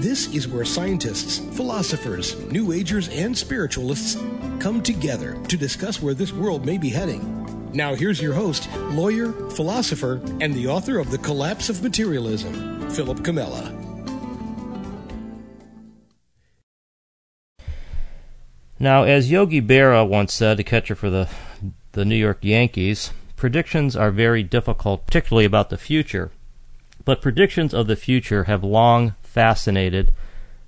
This 0.00 0.32
is 0.34 0.46
where 0.46 0.64
scientists, 0.64 1.38
philosophers, 1.56 2.38
New 2.50 2.72
Agers, 2.72 3.08
and 3.08 3.36
spiritualists 3.36 4.20
come 4.60 4.82
together 4.82 5.36
to 5.48 5.56
discuss 5.56 6.02
where 6.02 6.14
this 6.14 6.32
world 6.32 6.66
may 6.66 6.78
be 6.78 6.90
heading. 6.90 7.72
Now, 7.72 7.94
here's 7.94 8.20
your 8.20 8.34
host, 8.34 8.68
lawyer, 8.90 9.32
philosopher, 9.50 10.20
and 10.40 10.54
the 10.54 10.66
author 10.66 10.98
of 10.98 11.10
The 11.10 11.18
Collapse 11.18 11.68
of 11.68 11.82
Materialism, 11.82 12.90
Philip 12.90 13.18
Comella. 13.18 13.72
Now, 18.78 19.04
as 19.04 19.30
Yogi 19.30 19.62
Berra 19.62 20.06
once 20.06 20.34
said, 20.34 20.60
a 20.60 20.64
catcher 20.64 20.94
for 20.94 21.08
the, 21.08 21.28
the 21.92 22.04
New 22.04 22.16
York 22.16 22.38
Yankees, 22.42 23.12
predictions 23.34 23.96
are 23.96 24.10
very 24.10 24.42
difficult, 24.42 25.06
particularly 25.06 25.46
about 25.46 25.70
the 25.70 25.78
future. 25.78 26.30
But 27.04 27.22
predictions 27.22 27.72
of 27.72 27.86
the 27.86 27.96
future 27.96 28.44
have 28.44 28.64
long 28.64 29.14
fascinated 29.36 30.12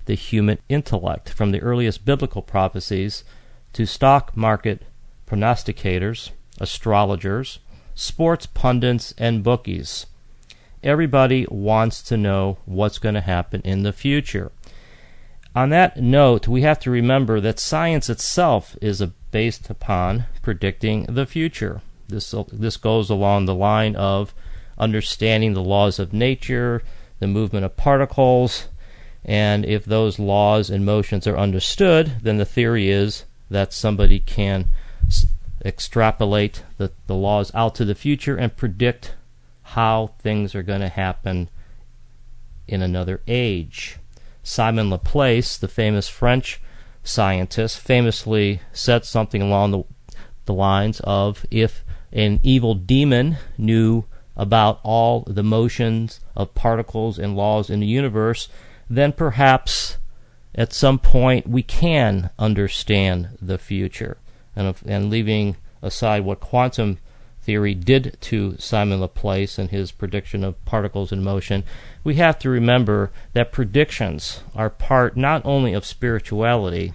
the 0.04 0.14
human 0.14 0.58
intellect, 0.68 1.30
from 1.30 1.52
the 1.52 1.60
earliest 1.60 2.04
biblical 2.04 2.42
prophecies 2.42 3.24
to 3.72 3.86
stock 3.86 4.36
market 4.36 4.82
prognosticators, 5.26 6.32
astrologers, 6.60 7.60
sports 7.94 8.44
pundits, 8.44 9.14
and 9.16 9.42
bookies. 9.42 10.04
Everybody 10.82 11.46
wants 11.50 12.02
to 12.02 12.18
know 12.18 12.58
what's 12.66 12.98
going 12.98 13.14
to 13.14 13.22
happen 13.22 13.62
in 13.62 13.84
the 13.84 13.92
future. 13.92 14.52
On 15.54 15.70
that 15.70 15.96
note, 15.96 16.46
we 16.46 16.60
have 16.60 16.78
to 16.80 16.90
remember 16.90 17.40
that 17.40 17.58
science 17.58 18.10
itself 18.10 18.76
is 18.82 19.02
based 19.30 19.70
upon 19.70 20.26
predicting 20.42 21.04
the 21.04 21.24
future. 21.24 21.80
This, 22.06 22.34
this 22.52 22.76
goes 22.76 23.08
along 23.08 23.46
the 23.46 23.54
line 23.54 23.96
of 23.96 24.34
understanding 24.76 25.54
the 25.54 25.62
laws 25.62 25.98
of 25.98 26.12
nature, 26.12 26.82
the 27.20 27.26
movement 27.26 27.64
of 27.64 27.76
particles, 27.76 28.68
and 29.24 29.64
if 29.64 29.84
those 29.84 30.18
laws 30.18 30.70
and 30.70 30.84
motions 30.84 31.26
are 31.26 31.36
understood, 31.36 32.16
then 32.22 32.38
the 32.38 32.44
theory 32.44 32.88
is 32.88 33.24
that 33.50 33.72
somebody 33.72 34.20
can 34.20 34.66
s- 35.06 35.26
extrapolate 35.64 36.62
the, 36.76 36.92
the 37.06 37.14
laws 37.14 37.50
out 37.54 37.74
to 37.74 37.84
the 37.84 37.94
future 37.94 38.36
and 38.36 38.56
predict 38.56 39.14
how 39.62 40.12
things 40.18 40.54
are 40.54 40.62
going 40.62 40.80
to 40.80 40.88
happen 40.88 41.48
in 42.66 42.82
another 42.82 43.20
age. 43.26 43.98
Simon 44.42 44.88
Laplace, 44.88 45.58
the 45.58 45.68
famous 45.68 46.08
French 46.08 46.60
scientist, 47.02 47.78
famously 47.78 48.60
said 48.72 49.04
something 49.04 49.42
along 49.42 49.72
the, 49.72 49.82
the 50.46 50.54
lines 50.54 51.00
of 51.04 51.44
if 51.50 51.84
an 52.12 52.40
evil 52.42 52.74
demon 52.74 53.36
knew 53.58 54.04
about 54.38 54.80
all 54.84 55.24
the 55.26 55.42
motions 55.42 56.20
of 56.36 56.54
particles 56.54 57.18
and 57.18 57.36
laws 57.36 57.68
in 57.68 57.80
the 57.80 57.86
universe, 57.86 58.48
then 58.88 59.12
perhaps 59.12 59.98
at 60.54 60.72
some 60.72 60.98
point 60.98 61.46
we 61.46 61.62
can 61.62 62.30
understand 62.38 63.28
the 63.42 63.58
future. 63.58 64.16
And, 64.54 64.74
and 64.86 65.10
leaving 65.10 65.56
aside 65.82 66.24
what 66.24 66.40
quantum 66.40 66.98
theory 67.42 67.74
did 67.74 68.16
to 68.20 68.56
Simon 68.58 69.00
Laplace 69.00 69.58
and 69.58 69.70
his 69.70 69.90
prediction 69.90 70.44
of 70.44 70.62
particles 70.64 71.12
in 71.12 71.22
motion, 71.24 71.64
we 72.04 72.14
have 72.16 72.38
to 72.40 72.50
remember 72.50 73.10
that 73.32 73.52
predictions 73.52 74.40
are 74.54 74.70
part 74.70 75.16
not 75.16 75.42
only 75.44 75.72
of 75.72 75.84
spirituality, 75.84 76.92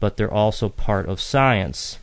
but 0.00 0.16
they're 0.16 0.32
also 0.32 0.68
part 0.68 1.06
of 1.06 1.20
science. 1.20 1.98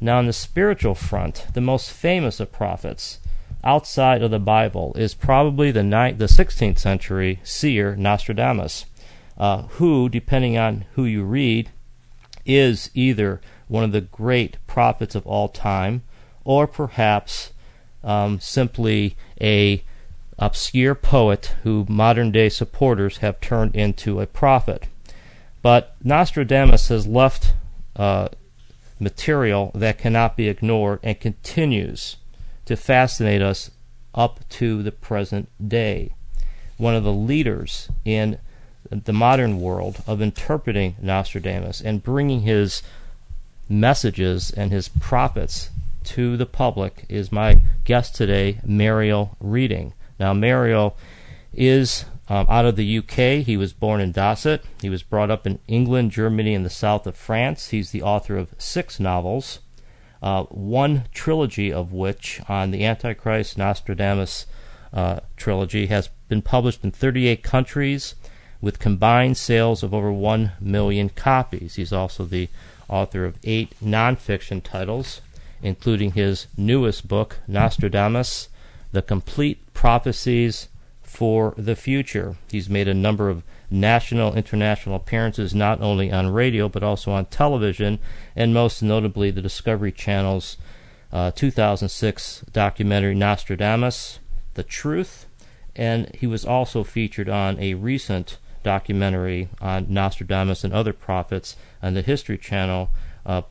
Now, 0.00 0.18
on 0.18 0.26
the 0.26 0.32
spiritual 0.32 0.94
front, 0.94 1.46
the 1.54 1.60
most 1.60 1.90
famous 1.90 2.40
of 2.40 2.50
prophets 2.50 3.19
outside 3.64 4.22
of 4.22 4.30
the 4.30 4.38
Bible 4.38 4.94
is 4.96 5.14
probably 5.14 5.70
the, 5.70 5.82
ni- 5.82 6.12
the 6.12 6.26
16th 6.26 6.78
century 6.78 7.40
seer 7.42 7.96
Nostradamus, 7.96 8.86
uh, 9.38 9.62
who, 9.62 10.08
depending 10.08 10.56
on 10.56 10.84
who 10.94 11.04
you 11.04 11.22
read, 11.24 11.70
is 12.46 12.90
either 12.94 13.40
one 13.68 13.84
of 13.84 13.92
the 13.92 14.00
great 14.00 14.56
prophets 14.66 15.14
of 15.14 15.26
all 15.26 15.48
time 15.48 16.02
or 16.44 16.66
perhaps 16.66 17.52
um, 18.02 18.40
simply 18.40 19.16
a 19.40 19.82
obscure 20.38 20.94
poet 20.94 21.54
who 21.62 21.84
modern 21.88 22.32
day 22.32 22.48
supporters 22.48 23.18
have 23.18 23.40
turned 23.40 23.76
into 23.76 24.20
a 24.20 24.26
prophet. 24.26 24.86
But 25.62 25.94
Nostradamus 26.02 26.88
has 26.88 27.06
left 27.06 27.54
uh, 27.94 28.28
material 28.98 29.70
that 29.74 29.98
cannot 29.98 30.36
be 30.36 30.48
ignored 30.48 31.00
and 31.02 31.20
continues 31.20 32.16
to 32.70 32.76
fascinate 32.76 33.42
us 33.42 33.72
up 34.14 34.48
to 34.48 34.80
the 34.84 34.92
present 34.92 35.48
day. 35.66 36.14
One 36.76 36.94
of 36.94 37.02
the 37.02 37.12
leaders 37.12 37.88
in 38.04 38.38
the 38.88 39.12
modern 39.12 39.60
world 39.60 40.04
of 40.06 40.22
interpreting 40.22 40.94
Nostradamus 41.02 41.80
and 41.80 42.00
bringing 42.00 42.42
his 42.42 42.82
messages 43.68 44.52
and 44.52 44.70
his 44.70 44.88
prophets 44.88 45.70
to 46.04 46.36
the 46.36 46.46
public 46.46 47.06
is 47.08 47.32
my 47.32 47.60
guest 47.82 48.14
today, 48.14 48.60
Mario 48.64 49.36
Reading. 49.40 49.92
Now, 50.20 50.32
Mario 50.32 50.94
is 51.52 52.04
um, 52.28 52.46
out 52.48 52.66
of 52.66 52.76
the 52.76 52.98
UK. 52.98 53.44
He 53.44 53.56
was 53.56 53.72
born 53.72 54.00
in 54.00 54.12
Dorset. 54.12 54.62
He 54.80 54.88
was 54.88 55.02
brought 55.02 55.32
up 55.32 55.44
in 55.44 55.58
England, 55.66 56.12
Germany, 56.12 56.54
and 56.54 56.64
the 56.64 56.70
south 56.70 57.04
of 57.08 57.16
France. 57.16 57.70
He's 57.70 57.90
the 57.90 58.02
author 58.02 58.36
of 58.36 58.54
six 58.58 59.00
novels, 59.00 59.58
uh, 60.22 60.44
one 60.44 61.04
trilogy 61.12 61.72
of 61.72 61.92
which, 61.92 62.40
on 62.48 62.70
the 62.70 62.84
Antichrist 62.84 63.56
Nostradamus 63.56 64.46
uh, 64.92 65.20
trilogy, 65.36 65.86
has 65.86 66.08
been 66.28 66.42
published 66.42 66.84
in 66.84 66.90
38 66.90 67.42
countries 67.42 68.14
with 68.60 68.78
combined 68.78 69.36
sales 69.36 69.82
of 69.82 69.94
over 69.94 70.12
1 70.12 70.52
million 70.60 71.08
copies. 71.08 71.76
He's 71.76 71.92
also 71.92 72.24
the 72.24 72.48
author 72.88 73.24
of 73.24 73.38
eight 73.44 73.74
nonfiction 73.82 74.62
titles, 74.62 75.20
including 75.62 76.12
his 76.12 76.46
newest 76.56 77.08
book, 77.08 77.38
Nostradamus 77.46 78.48
The 78.92 79.02
Complete 79.02 79.72
Prophecies 79.72 80.68
for 81.02 81.54
the 81.56 81.76
Future. 81.76 82.36
He's 82.50 82.68
made 82.68 82.88
a 82.88 82.94
number 82.94 83.30
of 83.30 83.42
national, 83.70 84.34
international 84.34 84.96
appearances 84.96 85.54
not 85.54 85.80
only 85.80 86.10
on 86.10 86.32
radio 86.32 86.68
but 86.68 86.82
also 86.82 87.12
on 87.12 87.26
television, 87.26 87.98
and 88.34 88.52
most 88.52 88.82
notably 88.82 89.30
the 89.30 89.42
Discovery 89.42 89.92
Channel's 89.92 90.56
uh, 91.12 91.30
2006 91.32 92.44
documentary 92.52 93.14
Nostradamus 93.14 94.20
The 94.54 94.62
Truth. 94.62 95.26
And 95.76 96.14
he 96.14 96.26
was 96.26 96.44
also 96.44 96.84
featured 96.84 97.28
on 97.28 97.58
a 97.58 97.74
recent 97.74 98.38
documentary 98.62 99.48
on 99.60 99.86
Nostradamus 99.88 100.64
and 100.64 100.72
other 100.72 100.92
prophets 100.92 101.56
on 101.82 101.94
the 101.94 102.02
History 102.02 102.36
Channel 102.36 102.90
uh, 103.24 103.42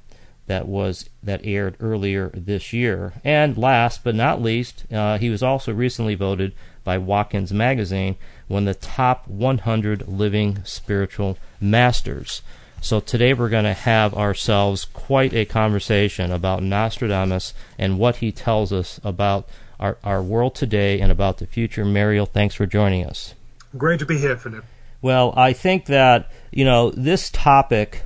that 0.50 0.68
was 0.68 1.10
that 1.22 1.42
aired 1.44 1.78
earlier 1.80 2.32
this 2.34 2.74
year. 2.74 3.14
And 3.24 3.58
last 3.58 4.04
but 4.04 4.16
not 4.16 4.42
least, 4.42 4.92
uh, 4.92 5.18
he 5.18 5.30
was 5.30 5.44
also 5.44 5.72
recently 5.72 6.16
voted 6.16 6.54
by 6.84 6.98
Watkins 6.98 7.54
Magazine 7.54 8.16
one 8.50 8.68
of 8.68 8.76
the 8.80 8.86
top 8.86 9.26
100 9.28 10.10
living 10.10 10.60
spiritual 10.66 11.38
masters. 11.62 12.42
So 12.82 13.00
today 13.00 13.34
we're 13.34 13.50
going 13.50 13.66
to 13.66 13.74
have 13.74 14.14
ourselves 14.14 14.86
quite 14.86 15.34
a 15.34 15.46
conversation 15.46 16.32
about 16.32 16.64
Nostradamus 16.64 17.54
and 17.78 18.00
what 18.00 18.18
he 18.18 18.32
tells 18.32 18.74
us 18.74 19.00
about 19.04 19.48
our, 19.80 19.98
our 20.04 20.22
world 20.22 20.56
today 20.56 21.00
and 21.00 21.12
about 21.12 21.38
the 21.38 21.46
future. 21.46 21.86
Mario, 21.86 22.26
thanks 22.26 22.56
for 22.56 22.66
joining 22.66 23.06
us. 23.06 23.36
Great 23.78 24.00
to 24.00 24.06
be 24.06 24.18
here, 24.18 24.36
Philip. 24.36 24.66
Well, 25.02 25.34
I 25.38 25.54
think 25.54 25.86
that, 25.86 26.32
you 26.52 26.66
know, 26.66 26.90
this 26.90 27.30
topic 27.30 28.02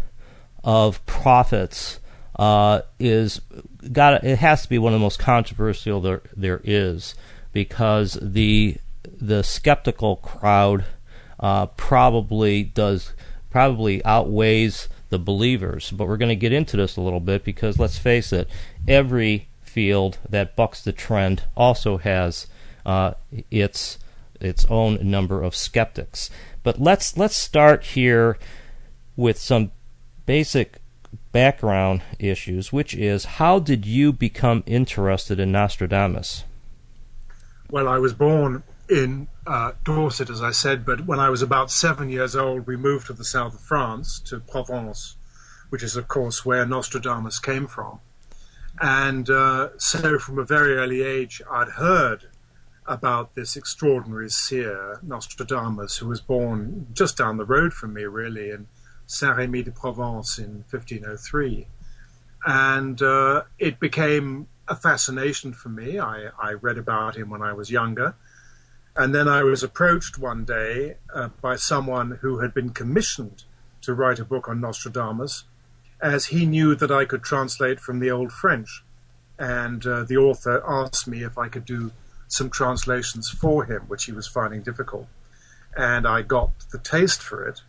of 0.64 1.04
prophets 1.06 2.00
uh, 2.38 2.82
is 3.00 3.42
got 3.92 4.24
it 4.24 4.40
has 4.40 4.64
to 4.64 4.70
be 4.70 4.78
one 4.78 4.94
of 4.94 5.00
the 5.00 5.04
most 5.04 5.20
controversial 5.20 6.02
there 6.02 6.22
there 6.36 6.62
is 6.64 7.16
because 7.52 8.18
the 8.22 8.78
the 9.20 9.44
skeptical 9.44 10.18
crowd 10.18 10.86
uh, 11.40 11.68
probably 11.68 12.64
does 12.64 13.14
probably 13.50 14.04
outweighs 14.04 14.90
the 15.10 15.20
believers. 15.20 15.92
But 15.92 16.08
we're 16.08 16.18
going 16.18 16.30
to 16.30 16.36
get 16.36 16.54
into 16.54 16.78
this 16.78 16.98
a 16.98 17.02
little 17.02 17.20
bit 17.20 17.44
because 17.44 17.80
let's 17.80 17.98
face 17.98 18.34
it, 18.34 18.50
every 18.88 19.48
field 19.62 20.18
that 20.30 20.56
bucks 20.56 20.84
the 20.84 20.92
trend 20.92 21.44
also 21.56 21.98
has 21.98 22.48
uh, 22.86 23.14
its 23.52 24.00
its 24.40 24.66
own 24.66 25.00
number 25.10 25.42
of 25.42 25.56
skeptics. 25.56 26.30
But 26.64 26.80
let's 26.80 27.18
let's 27.18 27.36
start 27.36 27.84
here 27.84 28.38
with 29.16 29.38
some 29.38 29.72
basic 30.26 30.78
background 31.32 32.02
issues, 32.20 32.74
which 32.74 32.94
is 32.94 33.26
how 33.26 33.60
did 33.60 33.86
you 33.86 34.12
become 34.14 34.64
interested 34.66 35.40
in 35.40 35.52
Nostradamus? 35.52 36.44
Well, 37.70 37.88
I 37.88 37.98
was 37.98 38.14
born 38.14 38.64
in 38.90 39.28
uh, 39.48 39.74
Dorset, 39.84 40.30
as 40.30 40.42
I 40.42 40.52
said, 40.52 40.86
but 40.86 41.06
when 41.06 41.20
I 41.20 41.30
was 41.30 41.42
about 41.42 41.72
seven 41.72 42.10
years 42.10 42.36
old, 42.36 42.68
we 42.68 42.76
moved 42.76 43.08
to 43.08 43.14
the 43.14 43.24
south 43.24 43.56
of 43.56 43.62
France, 43.62 44.20
to 44.26 44.40
Provence, 44.40 45.16
which 45.70 45.84
is, 45.84 45.96
of 45.96 46.08
course, 46.08 46.46
where 46.46 46.66
Nostradamus 46.66 47.40
came 47.40 47.68
from. 47.68 48.00
And 48.82 49.30
uh, 49.30 49.70
so, 49.78 50.18
from 50.20 50.40
a 50.40 50.44
very 50.44 50.76
early 50.76 51.02
age, 51.02 51.42
I'd 51.50 51.70
heard 51.70 52.26
about 52.86 53.36
this 53.36 53.56
extraordinary 53.56 54.30
seer, 54.30 55.00
Nostradamus, 55.02 55.98
who 55.98 56.08
was 56.08 56.22
born 56.22 56.88
just 56.94 57.18
down 57.18 57.38
the 57.38 57.46
road 57.46 57.74
from 57.74 57.94
me, 57.94 58.04
really, 58.04 58.50
in 58.50 58.68
Saint 59.06 59.38
Remy 59.38 59.64
de 59.64 59.72
Provence 59.72 60.38
in 60.38 60.66
1503. 60.70 61.68
And 62.46 63.02
uh, 63.02 63.44
it 63.58 63.80
became 63.80 64.48
a 64.68 64.76
fascination 64.76 65.54
for 65.54 65.70
me. 65.70 66.00
I, 66.00 66.30
I, 66.40 66.54
read 66.54 66.78
about 66.78 67.16
him 67.16 67.30
when 67.30 67.42
I 67.42 67.54
was 67.54 67.70
younger. 67.70 68.16
And 68.96 69.14
then 69.14 69.28
I 69.28 69.44
was 69.44 69.64
approached 69.64 70.20
one 70.20 70.46
day 70.46 70.98
uh, 71.14 71.30
by 71.42 71.56
someone 71.56 72.20
who 72.22 72.40
had 72.40 72.54
been 72.54 72.70
commissioned 72.70 73.44
to 73.82 73.94
write 73.94 74.20
a 74.20 74.26
book 74.26 74.48
on 74.48 74.62
Nostradamus, 74.62 75.46
as 76.02 76.28
he 76.28 76.46
knew 76.46 76.76
that 76.76 76.92
I 76.92 77.06
could 77.06 77.24
translate 77.24 77.80
from 77.80 78.00
the 78.00 78.12
Old 78.12 78.32
French. 78.32 78.84
And 79.40 79.86
uh, 79.86 80.04
the 80.04 80.18
author 80.18 80.64
asked 80.68 81.08
me 81.08 81.24
if 81.24 81.38
I 81.38 81.48
could 81.48 81.66
do 81.66 81.92
some 82.28 82.50
translations 82.50 83.30
for 83.30 83.66
him, 83.66 83.84
which 83.88 84.06
he 84.06 84.12
was 84.12 84.28
finding 84.28 84.62
difficult. 84.62 85.08
And 85.76 86.08
I 86.08 86.22
got 86.22 86.52
the 86.72 86.78
taste 86.78 87.22
for 87.22 87.48
it. 87.48 87.62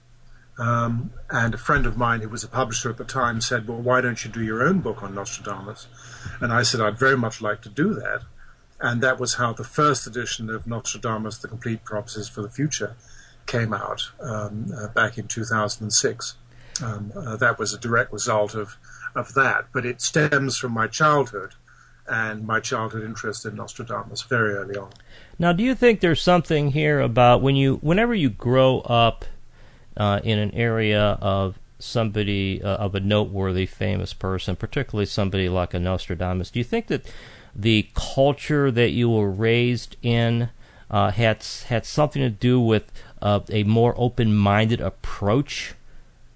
Um, 0.58 1.10
and 1.30 1.54
a 1.54 1.58
friend 1.58 1.84
of 1.86 1.96
mine 1.96 2.20
who 2.20 2.28
was 2.28 2.44
a 2.44 2.48
publisher 2.48 2.90
at 2.90 2.96
the 2.96 3.04
time 3.04 3.40
said, 3.40 3.66
Well, 3.66 3.78
why 3.78 4.00
don't 4.00 4.24
you 4.24 4.30
do 4.30 4.42
your 4.42 4.62
own 4.62 4.80
book 4.80 5.02
on 5.02 5.14
Nostradamus? 5.14 5.88
And 6.40 6.52
I 6.52 6.62
said, 6.62 6.80
I'd 6.80 6.98
very 6.98 7.16
much 7.16 7.40
like 7.40 7.62
to 7.62 7.68
do 7.68 7.94
that. 7.94 8.22
And 8.80 9.00
that 9.02 9.20
was 9.20 9.34
how 9.34 9.52
the 9.52 9.64
first 9.64 10.06
edition 10.06 10.50
of 10.50 10.66
Nostradamus, 10.66 11.38
The 11.38 11.48
Complete 11.48 11.84
Prophecies 11.84 12.28
for 12.28 12.42
the 12.42 12.50
Future, 12.50 12.96
came 13.46 13.72
out 13.72 14.10
um, 14.20 14.72
uh, 14.76 14.88
back 14.88 15.18
in 15.18 15.28
2006. 15.28 16.36
Um, 16.82 17.12
uh, 17.14 17.36
that 17.36 17.58
was 17.58 17.72
a 17.72 17.78
direct 17.78 18.12
result 18.12 18.54
of, 18.54 18.76
of 19.14 19.34
that. 19.34 19.66
But 19.72 19.86
it 19.86 20.00
stems 20.00 20.58
from 20.58 20.72
my 20.72 20.86
childhood 20.86 21.54
and 22.06 22.46
my 22.46 22.60
childhood 22.60 23.04
interest 23.04 23.46
in 23.46 23.54
Nostradamus 23.54 24.22
very 24.22 24.54
early 24.54 24.76
on. 24.76 24.90
Now, 25.38 25.52
do 25.52 25.62
you 25.62 25.74
think 25.74 26.00
there's 26.00 26.20
something 26.20 26.72
here 26.72 27.00
about 27.00 27.40
when 27.40 27.56
you, 27.56 27.76
whenever 27.76 28.14
you 28.14 28.28
grow 28.28 28.80
up 28.80 29.24
uh, 29.96 30.20
in 30.22 30.38
an 30.38 30.50
area 30.52 31.18
of 31.20 31.58
somebody 31.78 32.62
uh, 32.62 32.76
of 32.76 32.94
a 32.94 33.00
noteworthy, 33.00 33.66
famous 33.66 34.12
person, 34.12 34.56
particularly 34.56 35.06
somebody 35.06 35.48
like 35.48 35.74
a 35.74 35.78
Nostradamus, 35.78 36.50
do 36.50 36.58
you 36.58 36.64
think 36.64 36.88
that 36.88 37.10
the 37.54 37.88
culture 37.94 38.70
that 38.70 38.90
you 38.90 39.08
were 39.10 39.30
raised 39.30 39.96
in 40.02 40.50
uh, 40.90 41.10
had 41.10 41.44
had 41.66 41.86
something 41.86 42.22
to 42.22 42.30
do 42.30 42.60
with 42.60 42.90
uh, 43.22 43.40
a 43.50 43.64
more 43.64 43.94
open-minded 43.96 44.80
approach 44.80 45.74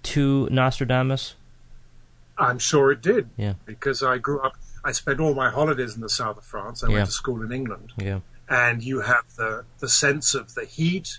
to 0.05 0.49
Nostradamus? 0.51 1.35
I'm 2.39 2.59
sure 2.59 2.93
it 2.93 3.03
did. 3.03 3.31
Yeah. 3.37 3.55
Because 3.67 4.03
I 4.03 4.19
grew 4.19 4.41
up 4.41 4.57
I 4.85 4.93
spent 4.93 5.21
all 5.21 5.35
my 5.35 5.51
holidays 5.51 5.95
in 5.95 6.01
the 6.01 6.09
south 6.09 6.39
of 6.39 6.45
France. 6.45 6.83
I 6.83 6.89
yeah. 6.89 6.95
went 6.95 7.07
to 7.07 7.13
school 7.13 7.43
in 7.43 7.53
England. 7.53 7.93
Yeah. 7.97 8.21
And 8.49 8.83
you 8.83 9.01
have 9.01 9.25
the, 9.37 9.65
the 9.81 9.89
sense 9.89 10.35
of 10.35 10.55
the 10.55 10.65
heat, 10.65 11.19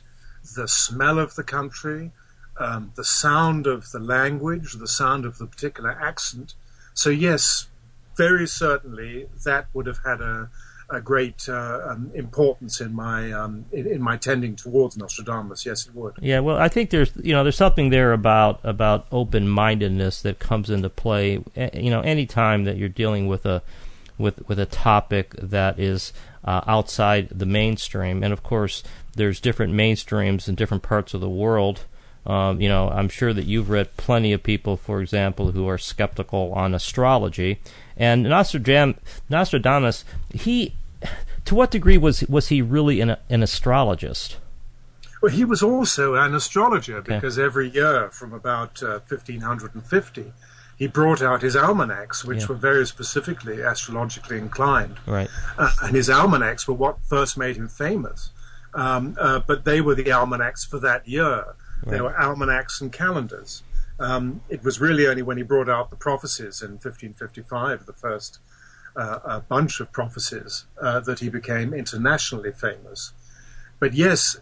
the 0.56 0.68
smell 0.68 1.20
of 1.20 1.36
the 1.36 1.44
country, 1.44 2.12
um, 2.58 2.92
the 2.96 3.04
sound 3.04 3.68
of 3.68 3.92
the 3.92 4.00
language, 4.00 4.74
the 4.74 4.88
sound 4.88 5.26
of 5.26 5.38
the 5.38 5.46
particular 5.46 5.92
accent. 5.92 6.56
So, 6.94 7.10
yes, 7.10 7.68
very 8.20 8.46
certainly 8.48 9.28
that 9.46 9.68
would 9.74 9.86
have 9.86 10.00
had 10.04 10.20
a, 10.20 10.50
a 10.90 11.00
great 11.00 11.48
uh, 11.48 11.80
um, 11.90 12.12
importance 12.14 12.82
in 12.82 12.94
my 12.94 13.32
um, 13.32 13.64
in, 13.72 13.88
in, 13.88 14.02
my 14.02 14.18
tending 14.18 14.58
towards 14.58 14.98
Nostradamus. 14.98 15.66
Yes, 15.66 15.88
it 15.88 15.96
would. 15.96 16.16
Yeah, 16.20 16.42
well, 16.42 16.58
I 16.58 16.68
think 16.68 16.90
there's 16.90 17.12
you 17.16 17.32
know 17.32 17.44
there's 17.44 17.56
something 17.56 17.92
there 17.92 18.12
about 18.12 18.60
about 18.66 19.08
open 19.14 19.48
mindedness 19.48 20.22
that 20.24 20.38
comes 20.38 20.70
into 20.70 20.90
play. 20.90 21.42
You 21.74 21.90
know, 21.90 22.02
any 22.02 22.26
time 22.26 22.66
that 22.66 22.76
you're 22.76 22.90
dealing 22.90 23.28
with 23.28 23.46
a 23.46 23.64
with 24.18 24.46
with 24.50 24.60
a 24.60 24.66
topic 24.66 25.34
that 25.42 25.80
is 25.80 26.12
uh, 26.44 26.60
outside 26.68 27.30
the 27.30 27.46
mainstream, 27.46 28.22
and 28.22 28.34
of 28.34 28.44
course 28.44 28.84
there's 29.16 29.40
different 29.40 29.74
mainstreams 29.74 30.50
in 30.50 30.56
different 30.56 30.84
parts 30.84 31.14
of 31.14 31.22
the 31.22 31.30
world. 31.30 31.86
Um, 32.26 32.62
you 32.62 32.70
know, 32.70 32.90
I'm 32.90 33.10
sure 33.10 33.34
that 33.34 33.46
you've 33.46 33.70
read 33.70 33.96
plenty 33.98 34.34
of 34.34 34.44
people, 34.44 34.78
for 34.78 35.02
example, 35.02 35.52
who 35.52 35.68
are 35.68 35.78
skeptical 35.78 36.54
on 36.54 36.76
astrology. 36.76 37.60
And 37.98 38.24
Nostradamus, 38.24 40.06
he 40.34 40.74
to 41.46 41.56
what 41.56 41.72
degree 41.72 41.98
was 41.98 42.22
was 42.24 42.50
he 42.50 42.62
really 42.62 43.02
an, 43.02 43.18
an 43.30 43.42
astrologist? 43.44 44.38
Well, 45.22 45.32
he 45.32 45.44
was 45.44 45.62
also 45.62 46.16
an 46.16 46.34
astrologer 46.34 47.02
because 47.02 47.38
okay. 47.38 47.46
every 47.46 47.70
year 47.70 48.10
from 48.10 48.34
about 48.34 48.82
uh, 48.82 49.00
1550, 49.08 50.32
he 50.78 50.88
brought 50.88 51.22
out 51.22 51.42
his 51.42 51.58
almanacs, 51.58 52.24
which 52.24 52.42
yeah. 52.42 52.48
were 52.48 52.56
very 52.56 52.88
specifically 52.88 53.60
astrologically 53.60 54.38
inclined. 54.38 54.96
Right. 55.06 55.28
Uh, 55.58 55.72
and 55.84 55.96
his 55.96 56.10
almanacs 56.10 56.68
were 56.70 56.74
what 56.74 57.04
first 57.04 57.38
made 57.38 57.58
him 57.58 57.68
famous. 57.68 58.30
Um, 58.74 59.18
uh, 59.20 59.42
but 59.46 59.66
they 59.66 59.82
were 59.82 59.96
the 59.96 60.12
almanacs 60.12 60.64
for 60.64 60.80
that 60.80 61.08
year. 61.08 61.56
Right. 61.84 61.92
They 61.92 62.02
were 62.02 62.20
almanacs 62.20 62.82
and 62.82 62.92
calendars. 62.92 63.64
Um, 64.00 64.42
it 64.50 64.64
was 64.64 64.80
really 64.80 65.08
only 65.08 65.22
when 65.22 65.38
he 65.38 65.44
brought 65.44 65.70
out 65.70 65.90
the 65.90 65.96
prophecies 65.96 66.62
in 66.62 66.72
1555, 66.72 67.86
the 67.86 67.94
first 67.94 68.40
uh, 68.96 69.20
a 69.24 69.40
bunch 69.40 69.80
of 69.80 69.92
prophecies 69.92 70.66
uh, 70.82 71.00
that 71.02 71.20
he 71.20 71.30
became 71.30 71.74
internationally 71.74 72.52
famous. 72.52 73.14
But 73.80 73.94
yes, 73.94 74.38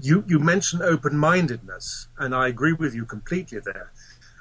you 0.00 0.24
you 0.26 0.38
mentioned 0.38 0.82
open-mindedness, 0.82 2.08
and 2.18 2.34
I 2.34 2.48
agree 2.48 2.74
with 2.74 2.94
you 2.94 3.06
completely 3.06 3.58
there. 3.60 3.90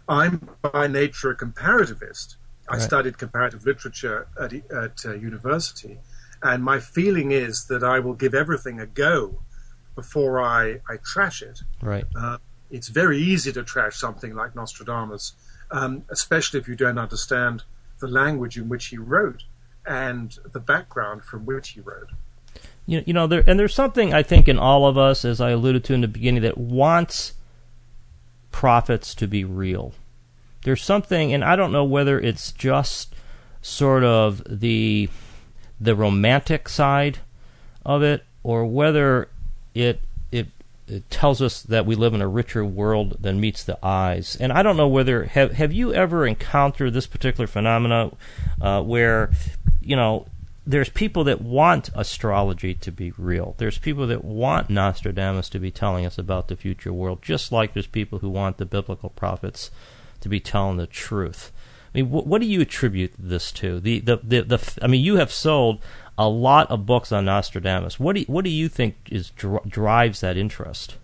I'm 0.10 0.50
by 0.62 0.88
nature 0.88 1.32
a 1.32 1.38
comparativist. 1.38 2.36
I 2.68 2.80
studied 2.80 3.18
comparative 3.18 3.66
literature 3.66 4.28
at, 4.40 4.54
at 4.72 5.06
uh, 5.06 5.14
university, 5.14 6.00
and 6.42 6.64
my 6.64 6.80
feeling 6.80 7.32
is 7.32 7.66
that 7.68 7.84
I 7.84 8.00
will 8.00 8.14
give 8.14 8.34
everything 8.34 8.80
a 8.80 8.86
go 8.86 9.40
before 9.96 10.42
I, 10.42 10.82
I 10.90 10.98
trash 11.04 11.42
it. 11.42 11.62
Right. 11.82 12.06
Uh, 12.16 12.38
it's 12.72 12.88
very 12.88 13.20
easy 13.20 13.52
to 13.54 13.64
trash 13.64 13.98
something 13.98 14.34
like 14.34 14.56
Nostradamus, 14.56 15.34
um, 15.72 16.04
especially 16.10 16.60
if 16.60 16.68
you 16.68 16.76
don't 16.76 16.98
understand 16.98 17.64
the 18.00 18.08
language 18.08 18.58
in 18.58 18.68
which 18.68 18.88
he 18.88 18.98
wrote 18.98 19.44
and 19.86 20.38
the 20.52 20.60
background 20.60 21.24
from 21.24 21.46
which 21.46 21.70
he 21.70 21.82
wrote. 21.82 22.10
You, 22.86 23.04
you 23.06 23.14
know, 23.14 23.28
there 23.28 23.44
and 23.48 23.60
there's 23.60 23.74
something 23.74 24.14
I 24.14 24.24
think 24.24 24.48
in 24.48 24.58
all 24.58 24.86
of 24.88 24.98
us, 24.98 25.24
as 25.24 25.40
I 25.40 25.52
alluded 25.52 25.84
to 25.86 25.94
in 25.94 26.02
the 26.02 26.08
beginning, 26.08 26.42
that 26.42 26.58
wants 26.58 27.34
prophets 28.52 29.16
to 29.16 29.28
be 29.28 29.44
real. 29.44 29.94
There's 30.64 30.82
something, 30.82 31.34
and 31.34 31.44
I 31.44 31.56
don't 31.56 31.72
know 31.72 31.84
whether 31.84 32.20
it's 32.20 32.52
just 32.52 33.16
sort 33.62 34.04
of 34.04 34.44
the 34.50 35.10
the 35.80 35.96
romantic 35.96 36.68
side 36.70 37.20
of 37.86 38.04
it, 38.04 38.26
or 38.44 38.66
whether 38.66 39.30
it 39.74 40.02
it 40.32 40.48
it 40.88 41.10
tells 41.10 41.42
us 41.42 41.62
that 41.64 41.86
we 41.86 41.96
live 41.96 42.14
in 42.14 42.22
a 42.22 42.28
richer 42.28 42.66
world 42.66 43.18
than 43.20 43.40
meets 43.40 43.64
the 43.64 43.78
eyes. 43.84 44.36
And 44.36 44.52
I 44.52 44.64
don't 44.64 44.78
know 44.78 44.88
whether 44.88 45.26
have 45.26 45.54
have 45.54 45.72
you 45.72 45.94
ever 45.94 46.26
encountered 46.26 46.94
this 46.94 47.08
particular 47.08 47.48
phenomena 47.48 48.12
uh, 48.62 48.82
where 48.82 49.32
you 49.82 49.96
know 49.96 50.28
there's 50.66 50.90
people 50.90 51.26
that 51.26 51.42
want 51.42 51.90
astrology 51.94 52.74
to 52.74 52.92
be 52.92 53.12
real. 53.18 53.56
There's 53.58 53.78
people 53.78 54.08
that 54.08 54.24
want 54.24 54.70
Nostradamus 54.70 55.50
to 55.50 55.60
be 55.60 55.72
telling 55.72 56.06
us 56.06 56.18
about 56.18 56.48
the 56.48 56.56
future 56.56 56.94
world, 56.94 57.22
just 57.22 57.52
like 57.52 57.74
there's 57.74 57.88
people 57.88 58.20
who 58.20 58.30
want 58.30 58.58
the 58.58 58.66
biblical 58.66 59.10
prophets 59.10 59.72
to 60.22 60.30
be 60.30 60.40
telling 60.40 60.78
the 60.78 60.88
truth. 60.88 61.52
I 61.94 62.00
mean, 62.00 62.10
wh- 62.10 62.26
what 62.26 62.40
do 62.40 62.48
you 62.48 62.62
attribute 62.62 63.14
this 63.20 63.52
to? 63.54 63.80
The, 63.80 64.00
the, 64.00 64.18
the, 64.24 64.42
the, 64.44 64.80
I 64.82 64.88
mean, 64.88 65.04
you 65.04 65.18
have 65.18 65.32
sold 65.32 65.82
a 66.18 66.30
lot 66.30 66.70
of 66.70 66.86
books 66.86 67.12
on 67.12 67.26
Nostradamus. 67.26 68.00
What 68.00 68.14
do 68.14 68.22
you, 68.22 68.26
what 68.28 68.44
do 68.44 68.50
you 68.50 68.70
think 68.70 68.96
is 69.10 69.32
dr- 69.32 69.68
drives 69.68 70.22
that 70.22 70.38
interest? 70.38 70.98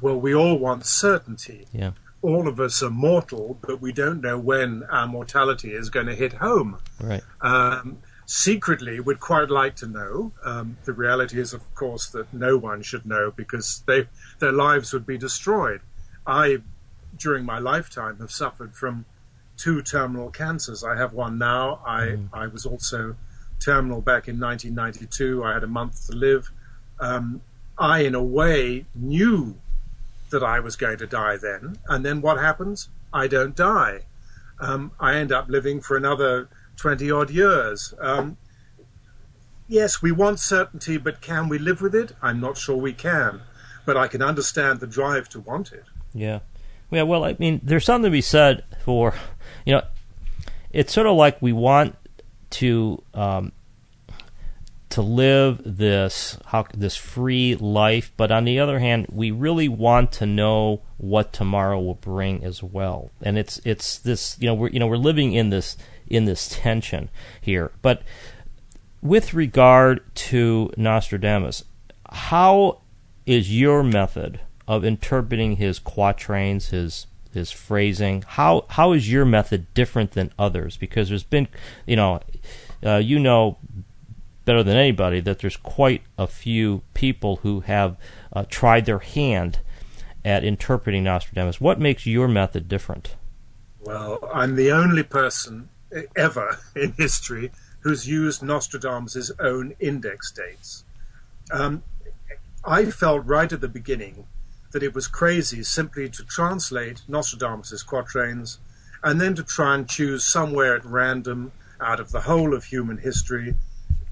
Well, 0.00 0.18
we 0.18 0.34
all 0.34 0.56
want 0.58 0.86
certainty. 0.86 1.66
Yeah. 1.72 1.92
All 2.22 2.48
of 2.48 2.58
us 2.60 2.82
are 2.82 2.90
mortal, 2.90 3.58
but 3.62 3.80
we 3.80 3.92
don't 3.92 4.20
know 4.20 4.38
when 4.38 4.84
our 4.90 5.06
mortality 5.06 5.72
is 5.72 5.90
going 5.90 6.06
to 6.06 6.14
hit 6.14 6.34
home. 6.34 6.78
Right. 7.00 7.22
Um, 7.40 7.98
secretly, 8.26 9.00
we'd 9.00 9.20
quite 9.20 9.50
like 9.50 9.76
to 9.76 9.86
know. 9.86 10.32
Um, 10.44 10.76
the 10.84 10.92
reality 10.92 11.40
is, 11.40 11.52
of 11.52 11.74
course, 11.74 12.08
that 12.10 12.32
no 12.32 12.56
one 12.56 12.82
should 12.82 13.04
know 13.04 13.32
because 13.34 13.82
they, 13.86 14.06
their 14.38 14.52
lives 14.52 14.92
would 14.92 15.06
be 15.06 15.18
destroyed. 15.18 15.80
I, 16.26 16.58
during 17.16 17.44
my 17.44 17.58
lifetime, 17.58 18.18
have 18.18 18.30
suffered 18.30 18.74
from 18.74 19.04
two 19.56 19.82
terminal 19.82 20.30
cancers. 20.30 20.82
I 20.82 20.96
have 20.96 21.12
one 21.12 21.38
now. 21.38 21.80
I, 21.84 22.00
mm. 22.02 22.28
I 22.32 22.46
was 22.46 22.64
also 22.64 23.16
terminal 23.62 24.00
back 24.00 24.28
in 24.28 24.38
1992. 24.40 25.44
I 25.44 25.54
had 25.54 25.64
a 25.64 25.68
month 25.68 26.06
to 26.06 26.16
live. 26.16 26.50
Um, 27.00 27.40
I, 27.78 28.00
in 28.00 28.14
a 28.14 28.22
way, 28.22 28.86
knew 28.94 29.56
that 30.30 30.42
I 30.42 30.60
was 30.60 30.76
going 30.76 30.98
to 30.98 31.06
die 31.06 31.36
then. 31.36 31.78
And 31.88 32.04
then 32.04 32.20
what 32.20 32.38
happens? 32.38 32.88
I 33.12 33.26
don't 33.26 33.54
die. 33.54 34.02
Um, 34.60 34.92
I 34.98 35.16
end 35.16 35.32
up 35.32 35.48
living 35.48 35.80
for 35.80 35.96
another 35.96 36.48
20 36.76 37.10
odd 37.10 37.30
years. 37.30 37.94
Um, 38.00 38.36
yes, 39.68 40.02
we 40.02 40.12
want 40.12 40.40
certainty, 40.40 40.96
but 40.96 41.20
can 41.20 41.48
we 41.48 41.58
live 41.58 41.80
with 41.80 41.94
it? 41.94 42.12
I'm 42.22 42.40
not 42.40 42.56
sure 42.56 42.76
we 42.76 42.92
can. 42.92 43.42
But 43.84 43.96
I 43.96 44.06
can 44.06 44.22
understand 44.22 44.80
the 44.80 44.86
drive 44.86 45.28
to 45.30 45.40
want 45.40 45.72
it. 45.72 45.84
Yeah. 46.14 46.40
Yeah, 46.90 47.02
well, 47.02 47.24
I 47.24 47.36
mean, 47.38 47.60
there's 47.62 47.86
something 47.86 48.04
to 48.04 48.10
be 48.10 48.20
said 48.20 48.64
for, 48.84 49.14
you 49.64 49.72
know, 49.72 49.82
it's 50.70 50.92
sort 50.92 51.06
of 51.06 51.16
like 51.16 51.40
we 51.40 51.52
want 51.52 51.96
to 52.52 53.02
um, 53.14 53.52
to 54.92 55.00
live 55.00 55.62
this 55.64 56.38
how, 56.46 56.66
this 56.74 56.96
free 56.96 57.54
life, 57.54 58.12
but 58.18 58.30
on 58.30 58.44
the 58.44 58.60
other 58.60 58.78
hand, 58.78 59.06
we 59.10 59.30
really 59.30 59.68
want 59.68 60.12
to 60.12 60.26
know 60.26 60.82
what 60.98 61.32
tomorrow 61.32 61.80
will 61.80 61.94
bring 61.94 62.44
as 62.44 62.62
well. 62.62 63.10
And 63.22 63.38
it's 63.38 63.60
it's 63.64 63.98
this 63.98 64.36
you 64.38 64.46
know 64.46 64.54
we're 64.54 64.68
you 64.68 64.78
know 64.78 64.86
we're 64.86 64.96
living 64.96 65.32
in 65.32 65.50
this 65.50 65.76
in 66.06 66.26
this 66.26 66.48
tension 66.48 67.08
here. 67.40 67.72
But 67.80 68.02
with 69.00 69.32
regard 69.32 70.02
to 70.14 70.70
Nostradamus, 70.76 71.64
how 72.10 72.80
is 73.24 73.58
your 73.58 73.82
method 73.82 74.40
of 74.68 74.84
interpreting 74.84 75.56
his 75.56 75.78
quatrains, 75.78 76.68
his 76.68 77.06
his 77.32 77.50
phrasing? 77.50 78.24
How 78.26 78.66
how 78.68 78.92
is 78.92 79.10
your 79.10 79.24
method 79.24 79.72
different 79.72 80.12
than 80.12 80.32
others? 80.38 80.76
Because 80.76 81.08
there's 81.08 81.24
been, 81.24 81.48
you 81.86 81.96
know, 81.96 82.20
uh, 82.84 82.96
you 82.96 83.18
know 83.18 83.58
better 84.44 84.62
than 84.62 84.76
anybody 84.76 85.20
that 85.20 85.38
there's 85.38 85.56
quite 85.56 86.02
a 86.18 86.26
few 86.26 86.82
people 86.94 87.36
who 87.36 87.60
have 87.60 87.96
uh, 88.32 88.44
tried 88.48 88.86
their 88.86 88.98
hand 88.98 89.60
at 90.24 90.44
interpreting 90.44 91.04
Nostradamus. 91.04 91.60
What 91.60 91.80
makes 91.80 92.06
your 92.06 92.28
method 92.28 92.68
different? 92.68 93.16
Well, 93.80 94.18
I'm 94.32 94.56
the 94.56 94.70
only 94.70 95.02
person 95.02 95.68
ever 96.16 96.58
in 96.76 96.92
history 96.92 97.50
who's 97.80 98.08
used 98.08 98.42
Nostradamus' 98.42 99.30
own 99.40 99.74
index 99.80 100.30
dates. 100.30 100.84
Um, 101.50 101.82
I 102.64 102.86
felt 102.86 103.26
right 103.26 103.52
at 103.52 103.60
the 103.60 103.68
beginning 103.68 104.26
that 104.70 104.82
it 104.82 104.94
was 104.94 105.08
crazy 105.08 105.62
simply 105.62 106.08
to 106.08 106.24
translate 106.24 107.02
Nostradamus' 107.08 107.82
quatrains 107.82 108.58
and 109.02 109.20
then 109.20 109.34
to 109.34 109.42
try 109.42 109.74
and 109.74 109.88
choose 109.88 110.24
somewhere 110.24 110.76
at 110.76 110.84
random 110.84 111.50
out 111.82 112.00
of 112.00 112.12
the 112.12 112.22
whole 112.22 112.54
of 112.54 112.64
human 112.64 112.98
history 112.98 113.54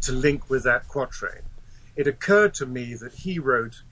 to 0.02 0.12
link 0.12 0.50
with 0.50 0.64
that 0.64 0.88
quatrain. 0.88 1.42
It 1.96 2.06
occurred 2.06 2.54
to 2.54 2.66
me 2.66 2.94
that 2.94 3.12
he 3.12 3.38
wrote 3.38 3.82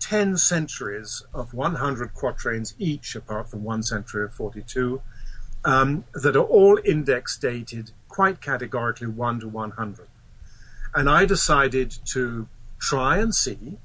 10 0.00 0.36
centuries 0.36 1.22
of 1.34 1.54
100 1.54 2.14
quatrains 2.14 2.74
each, 2.78 3.16
apart 3.16 3.50
from 3.50 3.64
one 3.64 3.82
century 3.82 4.24
of 4.24 4.34
42, 4.34 5.00
um, 5.64 6.04
that 6.14 6.36
are 6.36 6.44
all 6.44 6.78
index 6.84 7.36
dated 7.36 7.90
quite 8.08 8.40
categorically 8.40 9.08
1 9.08 9.40
to 9.40 9.48
100. 9.48 10.06
And 10.94 11.10
I 11.10 11.24
decided 11.24 11.94
to 12.06 12.48
try 12.78 13.18
and 13.18 13.34
see 13.34 13.78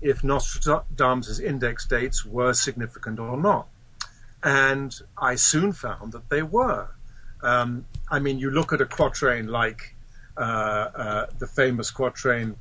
if 0.00 0.22
Nostradamus' 0.22 1.38
index 1.38 1.86
dates 1.86 2.24
were 2.24 2.52
significant 2.52 3.18
or 3.18 3.36
not. 3.36 3.68
And 4.42 4.94
I 5.16 5.34
soon 5.34 5.72
found 5.72 6.12
that 6.12 6.28
they 6.28 6.42
were. 6.42 6.88
Um, 7.42 7.86
I 8.10 8.18
mean, 8.18 8.38
you 8.38 8.50
look 8.50 8.72
at 8.72 8.80
a 8.80 8.86
quatrain 8.86 9.48
like 9.48 9.94
uh, 10.36 10.40
uh, 10.40 11.26
the 11.38 11.46
famous 11.46 11.90
quatrain 11.90 12.56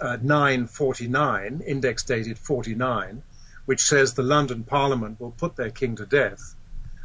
uh, 0.00 0.18
949, 0.22 1.62
index 1.66 2.02
dated 2.02 2.38
49, 2.38 3.22
which 3.64 3.82
says 3.82 4.14
the 4.14 4.22
London 4.22 4.62
Parliament 4.64 5.20
will 5.20 5.32
put 5.32 5.56
their 5.56 5.70
king 5.70 5.96
to 5.96 6.06
death. 6.06 6.54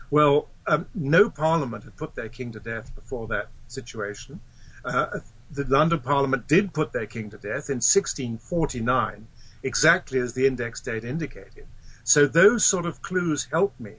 Well, 0.10 0.50
um, 0.68 0.88
no 0.94 1.30
parliament 1.30 1.86
had 1.86 1.96
put 1.96 2.16
their 2.16 2.30
king 2.30 2.52
to 2.52 2.60
death 2.60 2.94
before 2.94 3.28
that 3.28 3.48
situation. 3.68 4.42
Uh, 4.84 5.20
the 5.50 5.64
London 5.66 6.00
Parliament 6.00 6.48
did 6.48 6.74
put 6.74 6.92
their 6.92 7.06
king 7.06 7.30
to 7.30 7.38
death 7.38 7.70
in 7.70 7.80
1649, 7.80 9.28
exactly 9.64 10.20
as 10.20 10.34
the 10.34 10.46
index 10.46 10.82
date 10.82 11.04
indicated. 11.04 11.66
So 12.04 12.28
those 12.28 12.66
sort 12.66 12.86
of 12.86 13.02
clues 13.02 13.48
help 13.52 13.80
me 13.80 13.96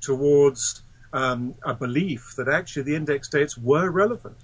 towards 0.00 0.82
um, 1.14 1.54
a 1.62 1.72
belief 1.72 2.34
that 2.36 2.48
actually 2.48 2.82
the 2.82 2.96
index 2.96 3.28
dates 3.28 3.56
were 3.56 3.88
relevant 3.88 4.36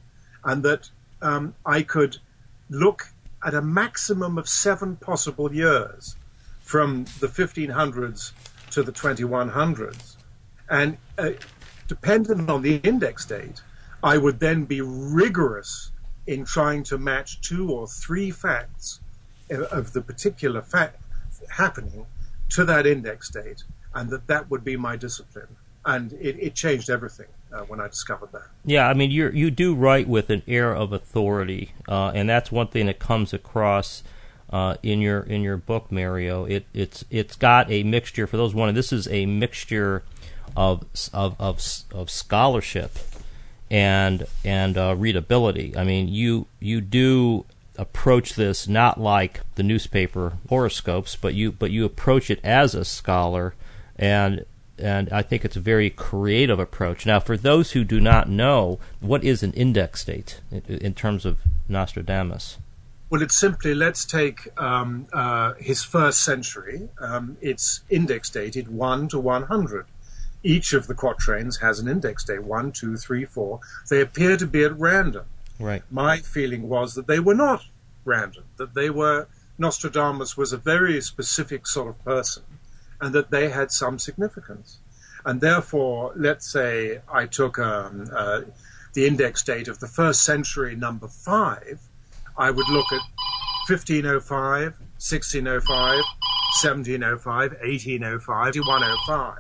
and 0.45 0.63
that 0.63 0.89
um, 1.21 1.55
I 1.67 1.83
could 1.83 2.17
look 2.71 3.09
at 3.45 3.55
a 3.55 3.61
maximum 3.61 4.39
of 4.39 4.49
seven 4.49 4.97
possible 4.97 5.53
years 5.53 6.17
from 6.63 7.05
the 7.19 7.27
1500s 7.27 8.33
to 8.71 8.83
the 8.85 8.93
2100s. 8.93 10.17
And 10.69 10.97
uh, 11.19 11.31
dependent 11.89 12.49
on 12.49 12.63
the 12.63 12.77
index 12.77 13.27
date, 13.27 13.61
I 14.03 14.17
would 14.17 14.39
then 14.39 14.65
be 14.65 14.81
rigorous 14.81 15.91
in 16.29 16.45
trying 16.45 16.85
to 16.85 16.99
match 16.99 17.41
two 17.41 17.73
or 17.73 17.89
three 17.89 18.31
facts 18.31 19.01
of 19.51 19.93
the 19.93 20.01
particular 20.01 20.63
fact 20.63 21.03
happening 21.51 22.07
to 22.51 22.65
that 22.65 22.87
index 22.87 23.31
date, 23.31 23.65
and 23.95 24.09
that 24.11 24.29
that 24.29 24.49
would 24.49 24.63
be 24.63 24.77
my 24.77 24.97
discipline. 24.97 25.57
And 25.85 26.13
it, 26.15 26.37
it 26.39 26.55
changed 26.55 26.91
everything 26.91 27.27
uh, 27.53 27.61
when 27.61 27.81
I 27.81 27.89
discovered 27.89 28.33
that. 28.33 28.47
Yeah, 28.65 28.89
I 28.89 28.95
mean, 28.95 29.11
you 29.11 29.31
you 29.31 29.51
do 29.51 29.75
write 29.75 30.09
with 30.09 30.31
an 30.31 30.43
air 30.47 30.75
of 30.75 30.93
authority, 30.93 31.73
uh, 31.89 32.13
and 32.15 32.29
that's 32.29 32.53
one 32.53 32.69
thing 32.69 32.87
that 32.87 32.99
comes 32.99 33.33
across 33.33 34.03
uh, 34.51 34.77
in 34.83 35.01
your 35.01 35.21
in 35.21 35.43
your 35.43 35.57
book, 35.57 35.91
Mario. 35.91 36.45
It 36.45 36.67
it's 36.75 37.05
it's 37.11 37.37
got 37.37 37.71
a 37.71 37.83
mixture. 37.83 38.27
For 38.27 38.37
those 38.37 38.55
wanting, 38.55 38.75
this 38.75 38.93
is 38.93 39.09
a 39.09 39.27
mixture 39.27 40.03
of 40.57 40.85
of 41.13 41.37
of, 41.41 41.61
of 41.93 42.11
scholarship 42.11 42.99
and 43.71 44.27
and 44.45 44.77
uh, 44.77 44.95
readability. 44.99 45.77
I 45.77 45.85
mean, 45.85 46.09
you 46.09 46.47
you 46.59 46.81
do 46.81 47.47
approach 47.79 48.35
this 48.35 48.69
not 48.69 49.01
like 49.01 49.41
the 49.55 49.63
newspaper 49.63 50.35
horoscopes, 50.49 51.17
but 51.17 51.35
you 51.35 51.53
but 51.53 51.71
you 51.71 51.85
approach 51.85 52.31
it 52.31 52.41
as 52.45 52.75
a 52.75 52.85
scholar 52.85 53.55
and 53.97 54.45
and 54.81 55.09
I 55.11 55.23
think 55.23 55.45
it's 55.45 55.57
a 55.57 55.61
very 55.61 55.91
creative 55.91 56.59
approach. 56.59 57.07
Now, 57.07 57.21
for 57.21 57.37
those 57.37 57.73
who 57.73 57.85
do 57.85 58.01
not 58.01 58.29
know, 58.29 58.79
what 59.01 59.25
is 59.25 59.43
an 59.43 59.53
index 59.53 60.05
date 60.05 60.41
in, 60.51 60.63
in 60.79 60.95
terms 60.95 61.25
of 61.25 61.39
Nostradamus? 61.69 62.59
Well, 63.09 63.23
it's 63.23 63.37
simply 63.37 63.75
let's 63.75 64.05
take 64.05 64.49
um, 64.59 65.07
uh, 65.13 65.55
his 65.55 65.83
first 65.83 66.23
century. 66.23 66.89
Um, 67.01 67.37
it's 67.41 67.81
index 67.91 68.31
dated 68.31 68.69
1 68.69 69.09
to 69.09 69.19
100. 69.19 69.87
Each 70.43 70.73
of 70.73 70.87
the 70.87 70.95
quatrains 70.95 71.59
has 71.59 71.81
an 71.81 71.89
index 71.89 72.25
date 72.25 72.45
1, 72.45 72.73
2, 72.73 72.97
3, 72.97 73.25
4. 73.25 73.61
They 73.89 74.01
appear 74.01 74.37
to 74.37 74.47
be 74.47 74.65
at 74.65 74.79
random. 74.79 75.27
Right. 75.59 75.83
My 75.91 76.19
feeling 76.19 76.69
was 76.69 76.95
that 76.95 77.07
they 77.07 77.21
were 77.21 77.35
not 77.35 77.65
random, 78.05 78.45
that 78.57 78.75
they 78.75 78.89
were, 78.89 79.27
Nostradamus 79.59 80.37
was 80.37 80.53
a 80.53 80.57
very 80.57 81.01
specific 81.01 81.67
sort 81.67 81.89
of 81.89 82.05
person 82.05 82.45
and 83.01 83.15
that 83.15 83.31
they 83.31 83.49
had 83.49 83.71
some 83.71 83.99
significance. 83.99 84.79
And 85.25 85.41
therefore, 85.41 86.13
let's 86.17 86.51
say 86.51 87.01
I 87.13 87.27
took 87.27 87.59
um, 87.59 88.09
uh, 88.15 88.43
the 88.95 89.07
index 89.07 89.43
date 89.43 89.69
of 89.69 89.79
the 89.79 89.87
first 89.87 90.25
century, 90.25 90.75
number 90.75 91.09
five, 91.09 91.81
I 92.37 92.51
would 92.51 92.69
look 92.69 92.87
at 92.93 93.03
1505, 93.69 94.73
1605, 94.73 96.05
1705, 96.63 97.51
1805, 97.53 98.53
2105. 98.55 99.39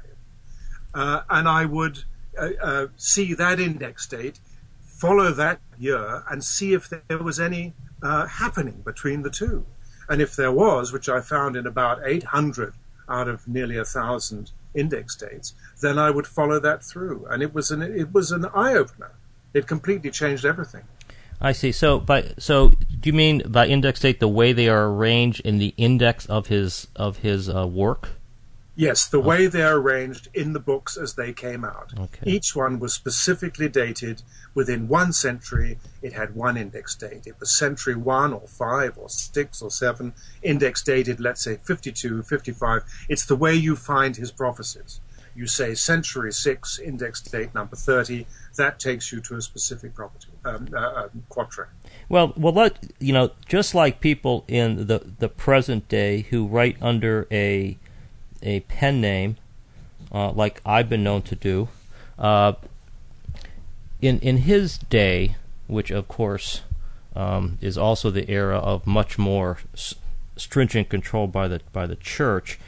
Uh, 0.92 1.22
and 1.30 1.48
I 1.48 1.64
would 1.64 2.04
uh, 2.38 2.50
uh, 2.62 2.86
see 2.96 3.34
that 3.34 3.58
index 3.58 4.06
date, 4.06 4.38
follow 4.84 5.32
that 5.32 5.60
year, 5.78 6.22
and 6.30 6.44
see 6.44 6.74
if 6.74 6.90
there 6.90 7.18
was 7.18 7.40
any 7.40 7.72
uh, 8.02 8.26
happening 8.26 8.82
between 8.84 9.22
the 9.22 9.30
two. 9.30 9.64
And 10.08 10.20
if 10.20 10.36
there 10.36 10.52
was, 10.52 10.92
which 10.92 11.08
I 11.08 11.20
found 11.20 11.56
in 11.56 11.66
about 11.66 12.00
800 12.04 12.74
out 13.10 13.28
of 13.28 13.46
nearly 13.48 13.76
a 13.76 13.84
thousand 13.84 14.52
index 14.74 15.16
dates, 15.16 15.54
then 15.80 15.98
I 15.98 16.10
would 16.10 16.26
follow 16.26 16.60
that 16.60 16.84
through. 16.84 17.26
And 17.26 17.42
it 17.42 17.52
was 17.54 17.70
an 17.70 17.82
it 17.82 18.12
was 18.12 18.30
an 18.30 18.46
eye 18.54 18.74
opener. 18.74 19.12
It 19.52 19.66
completely 19.66 20.10
changed 20.10 20.44
everything. 20.44 20.84
I 21.40 21.52
see. 21.52 21.72
So 21.72 21.98
by 21.98 22.34
so 22.38 22.68
do 22.68 23.08
you 23.08 23.12
mean 23.12 23.42
by 23.46 23.66
index 23.66 24.00
date 24.00 24.20
the 24.20 24.28
way 24.28 24.52
they 24.52 24.68
are 24.68 24.88
arranged 24.88 25.40
in 25.40 25.58
the 25.58 25.74
index 25.76 26.26
of 26.26 26.46
his 26.46 26.86
of 26.94 27.18
his 27.18 27.48
uh, 27.48 27.66
work? 27.66 28.10
Yes, 28.80 29.06
the 29.06 29.20
way 29.20 29.46
they're 29.46 29.76
arranged 29.76 30.28
in 30.32 30.54
the 30.54 30.58
books 30.58 30.96
as 30.96 31.12
they 31.12 31.34
came 31.34 31.66
out. 31.66 31.92
Okay. 31.98 32.30
Each 32.30 32.56
one 32.56 32.78
was 32.78 32.94
specifically 32.94 33.68
dated 33.68 34.22
within 34.54 34.88
one 34.88 35.12
century. 35.12 35.78
It 36.00 36.14
had 36.14 36.34
one 36.34 36.56
index 36.56 36.94
date. 36.94 37.26
It 37.26 37.38
was 37.38 37.54
century 37.54 37.94
one 37.94 38.32
or 38.32 38.48
five 38.48 38.96
or 38.96 39.10
six 39.10 39.60
or 39.60 39.70
seven, 39.70 40.14
index 40.42 40.82
dated, 40.82 41.20
let's 41.20 41.44
say 41.44 41.58
52, 41.62 42.22
55. 42.22 42.82
It's 43.10 43.26
the 43.26 43.36
way 43.36 43.54
you 43.54 43.76
find 43.76 44.16
his 44.16 44.32
prophecies. 44.32 45.02
You 45.34 45.46
say 45.46 45.74
century 45.74 46.32
six, 46.32 46.78
index 46.78 47.20
date 47.20 47.54
number 47.54 47.76
30. 47.76 48.26
That 48.56 48.80
takes 48.80 49.12
you 49.12 49.20
to 49.20 49.36
a 49.36 49.42
specific 49.42 49.94
property, 49.94 50.28
um, 50.46 50.68
uh, 50.74 51.04
um, 51.04 51.24
quatrain. 51.28 51.68
Well, 52.08 52.32
well, 52.34 52.54
let, 52.54 52.90
you 52.98 53.12
know, 53.12 53.32
just 53.46 53.74
like 53.74 54.00
people 54.00 54.44
in 54.48 54.86
the 54.86 55.00
the 55.18 55.28
present 55.28 55.86
day 55.88 56.22
who 56.30 56.46
write 56.46 56.78
under 56.80 57.28
a 57.30 57.78
a 58.42 58.60
pen 58.60 59.00
name, 59.00 59.36
uh, 60.12 60.30
like 60.32 60.60
I've 60.64 60.88
been 60.88 61.04
known 61.04 61.22
to 61.22 61.36
do. 61.36 61.68
Uh, 62.18 62.54
in 64.00 64.18
in 64.20 64.38
his 64.38 64.78
day, 64.78 65.36
which 65.66 65.90
of 65.90 66.08
course 66.08 66.62
um, 67.14 67.58
is 67.60 67.76
also 67.76 68.10
the 68.10 68.30
era 68.30 68.58
of 68.58 68.86
much 68.86 69.18
more 69.18 69.58
s- 69.74 69.94
stringent 70.36 70.88
control 70.88 71.26
by 71.26 71.48
the 71.48 71.60
by 71.72 71.86
the 71.86 71.96
church. 71.96 72.58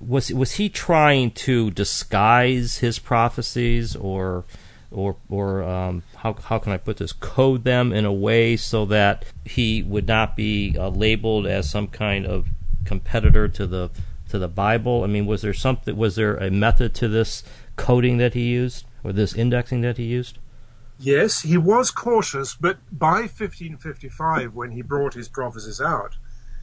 Was 0.00 0.32
was 0.32 0.52
he 0.52 0.68
trying 0.68 1.30
to 1.32 1.70
disguise 1.70 2.78
his 2.78 2.98
prophecies, 2.98 3.96
or 3.96 4.44
or 4.90 5.16
or 5.28 5.62
um, 5.62 6.02
how 6.16 6.34
how 6.34 6.58
can 6.58 6.72
I 6.72 6.76
put 6.76 6.98
this? 6.98 7.12
Code 7.12 7.64
them 7.64 7.92
in 7.92 8.04
a 8.04 8.12
way 8.12 8.56
so 8.56 8.84
that 8.86 9.24
he 9.44 9.82
would 9.82 10.06
not 10.06 10.36
be 10.36 10.76
uh, 10.78 10.88
labeled 10.88 11.46
as 11.46 11.70
some 11.70 11.86
kind 11.88 12.26
of 12.26 12.48
competitor 12.84 13.48
to 13.48 13.66
the 13.66 13.90
to 14.30 14.38
the 14.38 14.48
Bible. 14.48 15.04
I 15.04 15.06
mean, 15.06 15.26
was 15.26 15.42
there 15.42 15.54
something? 15.54 15.96
Was 15.96 16.16
there 16.16 16.36
a 16.36 16.50
method 16.50 16.94
to 16.96 17.08
this 17.08 17.42
coding 17.76 18.18
that 18.18 18.34
he 18.34 18.48
used, 18.48 18.86
or 19.04 19.12
this 19.12 19.34
indexing 19.34 19.82
that 19.82 19.98
he 19.98 20.04
used? 20.04 20.38
Yes, 20.98 21.40
he 21.40 21.56
was 21.56 21.90
cautious, 21.90 22.54
but 22.54 22.78
by 22.92 23.20
1555, 23.20 24.54
when 24.54 24.72
he 24.72 24.82
brought 24.82 25.14
his 25.14 25.28
prophecies 25.28 25.80
out, 25.80 26.16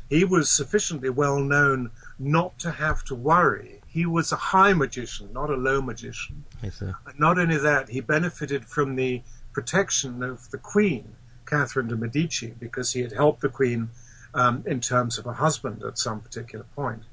he 0.10 0.24
was 0.24 0.50
sufficiently 0.50 1.10
well 1.10 1.40
known 1.40 1.92
not 2.20 2.60
to 2.60 2.72
have 2.72 3.04
to 3.06 3.16
worry. 3.16 3.82
He 3.88 4.06
was 4.06 4.32
a 4.32 4.36
high 4.36 4.74
magician, 4.74 5.34
not 5.34 5.50
a 5.50 5.56
low 5.56 5.82
magician. 5.82 6.46
I 6.62 6.70
see. 6.70 6.86
And 6.86 7.20
not 7.20 7.40
only 7.40 7.58
that, 7.58 7.90
he 7.90 8.00
benefited 8.00 8.66
from 8.66 8.96
the 8.96 9.24
protection 9.54 10.22
of 10.22 10.52
the 10.52 10.60
Queen, 10.60 11.16
Catherine 11.48 11.88
de' 11.88 11.98
Medici, 11.98 12.54
because 12.60 12.94
he 12.94 13.02
had 13.02 13.14
helped 13.14 13.42
the 13.42 13.50
Queen 13.50 13.90
um, 14.34 14.64
in 14.68 14.82
terms 14.82 15.18
of 15.18 15.26
a 15.26 15.34
husband 15.34 15.84
at 15.84 15.98
some 15.98 16.22
particular 16.22 16.66
point. 16.76 17.04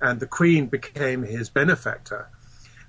And 0.00 0.20
the 0.20 0.26
Queen 0.26 0.66
became 0.66 1.22
his 1.22 1.48
benefactor. 1.48 2.28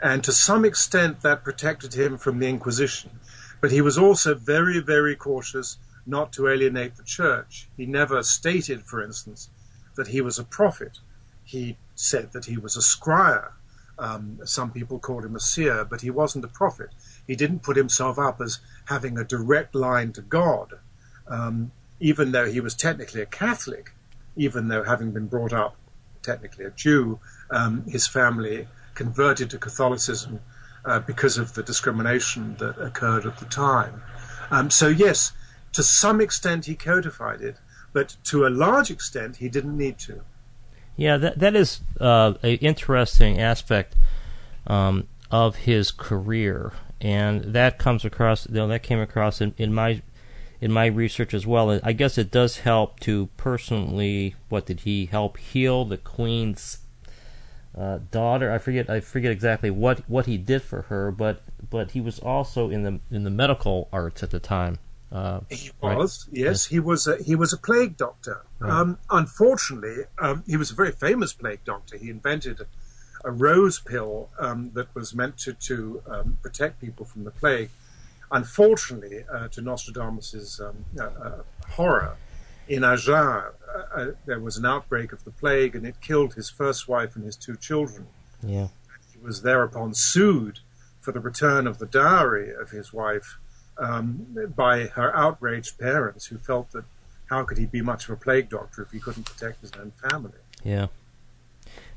And 0.01 0.23
to 0.23 0.31
some 0.31 0.65
extent, 0.65 1.21
that 1.21 1.43
protected 1.43 1.93
him 1.93 2.17
from 2.17 2.39
the 2.39 2.47
Inquisition. 2.47 3.19
But 3.61 3.71
he 3.71 3.81
was 3.81 3.97
also 3.97 4.35
very, 4.35 4.79
very 4.79 5.15
cautious 5.15 5.77
not 6.05 6.31
to 6.33 6.47
alienate 6.47 6.95
the 6.95 7.03
church. 7.03 7.67
He 7.75 7.85
never 7.85 8.21
stated, 8.21 8.83
for 8.83 9.01
instance, 9.01 9.49
that 9.95 10.07
he 10.07 10.21
was 10.21 10.37
a 10.37 10.43
prophet. 10.43 10.99
He 11.43 11.77
said 11.95 12.33
that 12.33 12.45
he 12.45 12.57
was 12.57 12.75
a 12.75 12.81
scryer. 12.81 13.51
Um, 13.97 14.39
some 14.43 14.71
people 14.71 14.99
called 14.99 15.23
him 15.23 15.35
a 15.35 15.39
seer, 15.39 15.85
but 15.85 16.01
he 16.01 16.09
wasn't 16.09 16.45
a 16.45 16.49
prophet. 16.49 16.89
He 17.25 17.35
didn't 17.35 17.63
put 17.63 17.77
himself 17.77 18.19
up 18.19 18.41
as 18.41 18.59
having 18.85 19.17
a 19.17 19.23
direct 19.23 19.73
line 19.73 20.11
to 20.13 20.21
God, 20.21 20.73
um, 21.27 21.71
even 21.99 22.31
though 22.31 22.51
he 22.51 22.59
was 22.59 22.75
technically 22.75 23.21
a 23.21 23.25
Catholic, 23.25 23.93
even 24.35 24.67
though 24.67 24.83
having 24.83 25.11
been 25.11 25.27
brought 25.27 25.53
up 25.53 25.77
technically 26.25 26.65
a 26.65 26.71
Jew, 26.71 27.19
um, 27.51 27.83
his 27.87 28.07
family 28.07 28.67
converted 28.95 29.49
to 29.51 29.57
Catholicism 29.57 30.39
uh, 30.85 30.99
because 30.99 31.37
of 31.37 31.53
the 31.53 31.63
discrimination 31.63 32.55
that 32.57 32.77
occurred 32.79 33.25
at 33.25 33.37
the 33.37 33.45
time. 33.45 34.01
Um, 34.51 34.69
so, 34.69 34.87
yes, 34.87 35.31
to 35.73 35.83
some 35.83 36.21
extent 36.21 36.65
he 36.65 36.75
codified 36.75 37.41
it, 37.41 37.57
but 37.93 38.15
to 38.25 38.45
a 38.45 38.49
large 38.49 38.91
extent 38.91 39.37
he 39.37 39.49
didn't 39.49 39.77
need 39.77 39.97
to. 39.99 40.21
Yeah, 40.97 41.17
that 41.17 41.39
that 41.39 41.55
is 41.55 41.81
uh, 41.99 42.33
an 42.41 42.57
interesting 42.61 43.39
aspect 43.39 43.95
um, 44.65 45.07
of 45.29 45.57
his 45.57 45.91
career, 45.91 46.71
and 47.01 47.43
that 47.53 47.77
comes 47.77 48.05
across. 48.05 48.47
You 48.47 48.55
know, 48.55 48.67
that 48.69 48.83
came 48.83 48.99
across 48.99 49.41
in, 49.41 49.53
in 49.57 49.73
my 49.73 50.01
in 50.61 50.71
my 50.71 50.85
research 50.85 51.33
as 51.33 51.45
well. 51.45 51.79
I 51.83 51.93
guess 51.93 52.17
it 52.17 52.31
does 52.31 52.59
help 52.59 52.99
to 53.01 53.27
personally. 53.37 54.35
What 54.49 54.65
did 54.65 54.81
he 54.81 55.07
help 55.07 55.37
heal 55.37 55.85
the 55.85 55.97
queen's 55.97 56.79
uh, 57.77 57.99
daughter? 58.11 58.51
I 58.51 58.57
forget. 58.57 58.89
I 58.89 58.99
forget 58.99 59.31
exactly 59.31 59.69
what 59.69 60.09
what 60.09 60.25
he 60.25 60.37
did 60.37 60.61
for 60.61 60.83
her, 60.83 61.11
but 61.11 61.41
but 61.69 61.91
he 61.91 62.01
was 62.01 62.19
also 62.19 62.69
in 62.69 62.83
the 62.83 62.99
in 63.11 63.23
the 63.23 63.29
medical 63.29 63.89
arts 63.91 64.23
at 64.23 64.31
the 64.31 64.39
time. 64.39 64.79
Uh, 65.11 65.39
he 65.49 65.71
was, 65.81 66.27
right? 66.27 66.37
yes, 66.37 66.65
he 66.65 66.79
was. 66.79 67.07
A, 67.07 67.21
he 67.23 67.35
was 67.35 67.53
a 67.53 67.57
plague 67.57 67.95
doctor. 67.95 68.41
Right. 68.59 68.71
Um, 68.71 68.97
unfortunately, 69.09 70.03
um, 70.19 70.43
he 70.47 70.57
was 70.57 70.71
a 70.71 70.75
very 70.75 70.91
famous 70.91 71.31
plague 71.31 71.63
doctor. 71.63 71.97
He 71.97 72.09
invented 72.09 72.59
a, 72.59 72.65
a 73.23 73.31
rose 73.31 73.79
pill 73.79 74.29
um, 74.39 74.71
that 74.73 74.93
was 74.95 75.13
meant 75.13 75.37
to 75.39 75.53
to 75.53 76.01
um, 76.07 76.37
protect 76.41 76.81
people 76.81 77.05
from 77.05 77.23
the 77.23 77.31
plague. 77.31 77.69
Unfortunately, 78.31 79.23
uh, 79.31 79.47
to 79.49 79.61
Nostradamus's 79.61 80.59
um, 80.59 80.85
uh, 80.99 81.03
uh, 81.03 81.41
horror, 81.69 82.15
in 82.67 82.83
uh, 82.83 82.97
uh, 83.93 84.11
there 84.25 84.39
was 84.39 84.57
an 84.57 84.65
outbreak 84.65 85.13
of 85.13 85.23
the 85.23 85.31
plague, 85.31 85.75
and 85.75 85.85
it 85.85 86.01
killed 86.01 86.33
his 86.33 86.49
first 86.49 86.87
wife 86.87 87.15
and 87.15 87.23
his 87.23 87.35
two 87.35 87.55
children. 87.55 88.07
Yeah, 88.41 88.69
he 89.13 89.19
was 89.19 89.41
thereupon 89.41 89.93
sued 89.93 90.59
for 91.01 91.11
the 91.11 91.19
return 91.19 91.67
of 91.67 91.77
the 91.77 91.85
dowry 91.85 92.51
of 92.53 92.71
his 92.71 92.91
wife 92.91 93.37
um, 93.77 94.25
by 94.55 94.87
her 94.87 95.15
outraged 95.15 95.77
parents 95.77 96.25
who 96.27 96.37
felt 96.37 96.71
that 96.71 96.85
how 97.29 97.43
could 97.43 97.57
he 97.57 97.65
be 97.65 97.81
much 97.81 98.05
of 98.05 98.11
a 98.11 98.15
plague 98.15 98.49
doctor 98.49 98.81
if 98.81 98.91
he 98.91 98.99
couldn't 98.99 99.23
protect 99.23 99.61
his 99.61 99.71
own 99.79 99.91
family? 100.09 100.39
Yeah. 100.63 100.87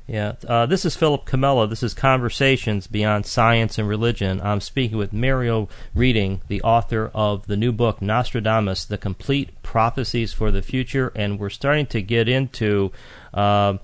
Yeah. 0.09 0.33
Uh, 0.47 0.65
this 0.65 0.85
is 0.85 0.95
Philip 0.95 1.27
Comella. 1.27 1.69
This 1.69 1.83
is 1.83 1.93
Conversations 1.93 2.87
Beyond 2.87 3.27
Science 3.27 3.77
and 3.77 3.87
Religion. 3.87 4.41
I'm 4.41 4.59
speaking 4.59 4.97
with 4.97 5.13
Mario 5.13 5.69
Reading, 5.93 6.41
the 6.47 6.63
author 6.63 7.11
of 7.13 7.45
the 7.45 7.55
new 7.55 7.71
book, 7.71 8.01
Nostradamus 8.01 8.85
The 8.85 8.97
Complete 8.97 9.61
Prophecies 9.61 10.33
for 10.33 10.49
the 10.49 10.63
Future. 10.63 11.11
And 11.15 11.37
we're 11.37 11.51
starting 11.51 11.85
to 11.87 12.01
get 12.01 12.27
into 12.27 12.91
um, 13.35 13.81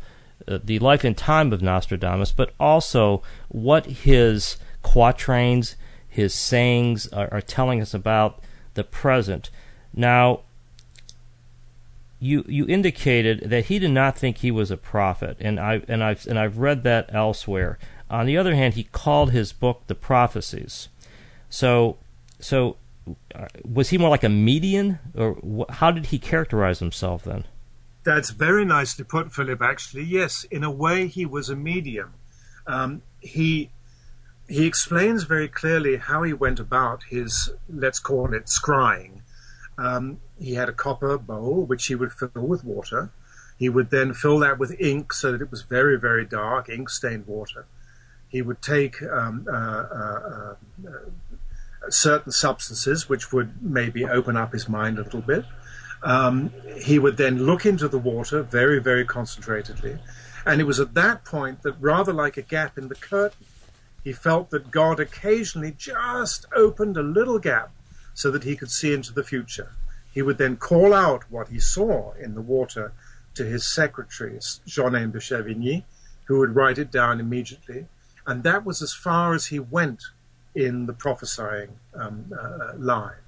uh, 0.47 0.57
the 0.63 0.79
life 0.79 1.03
and 1.03 1.15
time 1.15 1.53
of 1.53 1.61
Nostradamus, 1.61 2.31
but 2.31 2.55
also 2.59 3.21
what 3.49 3.85
his 3.85 4.57
quatrains 4.81 5.75
his 6.09 6.33
sayings 6.33 7.07
are, 7.09 7.31
are 7.31 7.41
telling 7.41 7.81
us 7.81 7.93
about 7.93 8.41
the 8.73 8.83
present. 8.83 9.51
Now, 9.93 10.39
you 12.25 12.43
you 12.47 12.65
indicated 12.67 13.49
that 13.49 13.65
he 13.65 13.79
did 13.79 13.91
not 13.91 14.17
think 14.17 14.37
he 14.37 14.51
was 14.51 14.71
a 14.71 14.77
prophet, 14.77 15.37
and 15.39 15.59
I 15.59 15.81
and 15.87 16.03
I've 16.03 16.25
and 16.27 16.39
I've 16.39 16.57
read 16.57 16.83
that 16.83 17.09
elsewhere. 17.13 17.77
On 18.09 18.25
the 18.25 18.37
other 18.37 18.55
hand, 18.55 18.73
he 18.73 18.83
called 18.83 19.31
his 19.31 19.53
book 19.53 19.83
the 19.87 19.95
Prophecies. 19.95 20.89
So, 21.49 21.97
so 22.39 22.77
uh, 23.33 23.47
was 23.63 23.89
he 23.89 23.97
more 23.97 24.09
like 24.09 24.23
a 24.23 24.29
median, 24.29 24.99
or 25.15 25.33
wh- 25.35 25.73
how 25.73 25.91
did 25.91 26.07
he 26.07 26.19
characterize 26.19 26.79
himself 26.79 27.23
then? 27.23 27.45
That's 28.03 28.29
very 28.29 28.65
nicely 28.65 29.05
put, 29.05 29.31
Philip. 29.31 29.61
Actually, 29.61 30.03
yes, 30.03 30.43
in 30.45 30.63
a 30.63 30.71
way, 30.71 31.07
he 31.07 31.25
was 31.25 31.49
a 31.49 31.55
medium. 31.55 32.13
Um, 32.67 33.01
he 33.19 33.69
he 34.47 34.65
explains 34.67 35.23
very 35.23 35.47
clearly 35.47 35.97
how 35.97 36.21
he 36.23 36.33
went 36.33 36.59
about 36.59 37.03
his, 37.09 37.49
let's 37.67 37.99
call 37.99 38.33
it 38.33 38.45
scrying. 38.45 39.21
Um, 39.77 40.19
he 40.39 40.53
had 40.53 40.69
a 40.69 40.73
copper 40.73 41.17
bowl 41.17 41.65
which 41.65 41.85
he 41.87 41.95
would 41.95 42.11
fill 42.11 42.29
with 42.35 42.63
water. 42.63 43.11
He 43.57 43.69
would 43.69 43.89
then 43.89 44.13
fill 44.13 44.39
that 44.39 44.59
with 44.59 44.79
ink 44.79 45.13
so 45.13 45.31
that 45.31 45.41
it 45.41 45.51
was 45.51 45.61
very, 45.61 45.97
very 45.97 46.25
dark, 46.25 46.69
ink 46.69 46.89
stained 46.89 47.27
water. 47.27 47.65
He 48.27 48.41
would 48.41 48.61
take 48.61 49.01
um, 49.03 49.47
uh, 49.49 49.55
uh, 49.55 50.55
uh, 50.87 51.89
certain 51.89 52.31
substances 52.31 53.07
which 53.07 53.31
would 53.31 53.61
maybe 53.61 54.05
open 54.05 54.35
up 54.35 54.51
his 54.53 54.67
mind 54.67 54.99
a 54.99 55.03
little 55.03 55.21
bit. 55.21 55.45
Um, 56.03 56.51
he 56.77 56.99
would 56.99 57.17
then 57.17 57.45
look 57.45 57.65
into 57.65 57.87
the 57.87 57.97
water 57.97 58.43
very, 58.43 58.79
very 58.79 59.05
concentratedly. 59.05 59.99
And 60.45 60.61
it 60.61 60.65
was 60.65 60.79
at 60.79 60.93
that 60.93 61.25
point 61.25 61.63
that, 61.63 61.75
rather 61.79 62.13
like 62.13 62.37
a 62.37 62.41
gap 62.41 62.77
in 62.77 62.89
the 62.89 62.95
curtain, 62.95 63.45
he 64.03 64.13
felt 64.13 64.51
that 64.51 64.69
God 64.69 64.99
occasionally 64.99 65.73
just 65.75 66.45
opened 66.55 66.95
a 66.95 67.01
little 67.01 67.39
gap 67.39 67.71
so 68.15 68.31
that 68.31 68.43
he 68.43 68.55
could 68.55 68.71
see 68.71 68.93
into 68.93 69.13
the 69.13 69.23
future. 69.23 69.71
He 70.11 70.23
would 70.23 70.39
then 70.39 70.57
call 70.57 70.93
out 70.93 71.29
what 71.29 71.49
he 71.49 71.59
saw 71.59 72.13
in 72.13 72.33
the 72.33 72.41
water 72.41 72.93
to 73.35 73.45
his 73.45 73.67
secretary, 73.67 74.31
Jeanin 74.65 75.11
de 75.11 75.19
Chavigny, 75.19 75.83
who 76.23 76.39
would 76.39 76.55
write 76.55 76.79
it 76.79 76.89
down 76.89 77.19
immediately. 77.19 77.85
And 78.25 78.41
that 78.41 78.65
was 78.65 78.81
as 78.81 78.93
far 78.93 79.35
as 79.35 79.47
he 79.47 79.59
went 79.59 80.01
in 80.55 80.87
the 80.87 80.93
prophesying 80.93 81.77
um, 81.93 82.33
uh, 82.35 82.73
line. 82.77 83.21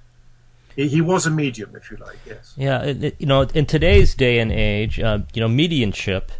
He, 0.74 1.00
was 1.00 1.26
a 1.26 1.30
medium, 1.30 1.74
if 1.76 1.90
you 1.90 1.96
like, 1.96 2.18
yes. 2.24 2.54
Yeah, 2.56 2.84
you 3.18 3.26
know, 3.26 3.42
in 3.42 3.66
today's 3.66 4.14
day 4.14 4.38
and 4.38 4.50
age, 4.52 5.00
uh, 5.00 5.20
you 5.34 5.40
know, 5.40 5.48
mediumship, 5.48 6.32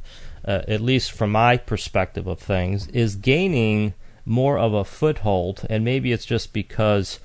uh, 0.44 0.62
at 0.68 0.80
least 0.80 1.12
from 1.12 1.32
my 1.32 1.56
perspective 1.56 2.26
of 2.26 2.40
things, 2.40 2.88
is 2.88 3.14
gaining– 3.14 3.94
more 4.28 4.58
of 4.58 4.74
a 4.74 4.84
foothold, 4.84 5.66
and 5.70 5.84
maybe 5.84 6.12
it's 6.12 6.26
just 6.26 6.52
because 6.52 7.18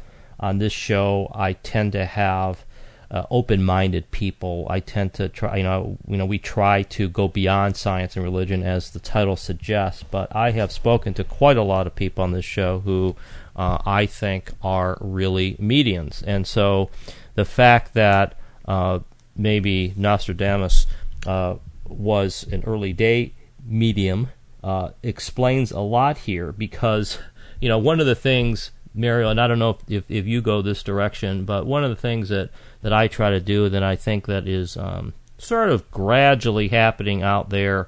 on 0.43 0.57
this 0.57 0.73
show 0.73 1.31
I 1.33 1.53
tend 1.53 1.93
to 1.93 2.05
have 2.05 2.65
uh, 3.09 3.25
open-minded 3.29 4.09
people. 4.09 4.65
I 4.69 4.79
tend 4.79 5.13
to 5.13 5.29
try, 5.29 5.57
you 5.57 5.63
know, 5.63 5.97
you 6.07 6.17
know, 6.17 6.25
we 6.25 6.39
try 6.39 6.81
to 6.81 7.07
go 7.07 7.27
beyond 7.27 7.77
science 7.77 8.15
and 8.15 8.23
religion, 8.23 8.63
as 8.63 8.89
the 8.89 8.99
title 8.99 9.35
suggests. 9.35 10.03
But 10.03 10.35
I 10.35 10.51
have 10.51 10.71
spoken 10.71 11.13
to 11.13 11.23
quite 11.23 11.55
a 11.55 11.63
lot 11.63 11.85
of 11.85 11.95
people 11.95 12.23
on 12.23 12.31
this 12.31 12.43
show 12.43 12.79
who 12.79 13.15
uh, 13.55 13.77
I 13.85 14.07
think 14.07 14.51
are 14.63 14.97
really 14.99 15.55
mediums, 15.59 16.23
and 16.23 16.47
so 16.47 16.89
the 17.35 17.45
fact 17.45 17.93
that 17.93 18.35
uh, 18.65 18.99
maybe 19.35 19.93
Nostradamus 19.95 20.87
uh, 21.27 21.55
was 21.85 22.47
an 22.51 22.63
early 22.65 22.93
day 22.93 23.33
medium 23.63 24.29
uh, 24.63 24.89
explains 25.03 25.71
a 25.71 25.81
lot 25.81 26.17
here 26.19 26.51
because 26.51 27.19
you 27.59 27.69
know 27.69 27.77
one 27.77 27.99
of 27.99 28.07
the 28.07 28.15
things 28.15 28.71
Mario, 28.95 29.29
and 29.29 29.41
I 29.41 29.47
don't 29.47 29.59
know 29.59 29.71
if, 29.71 29.77
if, 29.89 30.11
if 30.11 30.27
you 30.27 30.41
go 30.41 30.61
this 30.61 30.83
direction, 30.83 31.45
but 31.45 31.65
one 31.65 31.83
of 31.83 31.89
the 31.89 31.95
things 31.95 32.29
that, 32.29 32.49
that 32.81 32.93
I 32.93 33.07
try 33.07 33.31
to 33.31 33.39
do 33.39 33.69
that 33.69 33.83
I 33.83 33.95
think 33.95 34.27
that 34.27 34.47
is 34.47 34.77
um, 34.77 35.13
sort 35.37 35.69
of 35.69 35.89
gradually 35.91 36.67
happening 36.67 37.23
out 37.23 37.49
there 37.49 37.87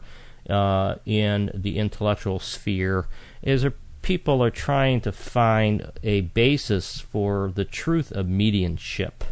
uh, 0.50 0.96
in 1.06 1.52
the 1.54 1.78
intellectual 1.78 2.40
sphere 2.40 3.08
is 3.42 3.64
that 3.64 3.74
people 4.02 4.44
are 4.44 4.52
trying 4.52 5.02
to 5.02 5.12
find 5.12 5.92
a 6.04 6.22
basis 6.22 7.00
for 7.00 7.52
the 7.56 7.66
truth 7.66 8.12
of 8.12 8.28
mediumship. 8.28 9.24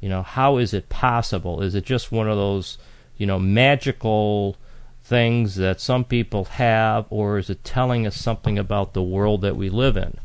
You 0.00 0.08
know, 0.08 0.22
how 0.22 0.56
is 0.56 0.72
it 0.72 0.88
possible? 0.88 1.62
Is 1.62 1.74
it 1.74 1.84
just 1.84 2.10
one 2.10 2.28
of 2.28 2.36
those, 2.36 2.78
you 3.18 3.26
know, 3.26 3.38
magical 3.38 4.56
things 5.02 5.56
that 5.56 5.80
some 5.80 6.04
people 6.04 6.44
have, 6.44 7.04
or 7.10 7.36
is 7.38 7.50
it 7.50 7.64
telling 7.64 8.06
us 8.06 8.16
something 8.16 8.58
about 8.58 8.94
the 8.94 9.02
world 9.02 9.42
that 9.42 9.56
we 9.56 9.68
live 9.68 9.96
in? 9.96 10.18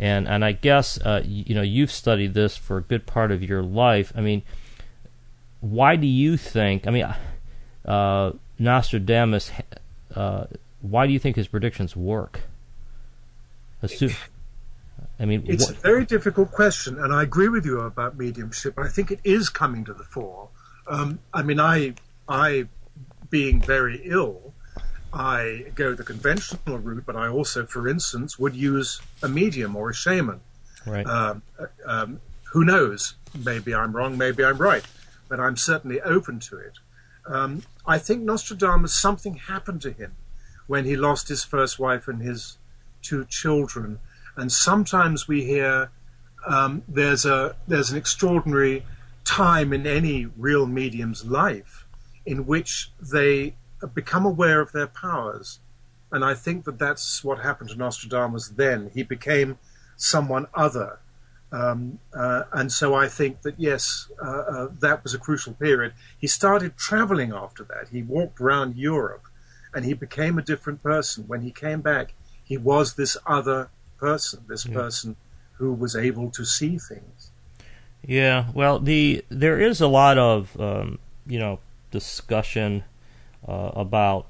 And 0.00 0.26
and 0.26 0.42
I 0.42 0.52
guess 0.52 0.98
uh, 1.02 1.22
you 1.24 1.54
know 1.54 1.62
you've 1.62 1.92
studied 1.92 2.32
this 2.32 2.56
for 2.56 2.78
a 2.78 2.82
good 2.82 3.06
part 3.06 3.30
of 3.30 3.42
your 3.42 3.62
life. 3.62 4.12
I 4.16 4.22
mean, 4.22 4.42
why 5.60 5.96
do 5.96 6.06
you 6.06 6.38
think? 6.38 6.86
I 6.86 6.90
mean, 6.90 7.14
uh, 7.84 8.32
Nostradamus. 8.58 9.52
Uh, 10.14 10.46
why 10.80 11.06
do 11.06 11.12
you 11.12 11.18
think 11.18 11.36
his 11.36 11.48
predictions 11.48 11.94
work? 11.94 12.40
Assume, 13.82 14.12
I 15.18 15.26
mean, 15.26 15.44
it's 15.46 15.68
a 15.68 15.74
very 15.74 16.06
difficult 16.06 16.50
question, 16.50 16.98
and 16.98 17.12
I 17.12 17.22
agree 17.22 17.48
with 17.48 17.66
you 17.66 17.80
about 17.80 18.16
mediumship. 18.16 18.78
I 18.78 18.88
think 18.88 19.10
it 19.10 19.20
is 19.22 19.50
coming 19.50 19.84
to 19.84 19.92
the 19.92 20.04
fore. 20.04 20.48
Um, 20.86 21.18
I 21.32 21.42
mean, 21.42 21.60
I, 21.60 21.94
I, 22.26 22.68
being 23.28 23.60
very 23.60 24.00
ill, 24.04 24.49
I 25.12 25.66
go 25.74 25.94
the 25.94 26.04
conventional 26.04 26.78
route, 26.78 27.04
but 27.06 27.16
I 27.16 27.28
also, 27.28 27.66
for 27.66 27.88
instance, 27.88 28.38
would 28.38 28.54
use 28.54 29.00
a 29.22 29.28
medium 29.28 29.74
or 29.76 29.90
a 29.90 29.94
shaman. 29.94 30.40
Right. 30.86 31.06
Um, 31.06 31.42
um, 31.84 32.20
who 32.52 32.64
knows? 32.64 33.14
Maybe 33.44 33.74
I'm 33.74 33.94
wrong, 33.94 34.16
maybe 34.16 34.44
I'm 34.44 34.58
right, 34.58 34.84
but 35.28 35.40
I'm 35.40 35.56
certainly 35.56 36.00
open 36.00 36.40
to 36.40 36.58
it. 36.58 36.78
Um, 37.26 37.62
I 37.86 37.98
think 37.98 38.22
Nostradamus, 38.22 38.94
something 38.94 39.34
happened 39.34 39.82
to 39.82 39.92
him 39.92 40.16
when 40.66 40.84
he 40.84 40.96
lost 40.96 41.28
his 41.28 41.44
first 41.44 41.78
wife 41.78 42.08
and 42.08 42.22
his 42.22 42.58
two 43.02 43.24
children. 43.24 43.98
And 44.36 44.50
sometimes 44.50 45.28
we 45.28 45.44
hear 45.44 45.90
um, 46.46 46.82
there's 46.88 47.24
a 47.24 47.56
there's 47.68 47.90
an 47.90 47.98
extraordinary 47.98 48.84
time 49.24 49.72
in 49.72 49.86
any 49.86 50.26
real 50.36 50.66
medium's 50.66 51.24
life 51.24 51.86
in 52.24 52.46
which 52.46 52.90
they 53.00 53.54
become 53.86 54.26
aware 54.26 54.60
of 54.60 54.72
their 54.72 54.86
powers. 54.86 55.60
And 56.12 56.24
I 56.24 56.34
think 56.34 56.64
that 56.64 56.78
that's 56.78 57.22
what 57.22 57.40
happened 57.40 57.70
to 57.70 57.76
Nostradamus 57.76 58.48
then. 58.48 58.90
He 58.94 59.02
became 59.02 59.58
someone 59.96 60.46
other. 60.54 60.98
Um, 61.52 61.98
uh, 62.14 62.44
and 62.52 62.70
so 62.70 62.94
I 62.94 63.08
think 63.08 63.42
that, 63.42 63.58
yes, 63.58 64.08
uh, 64.22 64.28
uh, 64.28 64.68
that 64.80 65.02
was 65.02 65.14
a 65.14 65.18
crucial 65.18 65.54
period. 65.54 65.94
He 66.18 66.26
started 66.26 66.76
traveling 66.76 67.32
after 67.32 67.64
that. 67.64 67.88
He 67.90 68.02
walked 68.02 68.40
around 68.40 68.76
Europe 68.76 69.24
and 69.74 69.84
he 69.84 69.94
became 69.94 70.38
a 70.38 70.42
different 70.42 70.82
person. 70.82 71.24
When 71.26 71.42
he 71.42 71.50
came 71.50 71.80
back, 71.80 72.14
he 72.42 72.56
was 72.56 72.94
this 72.94 73.16
other 73.26 73.70
person, 73.98 74.44
this 74.48 74.66
yeah. 74.66 74.74
person 74.74 75.16
who 75.54 75.72
was 75.72 75.94
able 75.94 76.30
to 76.30 76.44
see 76.44 76.78
things. 76.78 77.30
Yeah, 78.02 78.46
well, 78.54 78.78
the 78.78 79.24
there 79.28 79.60
is 79.60 79.80
a 79.80 79.86
lot 79.86 80.16
of 80.16 80.58
um, 80.58 80.98
you 81.26 81.38
know 81.38 81.60
discussion 81.90 82.84
uh, 83.46 83.70
about, 83.74 84.26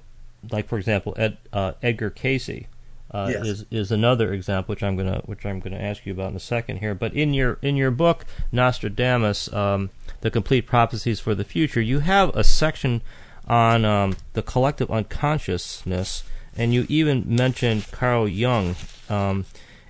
like 0.50 0.68
for 0.68 0.78
example, 0.78 1.14
Ed, 1.16 1.38
uh, 1.52 1.72
Edgar 1.82 2.10
Cayce 2.10 2.66
uh, 3.12 3.28
yes. 3.30 3.46
is 3.46 3.66
is 3.70 3.90
another 3.90 4.32
example, 4.32 4.72
which 4.72 4.82
I'm 4.82 4.96
gonna 4.96 5.22
which 5.24 5.44
I'm 5.44 5.58
gonna 5.58 5.78
ask 5.78 6.06
you 6.06 6.12
about 6.12 6.30
in 6.30 6.36
a 6.36 6.40
second 6.40 6.78
here. 6.78 6.94
But 6.94 7.12
in 7.14 7.34
your 7.34 7.58
in 7.60 7.76
your 7.76 7.90
book 7.90 8.24
Nostradamus, 8.52 9.52
um, 9.52 9.90
the 10.20 10.30
complete 10.30 10.66
prophecies 10.66 11.18
for 11.18 11.34
the 11.34 11.44
future, 11.44 11.80
you 11.80 12.00
have 12.00 12.34
a 12.36 12.44
section 12.44 13.02
on 13.48 13.84
um, 13.84 14.16
the 14.34 14.42
collective 14.42 14.90
unconsciousness, 14.90 16.22
and 16.56 16.72
you 16.72 16.86
even 16.88 17.24
mentioned 17.26 17.90
Carl 17.90 18.28
Jung, 18.28 18.76
um, 19.08 19.44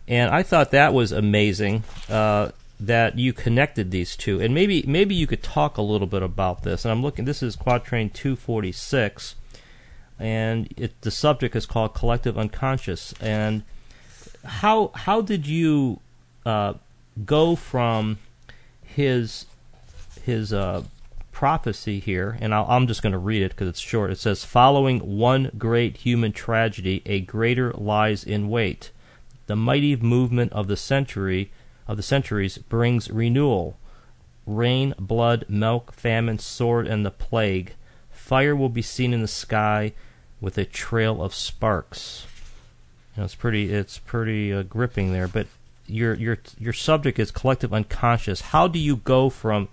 and 0.09 0.31
I 0.31 0.43
thought 0.43 0.71
that 0.71 0.95
was 0.95 1.13
amazing. 1.13 1.85
Uh, 2.09 2.53
that 2.81 3.19
you 3.19 3.35
connected 3.35 3.91
these 3.91 4.17
two, 4.17 4.41
and 4.41 4.55
maybe 4.55 4.83
maybe 4.87 5.15
you 5.15 5.27
could 5.27 5.43
talk 5.43 5.77
a 5.77 5.83
little 5.83 6.07
bit 6.07 6.23
about 6.23 6.63
this. 6.63 6.85
And 6.85 6.91
I'm 6.91 7.03
looking. 7.03 7.27
This 7.27 7.43
is 7.43 7.55
Quatrain 7.55 8.13
246, 8.13 9.35
and 10.19 10.73
it, 10.77 10.99
the 11.03 11.11
subject 11.11 11.55
is 11.55 11.67
called 11.67 11.95
collective 11.95 12.39
unconscious. 12.39 13.13
And 13.21 13.65
how 14.45 14.93
how 14.95 15.21
did 15.21 15.47
you 15.47 16.01
uh, 16.47 16.75
go 17.27 17.55
from 17.55 18.19
his 18.83 19.45
his 20.25 20.51
uh, 20.51 20.85
prophecy 21.33 22.01
here? 22.01 22.39
And 22.41 22.55
i 22.55 22.75
am 22.75 22.87
just 22.87 23.03
going 23.03 23.13
to 23.13 23.19
read 23.19 23.43
it 23.43 23.51
because 23.51 23.69
it's 23.69 23.79
short. 23.79 24.11
It 24.11 24.19
says, 24.19 24.43
"Following 24.43 25.19
one 25.19 25.51
great 25.59 25.99
human 25.99 26.33
tragedy, 26.33 27.03
a 27.05 27.21
greater 27.21 27.73
lies 27.73 28.25
in 28.25 28.49
wait. 28.49 28.91
The 29.49 29.57
mighty 29.57 29.97
movement 29.97 30.55
of 30.55 30.67
the 30.67 30.79
century." 30.79 31.51
Of 31.91 31.97
the 31.97 32.03
centuries 32.05 32.57
brings 32.57 33.11
renewal. 33.11 33.77
Rain, 34.47 34.95
blood, 34.99 35.45
milk, 35.49 35.93
famine, 35.93 36.39
sword, 36.39 36.87
and 36.87 37.05
the 37.05 37.11
plague. 37.11 37.75
Fire 38.11 38.55
will 38.55 38.69
be 38.69 38.81
seen 38.81 39.13
in 39.13 39.23
the 39.23 39.29
sky 39.29 39.93
with 40.41 40.57
a 40.57 40.65
trail 40.65 41.21
of 41.21 41.35
sparks. 41.35 42.27
You 43.15 43.21
know, 43.21 43.25
it's 43.25 43.35
pretty. 43.35 43.73
It's 43.73 43.99
pretty 43.99 44.53
uh, 44.53 44.63
gripping 44.63 45.13
there. 45.13 45.27
But 45.27 45.49
your 45.87 46.15
your 46.15 46.39
your 46.59 46.73
subject 46.73 47.19
is 47.19 47.33
collective 47.33 47.75
unconscious. 47.75 48.41
How 48.41 48.69
do 48.69 48.79
you 48.79 48.97
go 48.97 49.29
from 49.29 49.69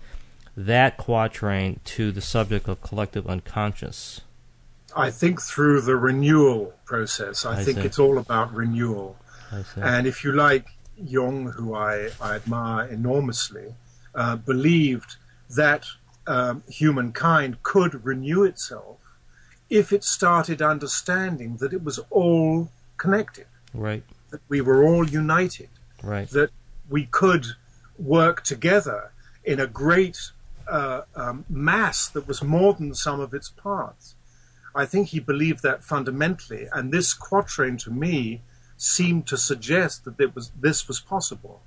that 0.56 0.96
quatrain 0.96 1.78
to 1.84 2.10
the 2.10 2.20
subject 2.20 2.68
of 2.68 2.82
collective 2.82 3.28
unconscious? 3.28 4.22
I 4.96 5.12
think 5.12 5.40
through 5.40 5.82
the 5.82 5.94
renewal 5.94 6.74
process. 6.84 7.46
I, 7.46 7.60
I 7.60 7.64
think 7.64 7.78
see. 7.78 7.84
it's 7.84 7.98
all 8.00 8.18
about 8.18 8.52
renewal. 8.52 9.16
And 9.76 10.06
if 10.06 10.24
you 10.24 10.32
like, 10.32 10.66
Jung, 11.00 11.52
who 11.52 11.74
I, 11.74 12.10
I 12.20 12.36
admire 12.36 12.86
enormously, 12.88 13.74
uh, 14.14 14.36
believed 14.36 15.16
that 15.50 15.86
um, 16.26 16.62
humankind 16.68 17.62
could 17.62 18.04
renew 18.04 18.44
itself 18.44 18.98
if 19.70 19.92
it 19.92 20.04
started 20.04 20.62
understanding 20.62 21.56
that 21.58 21.72
it 21.72 21.82
was 21.84 21.98
all 22.10 22.70
connected. 22.96 23.46
Right. 23.74 24.02
That 24.30 24.40
we 24.48 24.60
were 24.60 24.84
all 24.84 25.08
united. 25.08 25.68
Right. 26.02 26.28
That 26.30 26.50
we 26.88 27.06
could 27.06 27.46
work 27.98 28.42
together 28.44 29.12
in 29.44 29.60
a 29.60 29.66
great 29.66 30.18
uh, 30.68 31.02
um, 31.16 31.44
mass 31.48 32.08
that 32.08 32.28
was 32.28 32.42
more 32.42 32.74
than 32.74 32.90
the 32.90 32.94
sum 32.94 33.20
of 33.20 33.34
its 33.34 33.50
parts. 33.50 34.14
I 34.74 34.86
think 34.86 35.08
he 35.08 35.20
believed 35.20 35.62
that 35.62 35.82
fundamentally, 35.82 36.68
and 36.72 36.92
this 36.92 37.14
quatrain 37.14 37.78
to 37.78 37.90
me 37.90 38.42
seemed 38.78 39.26
to 39.26 39.36
suggest 39.36 40.04
that 40.04 40.18
it 40.18 40.34
was 40.34 40.50
this 40.58 40.88
was 40.88 41.00
possible. 41.00 41.60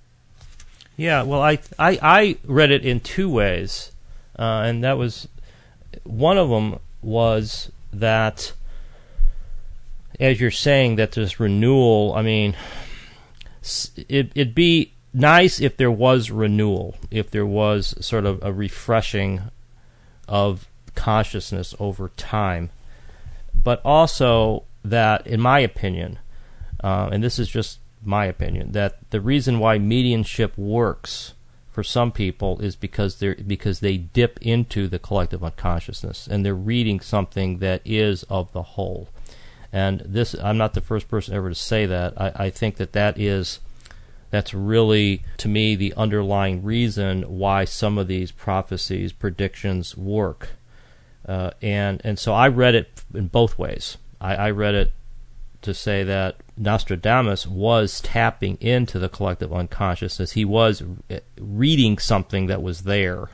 Yeah, 0.98 1.24
well, 1.24 1.42
I 1.42 1.60
I, 1.78 2.00
I 2.02 2.38
read 2.44 2.72
it 2.72 2.86
in 2.86 3.00
two 3.00 3.30
ways, 3.30 3.92
uh, 4.38 4.64
and 4.66 4.84
that 4.84 4.98
was 4.98 5.28
one 6.04 6.38
of 6.38 6.50
them 6.50 6.80
was 7.02 7.72
that 7.94 8.54
as 10.22 10.40
you're 10.40 10.52
saying 10.52 10.96
that 10.98 11.12
this 11.14 11.40
renewal. 11.40 12.14
I 12.16 12.22
mean, 12.22 12.56
it, 14.08 14.32
it'd 14.36 14.56
be 14.56 14.94
nice 15.14 15.60
if 15.60 15.76
there 15.76 15.92
was 15.92 16.32
renewal, 16.32 16.96
if 17.10 17.32
there 17.32 17.46
was 17.46 17.96
sort 18.06 18.26
of 18.26 18.42
a 18.44 18.54
refreshing 18.54 19.42
of 20.28 20.68
consciousness 20.96 21.74
over 21.80 22.10
time, 22.16 22.70
but 23.54 23.82
also 23.84 24.64
that, 24.86 25.26
in 25.26 25.42
my 25.42 25.60
opinion, 25.60 26.20
uh, 26.84 27.10
and 27.12 27.24
this 27.24 27.40
is 27.40 27.50
just 27.50 27.80
my 28.04 28.26
opinion, 28.26 28.72
that 28.72 28.98
the 29.12 29.22
reason 29.22 29.60
why 29.60 29.78
mediumship 29.78 30.58
works 30.58 31.34
for 31.70 31.84
some 31.84 32.12
people 32.12 32.60
is 32.60 32.76
because 32.76 33.20
they 33.20 33.34
because 33.34 33.80
they 33.80 33.98
dip 33.98 34.40
into 34.42 34.88
the 34.88 35.00
collective 35.00 35.44
unconsciousness 35.44 36.28
and 36.28 36.46
they're 36.46 36.54
reading 36.54 37.00
something 37.00 37.60
that 37.60 37.82
is 37.86 38.24
of 38.24 38.52
the 38.52 38.64
whole. 38.64 39.10
And 39.72 40.02
this, 40.02 40.36
I'm 40.36 40.58
not 40.58 40.74
the 40.74 40.82
first 40.82 41.08
person 41.08 41.34
ever 41.34 41.48
to 41.48 41.56
say 41.56 41.86
that. 41.86 42.20
I, 42.20 42.32
I 42.36 42.50
think 42.50 42.76
that 42.76 42.92
that 42.92 43.18
is 43.18 43.60
that's 44.32 44.54
really 44.54 45.24
to 45.38 45.48
me 45.48 45.76
the 45.76 45.94
underlying 45.96 46.64
reason 46.64 47.24
why 47.24 47.66
some 47.66 47.98
of 47.98 48.08
these 48.08 48.32
prophecies 48.32 49.12
predictions 49.12 49.96
work 49.96 50.50
uh, 51.28 51.52
and 51.62 52.02
and 52.04 52.18
so 52.18 52.34
I 52.34 52.48
read 52.48 52.74
it 52.74 53.04
in 53.14 53.28
both 53.28 53.60
ways 53.60 53.98
I, 54.20 54.36
I 54.36 54.52
read 54.52 54.74
it 54.74 54.94
to 55.62 55.74
say 55.74 56.04
that 56.04 56.38
Nostradamus 56.58 57.46
was 57.46 58.02
tapping 58.02 58.58
into 58.60 59.00
the 59.00 59.10
collective 59.10 59.54
unconsciousness. 59.54 60.32
He 60.32 60.46
was 60.46 60.84
reading 61.40 61.98
something 61.98 62.48
that 62.48 62.62
was 62.62 62.82
there, 62.82 63.30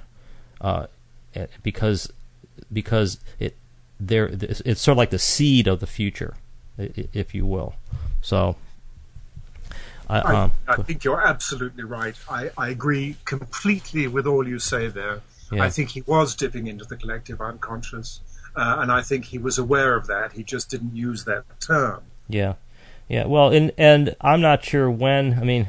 uh, 0.62 0.88
because 1.64 2.12
because 2.72 3.20
it 3.40 3.56
there 4.00 4.28
it's 4.32 4.82
sort 4.82 4.94
of 4.94 4.98
like 4.98 5.10
the 5.10 5.20
seed 5.20 5.68
of 5.68 5.80
the 5.80 5.88
future. 5.88 6.36
if 6.78 7.34
you 7.34 7.46
will. 7.46 7.76
So. 8.22 8.56
I, 10.10 10.20
um, 10.20 10.54
I, 10.70 10.78
think 10.84 11.04
you're 11.04 11.22
absolutely 11.22 11.84
right. 11.84 12.16
I, 12.30 12.50
I 12.58 12.70
agree 12.70 13.18
completely 13.26 14.08
with 14.08 14.26
all 14.26 14.48
you 14.48 14.58
say 14.58 14.88
there. 14.88 15.20
Yeah. 15.52 15.64
I 15.64 15.70
think 15.70 15.90
he 15.90 16.02
was 16.04 16.34
dipping 16.34 16.68
into 16.68 16.86
the 16.86 16.96
collective 16.96 17.42
unconscious, 17.42 18.22
uh, 18.56 18.78
and 18.80 18.90
I 18.90 19.02
think 19.02 19.26
he 19.26 19.38
was 19.38 19.58
aware 19.58 19.98
of 19.98 20.08
that. 20.08 20.32
He 20.32 20.44
just 20.44 20.70
didn't 20.70 20.96
use 20.96 21.26
that 21.26 21.44
term. 21.60 22.04
Yeah, 22.30 22.56
yeah. 23.08 23.26
Well, 23.26 23.50
and 23.50 23.72
and 23.78 24.16
I'm 24.22 24.42
not 24.42 24.64
sure 24.64 24.90
when. 24.90 25.40
I 25.40 25.44
mean, 25.44 25.68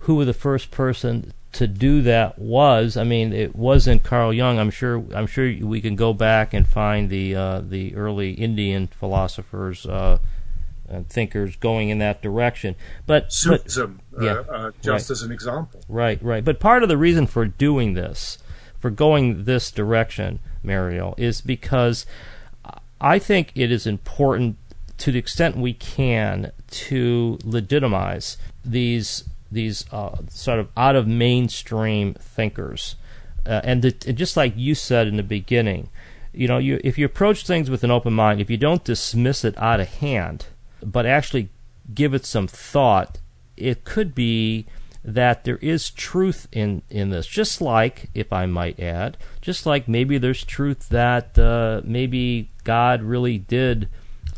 who 0.00 0.24
the 0.24 0.34
first 0.34 0.70
person 0.70 1.32
to 1.52 1.66
do 1.66 2.02
that 2.02 2.38
was. 2.38 2.96
I 2.96 3.04
mean, 3.04 3.32
it 3.32 3.54
wasn't 3.54 4.02
Carl 4.02 4.32
Jung. 4.32 4.58
I'm 4.58 4.70
sure. 4.70 5.04
I'm 5.14 5.26
sure 5.26 5.52
we 5.60 5.80
can 5.80 5.96
go 5.96 6.12
back 6.12 6.54
and 6.54 6.66
find 6.66 7.10
the 7.10 7.34
uh, 7.34 7.60
the 7.60 7.94
early 7.94 8.32
Indian 8.32 8.86
philosophers. 8.88 9.86
Uh, 9.86 10.18
and 10.88 11.08
thinkers 11.08 11.56
going 11.56 11.88
in 11.88 11.98
that 11.98 12.20
direction, 12.20 12.74
but 13.06 13.32
Sufism, 13.32 14.00
but, 14.12 14.22
yeah, 14.22 14.32
uh, 14.32 14.70
just 14.82 15.08
right. 15.08 15.10
as 15.10 15.22
an 15.22 15.32
example. 15.32 15.80
Right, 15.88 16.22
right. 16.22 16.44
But 16.44 16.60
part 16.60 16.82
of 16.82 16.90
the 16.90 16.98
reason 16.98 17.26
for 17.26 17.46
doing 17.46 17.94
this, 17.94 18.38
for 18.78 18.90
going 18.90 19.44
this 19.44 19.70
direction, 19.70 20.40
Mariel, 20.62 21.14
is 21.16 21.40
because 21.40 22.04
I 23.00 23.18
think 23.18 23.52
it 23.54 23.72
is 23.72 23.86
important 23.86 24.56
to 24.98 25.12
the 25.12 25.18
extent 25.18 25.56
we 25.56 25.72
can 25.72 26.52
to 26.70 27.38
legitimize 27.44 28.36
these 28.64 29.24
these 29.50 29.84
uh, 29.92 30.16
sort 30.28 30.58
of 30.58 30.68
out 30.76 30.96
of 30.96 31.06
mainstream 31.06 32.14
thinkers, 32.14 32.96
uh, 33.44 33.60
and, 33.62 33.82
the, 33.82 33.94
and, 34.06 34.16
just 34.16 34.34
like 34.36 34.54
you 34.56 34.74
said 34.74 35.06
in 35.06 35.16
the 35.16 35.22
beginning, 35.22 35.90
you 36.32 36.48
know, 36.48 36.58
you, 36.58 36.80
if 36.82 36.96
you 36.96 37.04
approach 37.04 37.46
things 37.46 37.68
with 37.68 37.84
an 37.84 37.90
open 37.90 38.14
mind, 38.14 38.40
if 38.40 38.48
you 38.48 38.56
don't 38.56 38.84
dismiss 38.84 39.44
it 39.44 39.56
out 39.58 39.80
of 39.80 39.88
hand, 39.88 40.46
but 40.82 41.04
actually 41.04 41.50
give 41.92 42.14
it 42.14 42.24
some 42.24 42.46
thought, 42.46 43.18
it 43.56 43.84
could 43.84 44.14
be 44.14 44.64
that 45.04 45.44
there 45.44 45.58
is 45.58 45.90
truth 45.90 46.48
in, 46.52 46.82
in 46.88 47.10
this. 47.10 47.26
Just 47.26 47.60
like, 47.60 48.08
if 48.14 48.32
I 48.32 48.46
might 48.46 48.80
add, 48.80 49.16
just 49.40 49.66
like 49.66 49.88
maybe 49.88 50.16
there's 50.16 50.44
truth 50.44 50.88
that 50.88 51.38
uh, 51.38 51.82
maybe 51.84 52.48
God 52.64 53.02
really 53.02 53.38
did 53.38 53.88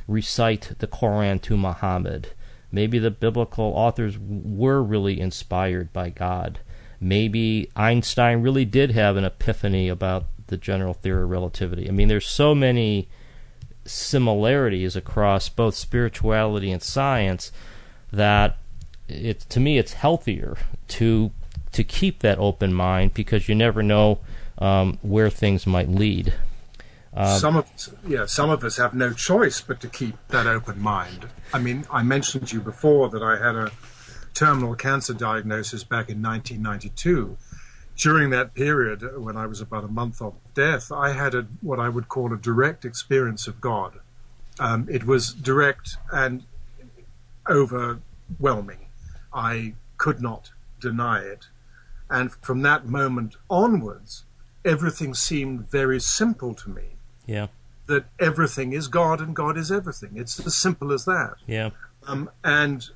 recite 0.07 0.73
the 0.79 0.87
Koran 0.87 1.39
to 1.41 1.57
Muhammad. 1.57 2.31
Maybe 2.71 2.99
the 2.99 3.11
biblical 3.11 3.67
authors 3.67 4.19
were 4.19 4.83
really 4.83 5.21
inspired 5.21 5.93
by 5.93 6.11
God. 6.11 6.59
Maybe 7.01 7.71
Einstein 7.77 8.43
really 8.43 8.65
did 8.65 8.91
have 8.93 9.17
an 9.17 9.25
epiphany 9.25 9.89
about 9.89 10.27
the 10.49 10.57
general 10.57 10.95
theory 10.95 11.23
of 11.23 11.31
relativity. 11.31 11.89
I 11.89 11.93
mean, 11.93 12.09
there's 12.09 12.27
so 12.27 12.55
many 12.55 13.09
similarities 13.85 14.97
across 14.97 15.49
both 15.49 15.75
spirituality 15.75 16.71
and 16.71 16.83
science 16.83 17.53
that 18.13 18.57
it 19.09 19.41
to 19.41 19.61
me 19.61 19.77
it's 19.77 19.93
healthier 19.93 20.57
to 20.89 21.31
to 21.73 21.85
keep 21.85 22.21
that 22.21 22.39
open 22.39 22.73
mind 22.73 23.13
because 23.15 23.49
you 23.49 23.55
never 23.55 23.83
know 23.83 24.21
um, 24.59 24.99
where 25.03 25.29
things 25.29 25.67
might 25.67 25.89
lead. 25.89 26.33
Uh, 27.17 27.39
some 27.39 27.57
of 27.57 27.67
yeah, 28.07 28.27
some 28.27 28.51
of 28.51 28.65
us 28.65 28.77
have 28.77 28.93
no 28.93 29.13
choice 29.13 29.61
but 29.61 29.81
to 29.81 29.89
keep 29.89 30.17
that 30.29 30.47
open 30.47 30.81
mind. 30.81 31.29
I 31.53 31.61
mean, 31.61 31.87
I 31.91 32.03
mentioned 32.03 32.49
to 32.49 32.57
you 32.57 32.61
before 32.61 33.09
that 33.11 33.23
I 33.23 33.39
had 33.39 33.55
a 33.55 33.71
terminal 34.35 34.75
cancer 34.75 35.15
diagnosis 35.15 35.85
back 35.85 36.11
in 36.11 36.21
1992. 36.21 37.37
During 37.97 38.31
that 38.31 38.55
period, 38.55 39.17
when 39.17 39.37
I 39.37 39.47
was 39.47 39.61
about 39.61 39.85
a 39.85 39.89
month 39.89 40.21
off 40.21 40.35
death, 40.55 40.91
I 40.91 41.13
had 41.13 41.35
a, 41.35 41.47
what 41.61 41.79
I 41.79 41.89
would 41.89 42.09
call 42.09 42.33
a 42.33 42.37
direct 42.37 42.85
experience 42.85 43.47
of 43.47 43.61
God. 43.61 44.01
Um, 44.59 44.89
it 44.91 45.05
was 45.05 45.33
direct 45.33 45.97
and 46.13 46.45
overwhelming. 47.49 48.87
I 49.33 49.75
could 49.97 50.21
not 50.21 50.51
deny 50.81 51.21
it. 51.21 51.47
And 52.11 52.33
from 52.33 52.63
that 52.63 52.87
moment 52.87 53.37
onwards, 53.49 54.25
everything 54.65 55.15
seemed 55.15 55.71
very 55.71 56.01
simple 56.01 56.55
to 56.55 56.71
me. 56.71 56.94
Yeah. 57.27 57.49
That 57.87 58.05
everything 58.19 58.73
is 58.73 58.89
God 58.89 59.21
and 59.21 59.37
God 59.37 59.57
is 59.59 59.71
everything. 59.71 60.13
It's 60.15 60.45
as 60.45 60.57
simple 60.57 60.93
as 60.93 61.05
that. 61.05 61.35
Yeah. 61.47 61.71
Um, 62.07 62.31
and 62.43 62.89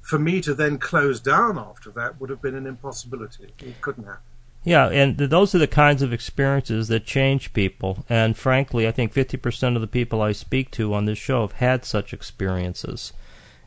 for 0.00 0.18
me 0.18 0.40
to 0.40 0.54
then 0.54 0.78
close 0.78 1.20
down 1.20 1.58
after 1.58 1.90
that 1.90 2.20
would 2.20 2.30
have 2.30 2.40
been 2.40 2.54
an 2.54 2.66
impossibility. 2.66 3.52
It 3.58 3.80
couldn't 3.80 4.04
happen. 4.04 4.22
Yeah, 4.64 4.88
and 4.88 5.16
those 5.16 5.54
are 5.54 5.58
the 5.58 5.66
kinds 5.66 6.02
of 6.02 6.12
experiences 6.12 6.88
that 6.88 7.06
change 7.06 7.52
people. 7.52 8.04
And 8.08 8.36
frankly, 8.36 8.88
I 8.88 8.90
think 8.90 9.14
50% 9.14 9.76
of 9.76 9.80
the 9.80 9.86
people 9.86 10.20
I 10.20 10.32
speak 10.32 10.70
to 10.72 10.94
on 10.94 11.04
this 11.04 11.18
show 11.18 11.42
have 11.42 11.52
had 11.52 11.84
such 11.84 12.12
experiences. 12.12 13.12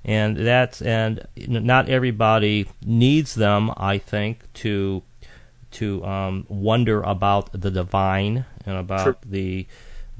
And 0.03 0.37
that's 0.37 0.81
and 0.81 1.27
not 1.37 1.89
everybody 1.89 2.67
needs 2.83 3.35
them, 3.35 3.71
I 3.77 3.99
think, 3.99 4.51
to 4.55 5.03
to 5.71 6.03
um, 6.03 6.45
wonder 6.49 7.01
about 7.01 7.51
the 7.53 7.71
divine 7.71 8.45
and 8.65 8.77
about 8.77 9.03
sure. 9.03 9.17
the 9.25 9.67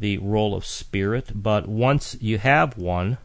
the 0.02 0.18
role 0.18 0.54
of 0.54 0.66
spirit. 0.66 1.32
But 1.34 1.70
once 1.70 2.18
you 2.20 2.40
have 2.40 2.78
one, 2.78 3.18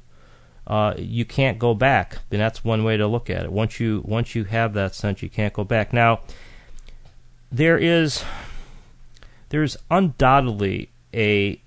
uh, 0.67 0.95
you 0.97 1.25
can't 1.25 1.59
go 1.59 1.75
back. 1.75 2.19
And 2.31 2.41
that's 2.41 2.65
one 2.65 2.85
way 2.85 2.97
to 2.97 3.07
look 3.07 3.29
at 3.29 3.45
it. 3.45 3.53
Once 3.53 3.81
you 3.81 4.03
once 4.07 4.37
you 4.37 4.45
have 4.45 4.75
that 4.75 4.95
sense, 4.95 5.23
you 5.23 5.29
can't 5.29 5.53
go 5.53 5.65
back. 5.65 5.93
Now, 5.93 6.21
there 7.51 7.79
is 7.79 8.25
there's 9.49 9.77
undoubtedly 9.91 10.91
a 11.13 11.61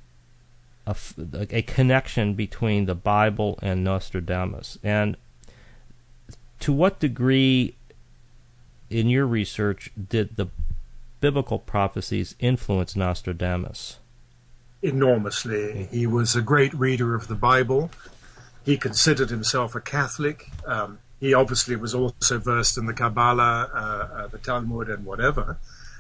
a, 0.87 0.95
a 1.49 1.61
connection 1.63 2.33
between 2.33 2.85
the 2.85 2.95
Bible 2.95 3.59
and 3.61 3.83
Nostradamus, 3.83 4.77
and 4.83 5.17
to 6.59 6.73
what 6.73 6.99
degree 6.99 7.75
in 8.89 9.09
your 9.09 9.25
research 9.25 9.91
did 10.09 10.35
the 10.35 10.47
biblical 11.21 11.59
prophecies 11.59 12.35
influence 12.39 12.95
Nostradamus? 12.95 13.98
Enormously. 14.81 15.87
He 15.91 16.07
was 16.07 16.35
a 16.35 16.41
great 16.41 16.73
reader 16.73 17.15
of 17.15 17.27
the 17.27 17.35
Bible. 17.35 17.91
He 18.63 18.77
considered 18.77 19.29
himself 19.29 19.75
a 19.75 19.81
Catholic. 19.81 20.49
Um, 20.65 20.99
he 21.19 21.33
obviously 21.33 21.75
was 21.75 21.93
also 21.93 22.39
versed 22.39 22.77
in 22.77 22.85
the 22.85 22.93
Kabbalah, 22.93 23.69
uh, 23.73 23.77
uh, 24.15 24.27
the 24.27 24.37
Talmud, 24.37 24.89
and 24.89 25.05
whatever 25.05 25.57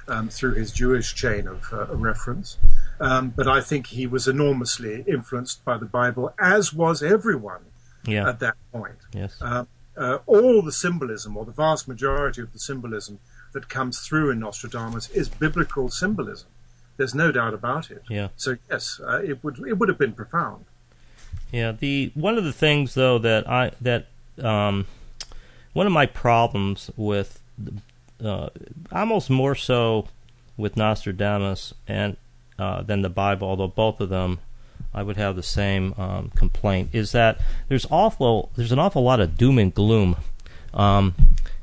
um, 0.09 0.29
through 0.29 0.53
his 0.53 0.71
Jewish 0.71 1.13
chain 1.13 1.47
of 1.47 1.71
uh, 1.73 1.87
reference. 1.95 2.57
Um, 2.99 3.29
but 3.35 3.47
I 3.47 3.61
think 3.61 3.87
he 3.87 4.07
was 4.07 4.27
enormously 4.27 5.03
influenced 5.07 5.63
by 5.63 5.77
the 5.77 5.85
Bible, 5.85 6.33
as 6.39 6.73
was 6.73 7.03
everyone 7.03 7.61
yeah. 8.05 8.27
at 8.27 8.39
that 8.39 8.55
point. 8.71 8.97
Yes. 9.13 9.41
Uh, 9.41 9.65
uh, 9.97 10.19
all 10.25 10.61
the 10.61 10.71
symbolism, 10.71 11.35
or 11.35 11.45
the 11.45 11.51
vast 11.51 11.87
majority 11.87 12.41
of 12.41 12.53
the 12.53 12.59
symbolism 12.59 13.19
that 13.51 13.67
comes 13.67 13.99
through 13.99 14.29
in 14.31 14.39
Nostradamus, 14.39 15.09
is 15.09 15.27
biblical 15.27 15.89
symbolism. 15.89 16.47
There's 16.99 17.15
no 17.15 17.31
doubt 17.31 17.53
about 17.53 17.91
it. 17.91 18.03
Yeah. 18.09 18.27
So 18.35 18.57
yes, 18.69 18.99
uh, 19.01 19.21
it 19.23 19.41
would 19.41 19.57
it 19.59 19.79
would 19.79 19.87
have 19.87 19.97
been 19.97 20.11
profound. 20.11 20.65
Yeah. 21.49 21.71
The 21.71 22.11
one 22.13 22.37
of 22.37 22.43
the 22.43 22.51
things 22.51 22.93
though 22.93 23.17
that 23.19 23.49
I 23.49 23.71
that 23.79 24.07
um, 24.43 24.85
one 25.71 25.87
of 25.87 25.93
my 25.93 26.05
problems 26.05 26.91
with 26.97 27.39
uh, 28.21 28.49
almost 28.91 29.29
more 29.29 29.55
so 29.55 30.09
with 30.57 30.75
Nostradamus 30.75 31.73
and 31.87 32.17
uh, 32.59 32.81
than 32.81 33.01
the 33.01 33.09
Bible, 33.09 33.47
although 33.47 33.67
both 33.67 34.01
of 34.01 34.09
them 34.09 34.39
I 34.93 35.01
would 35.01 35.15
have 35.15 35.37
the 35.37 35.43
same 35.43 35.93
um, 35.97 36.31
complaint, 36.35 36.89
is 36.91 37.13
that 37.13 37.39
there's 37.69 37.85
awful 37.89 38.51
there's 38.57 38.73
an 38.73 38.79
awful 38.79 39.03
lot 39.03 39.21
of 39.21 39.37
doom 39.37 39.57
and 39.57 39.73
gloom 39.73 40.17
um, 40.73 41.15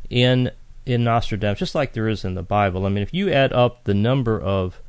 in 0.08 0.50
in 0.86 1.04
Nostradamus, 1.04 1.58
just 1.58 1.74
like 1.74 1.92
there 1.92 2.08
is 2.08 2.24
in 2.24 2.36
the 2.36 2.42
Bible. 2.42 2.86
I 2.86 2.88
mean, 2.88 3.02
if 3.02 3.12
you 3.12 3.30
add 3.30 3.52
up 3.52 3.84
the 3.84 3.92
number 3.92 4.40
of 4.40 4.80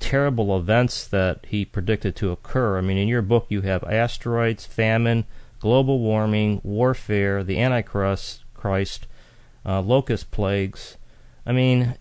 terrible 0.00 0.56
events 0.58 1.06
that 1.06 1.46
he 1.46 1.64
predicted 1.64 2.16
to 2.16 2.32
occur. 2.32 2.78
I 2.78 2.80
mean, 2.80 2.96
in 2.96 3.06
your 3.06 3.22
book, 3.22 3.46
you 3.48 3.60
have 3.60 3.84
asteroids, 3.84 4.66
famine, 4.66 5.24
global 5.60 6.00
warming, 6.00 6.60
warfare, 6.64 7.44
the 7.44 7.60
Antichrist, 7.60 8.42
Christ, 8.54 9.06
uh, 9.64 9.80
locust 9.80 10.30
plagues. 10.30 10.96
I 11.46 11.52
mean, 11.52 11.96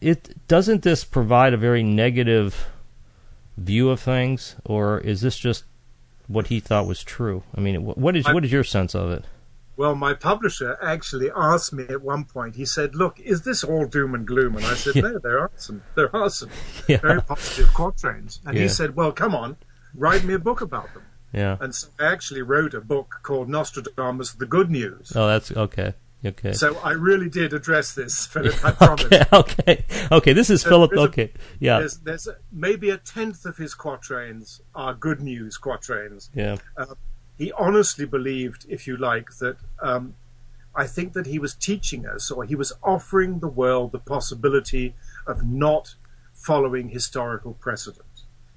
it 0.00 0.46
doesn't 0.46 0.82
this 0.82 1.04
provide 1.04 1.52
a 1.52 1.58
very 1.58 1.82
negative 1.82 2.68
view 3.56 3.90
of 3.90 4.00
things, 4.00 4.56
or 4.64 5.00
is 5.00 5.20
this 5.20 5.38
just 5.38 5.64
what 6.28 6.46
he 6.46 6.60
thought 6.60 6.86
was 6.86 7.02
true? 7.02 7.42
I 7.54 7.60
mean, 7.60 7.84
what 7.84 8.16
is 8.16 8.24
what 8.26 8.44
is 8.44 8.52
your 8.52 8.64
sense 8.64 8.94
of 8.94 9.10
it? 9.10 9.24
Well, 9.78 9.94
my 9.94 10.12
publisher 10.12 10.76
actually 10.82 11.30
asked 11.30 11.72
me 11.72 11.84
at 11.88 12.02
one 12.02 12.24
point. 12.24 12.56
He 12.56 12.64
said, 12.64 12.96
"Look, 12.96 13.20
is 13.20 13.42
this 13.42 13.62
all 13.62 13.86
doom 13.86 14.12
and 14.12 14.26
gloom?" 14.26 14.56
And 14.56 14.66
I 14.66 14.74
said, 14.74 14.96
yeah. 14.96 15.02
"No, 15.02 15.18
there 15.20 15.38
are 15.38 15.52
some. 15.54 15.82
There 15.94 16.14
are 16.14 16.28
some 16.30 16.50
yeah. 16.88 16.96
very 16.96 17.22
positive 17.22 17.72
quatrains." 17.72 18.40
And 18.44 18.56
yeah. 18.56 18.62
he 18.62 18.68
said, 18.68 18.96
"Well, 18.96 19.12
come 19.12 19.36
on, 19.36 19.56
write 19.94 20.24
me 20.24 20.34
a 20.34 20.38
book 20.40 20.60
about 20.60 20.92
them." 20.94 21.04
Yeah. 21.32 21.58
And 21.60 21.72
so 21.72 21.86
I 22.00 22.06
actually 22.06 22.42
wrote 22.42 22.74
a 22.74 22.80
book 22.80 23.20
called 23.22 23.48
Nostradamus: 23.48 24.32
The 24.32 24.46
Good 24.46 24.68
News. 24.68 25.12
Oh, 25.14 25.28
that's 25.28 25.52
okay. 25.52 25.94
Okay. 26.24 26.52
So 26.52 26.76
I 26.78 26.92
really 26.92 27.28
did 27.28 27.52
address 27.52 27.94
this, 27.94 28.26
Philip. 28.26 28.64
I 28.64 28.72
promise. 28.72 29.04
okay, 29.04 29.24
okay, 29.32 29.84
okay. 30.10 30.32
This 30.32 30.50
is 30.50 30.62
so 30.62 30.70
Philip. 30.70 30.92
Okay, 30.92 31.32
yeah. 31.60 31.78
There's, 31.78 31.98
there's 31.98 32.26
a, 32.26 32.36
maybe 32.50 32.90
a 32.90 32.96
tenth 32.96 33.44
of 33.44 33.56
his 33.56 33.74
quatrains 33.74 34.60
are 34.74 34.94
good 34.94 35.20
news 35.20 35.56
quatrains. 35.56 36.30
Yeah. 36.34 36.56
Uh, 36.76 36.86
he 37.38 37.52
honestly 37.52 38.04
believed, 38.04 38.66
if 38.68 38.86
you 38.86 38.96
like, 38.96 39.30
that 39.38 39.56
um, 39.80 40.14
I 40.74 40.86
think 40.86 41.12
that 41.12 41.26
he 41.26 41.38
was 41.38 41.54
teaching 41.54 42.04
us, 42.04 42.30
or 42.30 42.44
he 42.44 42.54
was 42.54 42.72
offering 42.82 43.38
the 43.38 43.48
world 43.48 43.92
the 43.92 43.98
possibility 43.98 44.94
of 45.26 45.44
not 45.44 45.94
following 46.34 46.88
historical 46.88 47.54
precedent. 47.54 48.04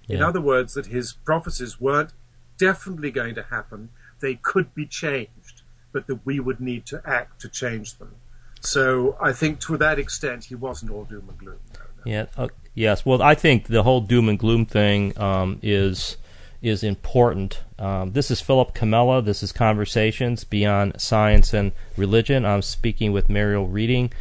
Yeah. 0.08 0.18
In 0.18 0.24
other 0.24 0.42
words, 0.42 0.74
that 0.74 0.88
his 0.88 1.14
prophecies 1.14 1.80
weren't 1.80 2.12
definitely 2.58 3.12
going 3.12 3.36
to 3.36 3.44
happen, 3.44 3.90
they 4.20 4.36
could 4.36 4.74
be 4.76 4.86
changed, 4.86 5.62
but 5.92 6.08
that 6.08 6.26
we 6.26 6.40
would 6.40 6.60
need 6.60 6.86
to 6.88 7.02
act 7.06 7.42
to 7.42 7.50
change 7.50 7.98
them. 7.98 8.16
So 8.62 9.18
I 9.20 9.34
think 9.34 9.60
to 9.62 9.78
that 9.78 9.98
extent, 9.98 10.46
he 10.46 10.56
wasn't 10.56 10.92
all 10.92 11.06
doom 11.06 11.30
and 11.30 11.38
gloom. 11.38 11.60
No, 11.74 11.80
no. 11.80 12.12
Yeah. 12.12 12.26
Uh, 12.38 12.50
yes. 12.76 13.06
Well, 13.06 13.22
I 13.22 13.34
think 13.34 13.68
the 13.68 13.84
whole 13.84 14.02
doom 14.02 14.30
and 14.30 14.38
gloom 14.38 14.66
thing 14.66 15.18
um, 15.20 15.60
is 15.64 16.18
is 16.62 16.84
important. 16.84 17.62
Um, 17.80 18.12
this 18.12 18.30
is 18.30 18.40
Philip 18.40 18.76
Comella. 18.76 19.24
This 19.24 19.42
is 19.42 19.52
Conversations 19.52 20.44
Beyond 20.44 21.02
Science 21.02 21.54
and 21.54 21.72
Religion. 21.98 22.46
I'm 22.46 22.62
speaking 22.62 23.12
with 23.12 23.30
Mario 23.30 23.64
Reading, 23.64 24.14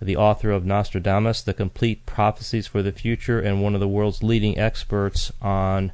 the 0.00 0.16
author 0.16 0.50
of 0.50 0.66
Nostradamus: 0.66 1.42
The 1.42 1.54
Complete 1.54 2.04
Prophecies 2.04 2.66
for 2.66 2.82
the 2.82 2.92
Future, 2.92 3.40
and 3.40 3.62
one 3.62 3.74
of 3.74 3.80
the 3.80 3.88
world's 3.88 4.22
leading 4.22 4.58
experts 4.58 5.32
on 5.40 5.92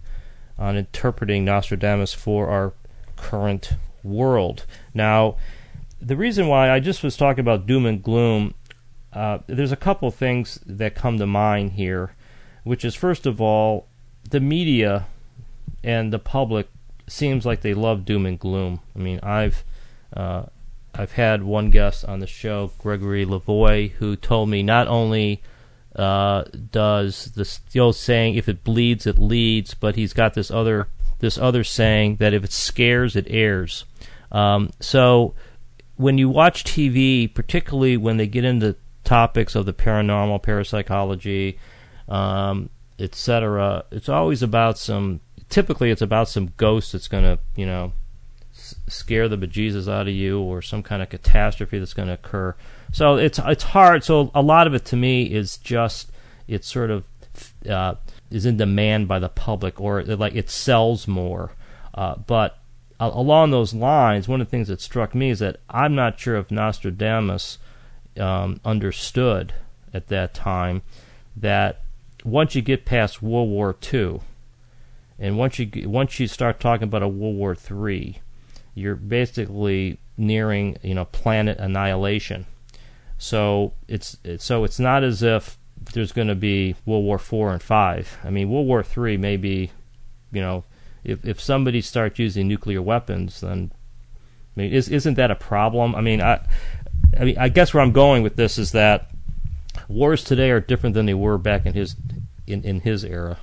on 0.58 0.76
interpreting 0.76 1.44
Nostradamus 1.44 2.12
for 2.12 2.48
our 2.48 2.74
current 3.16 3.74
world. 4.02 4.66
Now, 4.92 5.36
the 6.00 6.16
reason 6.16 6.48
why 6.48 6.70
I 6.70 6.80
just 6.80 7.02
was 7.02 7.16
talking 7.16 7.40
about 7.40 7.66
doom 7.66 7.86
and 7.86 8.02
gloom, 8.02 8.54
uh, 9.12 9.38
there's 9.46 9.72
a 9.72 9.76
couple 9.76 10.10
things 10.10 10.58
that 10.66 10.96
come 10.96 11.18
to 11.18 11.26
mind 11.26 11.72
here, 11.72 12.14
which 12.64 12.84
is 12.84 12.96
first 12.96 13.24
of 13.24 13.40
all, 13.40 13.86
the 14.28 14.40
media 14.40 15.06
and 15.82 16.12
the 16.12 16.18
public 16.18 16.68
seems 17.06 17.44
like 17.44 17.60
they 17.60 17.74
love 17.74 18.04
doom 18.04 18.26
and 18.26 18.38
gloom. 18.38 18.80
I 18.94 18.98
mean, 18.98 19.20
I've 19.22 19.64
uh, 20.14 20.44
I've 20.94 21.12
had 21.12 21.42
one 21.42 21.70
guest 21.70 22.04
on 22.04 22.20
the 22.20 22.26
show, 22.26 22.72
Gregory 22.78 23.24
Lavoie, 23.24 23.92
who 23.92 24.16
told 24.16 24.48
me 24.48 24.62
not 24.62 24.88
only 24.88 25.42
uh, 25.96 26.44
does 26.70 27.32
the, 27.34 27.58
the 27.72 27.80
old 27.80 27.96
saying 27.96 28.34
"if 28.34 28.48
it 28.48 28.64
bleeds, 28.64 29.06
it 29.06 29.18
leads," 29.18 29.74
but 29.74 29.96
he's 29.96 30.12
got 30.12 30.34
this 30.34 30.50
other 30.50 30.88
this 31.18 31.38
other 31.38 31.64
saying 31.64 32.16
that 32.16 32.34
if 32.34 32.44
it 32.44 32.52
scares, 32.52 33.16
it 33.16 33.26
airs. 33.28 33.84
Um, 34.30 34.70
so 34.80 35.34
when 35.96 36.18
you 36.18 36.28
watch 36.28 36.64
TV, 36.64 37.32
particularly 37.32 37.96
when 37.96 38.16
they 38.16 38.26
get 38.26 38.44
into 38.44 38.76
topics 39.04 39.54
of 39.54 39.66
the 39.66 39.72
paranormal, 39.72 40.42
parapsychology, 40.42 41.58
um, 42.08 42.68
etc., 42.98 43.84
it's 43.90 44.08
always 44.08 44.42
about 44.42 44.78
some. 44.78 45.20
Typically, 45.52 45.90
it's 45.90 46.00
about 46.00 46.28
some 46.28 46.54
ghost 46.56 46.92
that's 46.92 47.08
going 47.08 47.24
to, 47.24 47.38
you 47.54 47.66
know, 47.66 47.92
s- 48.54 48.74
scare 48.88 49.28
the 49.28 49.36
bejesus 49.36 49.86
out 49.86 50.08
of 50.08 50.14
you, 50.14 50.40
or 50.40 50.62
some 50.62 50.82
kind 50.82 51.02
of 51.02 51.10
catastrophe 51.10 51.78
that's 51.78 51.92
going 51.92 52.08
to 52.08 52.14
occur. 52.14 52.56
So 52.90 53.16
it's 53.16 53.38
it's 53.38 53.64
hard. 53.64 54.02
So 54.02 54.30
a 54.34 54.40
lot 54.40 54.66
of 54.66 54.74
it 54.74 54.86
to 54.86 54.96
me 54.96 55.24
is 55.24 55.58
just 55.58 56.10
it's 56.48 56.66
sort 56.66 56.90
of 56.90 57.04
uh, 57.68 57.96
is 58.30 58.46
in 58.46 58.56
demand 58.56 59.08
by 59.08 59.18
the 59.18 59.28
public, 59.28 59.78
or 59.78 60.02
like 60.02 60.34
it 60.34 60.48
sells 60.48 61.06
more. 61.06 61.52
Uh, 61.94 62.16
but 62.16 62.58
along 62.98 63.50
those 63.50 63.74
lines, 63.74 64.28
one 64.28 64.40
of 64.40 64.46
the 64.46 64.50
things 64.50 64.68
that 64.68 64.80
struck 64.80 65.14
me 65.14 65.30
is 65.30 65.40
that 65.40 65.58
I'm 65.68 65.94
not 65.94 66.18
sure 66.18 66.36
if 66.36 66.50
Nostradamus 66.50 67.58
um, 68.18 68.60
understood 68.64 69.52
at 69.92 70.08
that 70.08 70.34
time 70.34 70.82
that 71.36 71.82
once 72.24 72.54
you 72.54 72.62
get 72.62 72.84
past 72.84 73.22
World 73.22 73.48
War 73.48 73.76
II, 73.92 74.20
and 75.22 75.38
once 75.38 75.56
you 75.60 75.88
once 75.88 76.18
you 76.18 76.26
start 76.26 76.58
talking 76.58 76.82
about 76.82 77.04
a 77.04 77.08
World 77.08 77.36
War 77.36 77.56
III, 77.56 78.20
you're 78.74 78.96
basically 78.96 79.98
nearing 80.16 80.76
you 80.82 80.94
know 80.94 81.04
planet 81.04 81.58
annihilation. 81.58 82.44
So 83.18 83.72
it's, 83.86 84.16
so 84.38 84.64
it's 84.64 84.80
not 84.80 85.04
as 85.04 85.22
if 85.22 85.58
there's 85.94 86.10
going 86.10 86.26
to 86.26 86.34
be 86.34 86.74
World 86.84 87.04
War 87.04 87.18
Four 87.20 87.52
and 87.52 87.62
Five. 87.62 88.18
I 88.24 88.30
mean, 88.30 88.50
World 88.50 88.66
War 88.66 88.82
Three 88.82 89.16
may 89.16 89.36
be, 89.36 89.70
you 90.32 90.40
know, 90.40 90.64
if 91.04 91.24
if 91.24 91.40
somebody 91.40 91.80
starts 91.82 92.18
using 92.18 92.48
nuclear 92.48 92.82
weapons, 92.82 93.42
then 93.42 93.70
I 94.56 94.60
mean, 94.60 94.72
is, 94.72 94.88
isn't 94.88 95.14
that 95.14 95.30
a 95.30 95.36
problem? 95.36 95.94
I 95.94 96.00
mean, 96.00 96.20
I, 96.20 96.44
I 97.16 97.24
mean, 97.24 97.38
I 97.38 97.48
guess 97.48 97.72
where 97.72 97.82
I'm 97.84 97.92
going 97.92 98.24
with 98.24 98.34
this 98.34 98.58
is 98.58 98.72
that 98.72 99.12
wars 99.86 100.24
today 100.24 100.50
are 100.50 100.60
different 100.60 100.94
than 100.94 101.06
they 101.06 101.14
were 101.14 101.38
back 101.38 101.64
in 101.64 101.74
his 101.74 101.94
in, 102.48 102.64
in 102.64 102.80
his 102.80 103.04
era. 103.04 103.38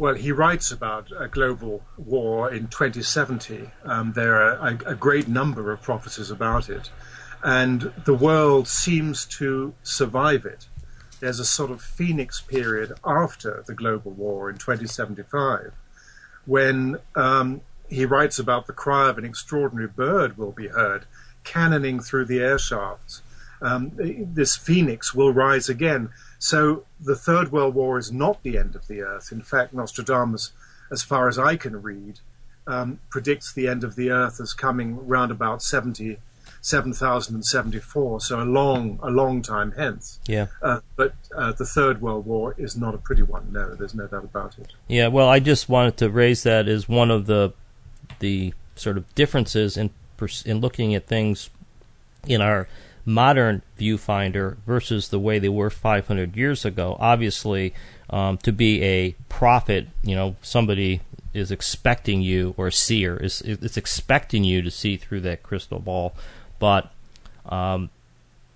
Well, 0.00 0.14
he 0.14 0.32
writes 0.32 0.72
about 0.72 1.12
a 1.14 1.28
global 1.28 1.82
war 1.98 2.50
in 2.50 2.68
2070. 2.68 3.70
Um, 3.84 4.14
there 4.14 4.34
are 4.34 4.52
a, 4.52 4.92
a, 4.92 4.94
great 4.94 5.28
number 5.28 5.70
of 5.72 5.82
prophecies 5.82 6.30
about 6.30 6.70
it, 6.70 6.88
and 7.42 7.92
the 8.06 8.14
world 8.14 8.66
seems 8.66 9.26
to 9.26 9.74
survive 9.82 10.46
it. 10.46 10.68
There's 11.20 11.38
a 11.38 11.44
sort 11.44 11.70
of 11.70 11.82
phoenix 11.82 12.40
period 12.40 12.94
after 13.04 13.62
the 13.66 13.74
global 13.74 14.12
war 14.12 14.48
in 14.48 14.56
2075 14.56 15.74
when 16.46 16.96
um, 17.14 17.60
he 17.90 18.06
writes 18.06 18.38
about 18.38 18.66
the 18.66 18.72
cry 18.72 19.10
of 19.10 19.18
an 19.18 19.26
extraordinary 19.26 19.88
bird 19.88 20.38
will 20.38 20.52
be 20.52 20.68
heard 20.68 21.04
cannoning 21.44 22.00
through 22.00 22.24
the 22.24 22.40
air 22.40 22.58
shafts. 22.58 23.20
Um, 23.60 23.92
this 23.98 24.56
phoenix 24.56 25.12
will 25.14 25.34
rise 25.34 25.68
again. 25.68 26.08
So 26.40 26.84
the 26.98 27.14
Third 27.14 27.52
World 27.52 27.74
War 27.74 27.98
is 27.98 28.10
not 28.10 28.42
the 28.42 28.58
end 28.58 28.74
of 28.74 28.88
the 28.88 29.02
earth. 29.02 29.30
In 29.30 29.42
fact, 29.42 29.72
Nostradamus, 29.72 30.52
as 30.90 31.02
far 31.02 31.28
as 31.28 31.38
I 31.38 31.54
can 31.56 31.80
read, 31.80 32.18
um, 32.66 32.98
predicts 33.10 33.52
the 33.52 33.68
end 33.68 33.84
of 33.84 33.94
the 33.94 34.10
earth 34.10 34.40
as 34.40 34.52
coming 34.52 35.06
round 35.06 35.30
about 35.30 35.62
70 35.62 36.18
7074, 36.62 38.20
so 38.20 38.42
a 38.42 38.44
long, 38.44 38.98
a 39.02 39.10
long 39.10 39.40
time 39.40 39.72
hence. 39.72 40.18
Yeah. 40.26 40.48
Uh, 40.60 40.80
but 40.96 41.14
uh, 41.34 41.52
the 41.52 41.64
Third 41.64 42.02
World 42.02 42.26
War 42.26 42.54
is 42.58 42.76
not 42.76 42.94
a 42.94 42.98
pretty 42.98 43.22
one. 43.22 43.50
No, 43.52 43.74
there's 43.74 43.94
no 43.94 44.06
doubt 44.06 44.24
about 44.24 44.58
it. 44.58 44.72
Yeah. 44.86 45.08
Well, 45.08 45.28
I 45.28 45.40
just 45.40 45.68
wanted 45.68 45.96
to 45.98 46.10
raise 46.10 46.42
that 46.42 46.68
as 46.68 46.88
one 46.88 47.10
of 47.10 47.26
the 47.26 47.52
the 48.18 48.52
sort 48.76 48.98
of 48.98 49.14
differences 49.14 49.76
in 49.76 49.90
in 50.44 50.60
looking 50.60 50.94
at 50.94 51.06
things 51.06 51.48
in 52.26 52.42
our 52.42 52.68
modern 53.04 53.62
viewfinder 53.78 54.56
versus 54.66 55.08
the 55.08 55.18
way 55.18 55.38
they 55.38 55.48
were 55.48 55.70
500 55.70 56.36
years 56.36 56.64
ago. 56.64 56.96
Obviously, 57.00 57.74
um, 58.10 58.38
to 58.38 58.52
be 58.52 58.82
a 58.82 59.12
prophet, 59.28 59.88
you 60.02 60.14
know, 60.14 60.36
somebody 60.42 61.00
is 61.32 61.50
expecting 61.50 62.22
you, 62.22 62.54
or 62.56 62.66
a 62.68 62.72
seer 62.72 63.16
is 63.16 63.40
it's 63.42 63.76
expecting 63.76 64.42
you 64.42 64.62
to 64.62 64.70
see 64.70 64.96
through 64.96 65.20
that 65.20 65.42
crystal 65.42 65.78
ball 65.78 66.14
but 66.60 66.92
um, 67.46 67.90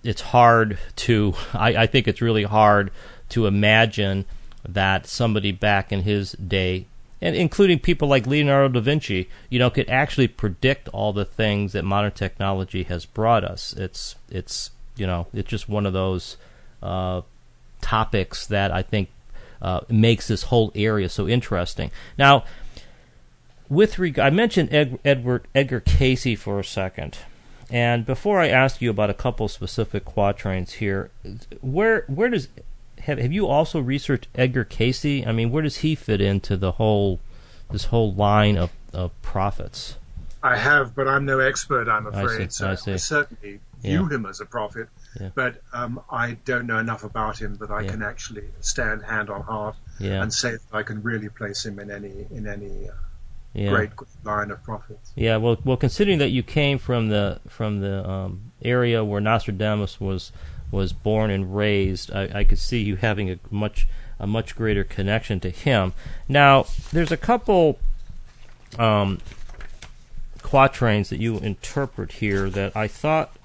it's 0.04 0.20
hard 0.20 0.78
to. 0.94 1.35
I, 1.52 1.76
I 1.76 1.87
think 1.88 2.07
it's 2.07 2.20
really 2.22 2.44
hard 2.44 2.92
to 3.30 3.46
imagine 3.48 4.26
that 4.68 5.09
somebody 5.09 5.50
back 5.50 5.90
in 5.90 6.02
his 6.02 6.33
day 6.33 6.87
and 7.20 7.35
including 7.37 7.79
people 7.79 8.09
like 8.09 8.27
Leonardo 8.27 8.68
da 8.68 8.81
Vinci, 8.81 9.29
you 9.48 9.59
know, 9.59 9.70
could 9.70 9.88
actually 9.88 10.29
predict 10.29 10.88
all 10.88 11.12
the 11.12 11.24
things 11.24 11.72
that 11.72 11.85
modern 11.85 12.12
technology 12.12 12.83
has 12.85 13.07
brought 13.07 13.44
us. 13.44 13.72
It's 13.74 14.16
it's 14.31 14.70
you 14.96 15.07
know 15.07 15.27
it's 15.33 15.48
just 15.48 15.68
one 15.68 15.87
of 15.87 15.92
those 15.92 16.37
uh, 16.83 17.22
topics 17.81 18.46
that 18.46 18.70
I 18.70 18.83
think 18.83 19.09
uh, 19.62 19.81
makes 19.88 20.29
this 20.29 20.44
whole 20.44 20.70
area 20.74 21.09
so 21.09 21.27
interesting. 21.27 21.90
Now, 22.18 22.44
with 23.68 23.98
reg- 23.98 24.18
I 24.18 24.31
mentioned 24.31 24.72
Ed- 24.72 24.98
Edward 25.05 25.46
Edgar 25.55 25.81
Cayce 25.81 26.38
for 26.38 26.59
a 26.59 26.64
second. 26.64 27.18
And 27.70 28.05
before 28.05 28.40
I 28.40 28.48
ask 28.48 28.83
you 28.83 28.90
about 28.90 29.09
a 29.09 29.14
couple 29.14 29.48
specific 29.48 30.05
quatrains 30.05 30.74
here, 30.74 31.11
where 31.62 32.05
where 32.09 32.29
does 32.29 32.48
have 33.05 33.19
have 33.19 33.33
you 33.33 33.47
also 33.47 33.81
researched 33.81 34.29
Edgar 34.35 34.64
Cayce? 34.64 35.05
I 35.27 35.33
mean, 35.33 35.51
where 35.51 35.62
does 35.62 35.79
he 35.79 35.95
fit 35.95 36.21
into 36.21 36.57
the 36.57 36.72
whole 36.72 37.20
this 37.70 37.87
whole 37.87 38.12
line 38.14 38.57
of, 38.57 38.72
of 38.93 39.11
prophets? 39.22 39.97
I 40.43 40.57
have, 40.57 40.95
but 40.95 41.09
I'm 41.09 41.24
no 41.24 41.39
expert. 41.39 41.89
I'm 41.89 42.07
afraid. 42.07 42.24
I, 42.24 42.45
see, 42.45 42.51
so 42.51 42.70
I, 42.70 42.74
see. 42.74 42.93
I 42.93 42.97
certainly 42.97 43.61
view 43.83 44.09
yeah. 44.09 44.16
him 44.16 44.26
as 44.26 44.41
a 44.41 44.47
prophet, 44.47 44.89
yeah. 45.20 45.31
but 45.35 45.62
um, 45.72 46.01
I 46.11 46.33
don't 46.45 46.66
know 46.66 46.78
enough 46.78 47.05
about 47.05 47.41
him 47.41 47.57
that 47.57 47.70
I 47.70 47.83
yeah. 47.83 47.91
can 47.91 48.03
actually 48.03 48.45
stand 48.61 49.03
hand 49.03 49.31
on 49.31 49.43
heart 49.43 49.76
and 50.01 50.33
say 50.33 50.53
that 50.53 50.62
I 50.72 50.83
can 50.83 51.03
really 51.03 51.28
place 51.28 51.64
him 51.64 51.78
in 51.78 51.91
any 51.91 52.26
in 52.31 52.47
any 52.47 52.89
uh, 52.89 53.70
great 53.70 53.91
line 54.24 54.51
of 54.51 54.62
prophets. 54.62 55.12
Yeah, 55.14 55.37
well, 55.37 55.59
well, 55.64 55.76
considering 55.76 56.18
that 56.18 56.31
you 56.31 56.43
came 56.43 56.78
from 56.78 57.09
the 57.09 57.41
from 57.49 57.81
the 57.81 58.09
um, 58.09 58.53
area 58.62 59.05
where 59.05 59.20
Nostradamus 59.20 60.01
was 60.01 60.33
was 60.75 60.93
born 60.93 61.31
and 61.31 61.57
raised, 61.57 62.12
I, 62.12 62.41
I 62.41 62.45
could 62.45 62.59
see 62.59 62.83
you 62.83 62.97
having 62.97 63.31
a 63.31 63.39
much 63.51 63.87
a 64.20 64.27
much 64.27 64.55
greater 64.55 64.85
connection 64.85 65.41
to 65.41 65.51
him. 65.51 65.93
Now, 66.29 66.66
there's 66.93 67.11
a 67.11 67.16
couple 67.16 67.81
um, 68.79 69.18
quatrains 70.41 71.09
that 71.09 71.18
you 71.18 71.39
interpret 71.39 72.12
here 72.12 72.49
that 72.51 72.77
I 72.77 72.87
thought 72.87 73.37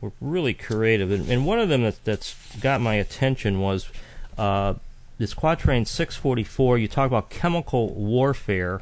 were 0.00 0.12
really 0.20 0.54
creative, 0.54 1.10
and, 1.10 1.28
and 1.28 1.44
one 1.44 1.58
of 1.58 1.68
them 1.68 1.82
that, 1.82 2.04
that's 2.04 2.36
got 2.56 2.80
my 2.80 2.94
attention 2.94 3.60
was. 3.60 3.88
Uh, 4.36 4.74
this 5.18 5.34
quatrain 5.34 5.84
644, 5.84 6.78
you 6.78 6.88
talk 6.88 7.06
about 7.06 7.30
chemical 7.30 7.94
warfare 7.94 8.80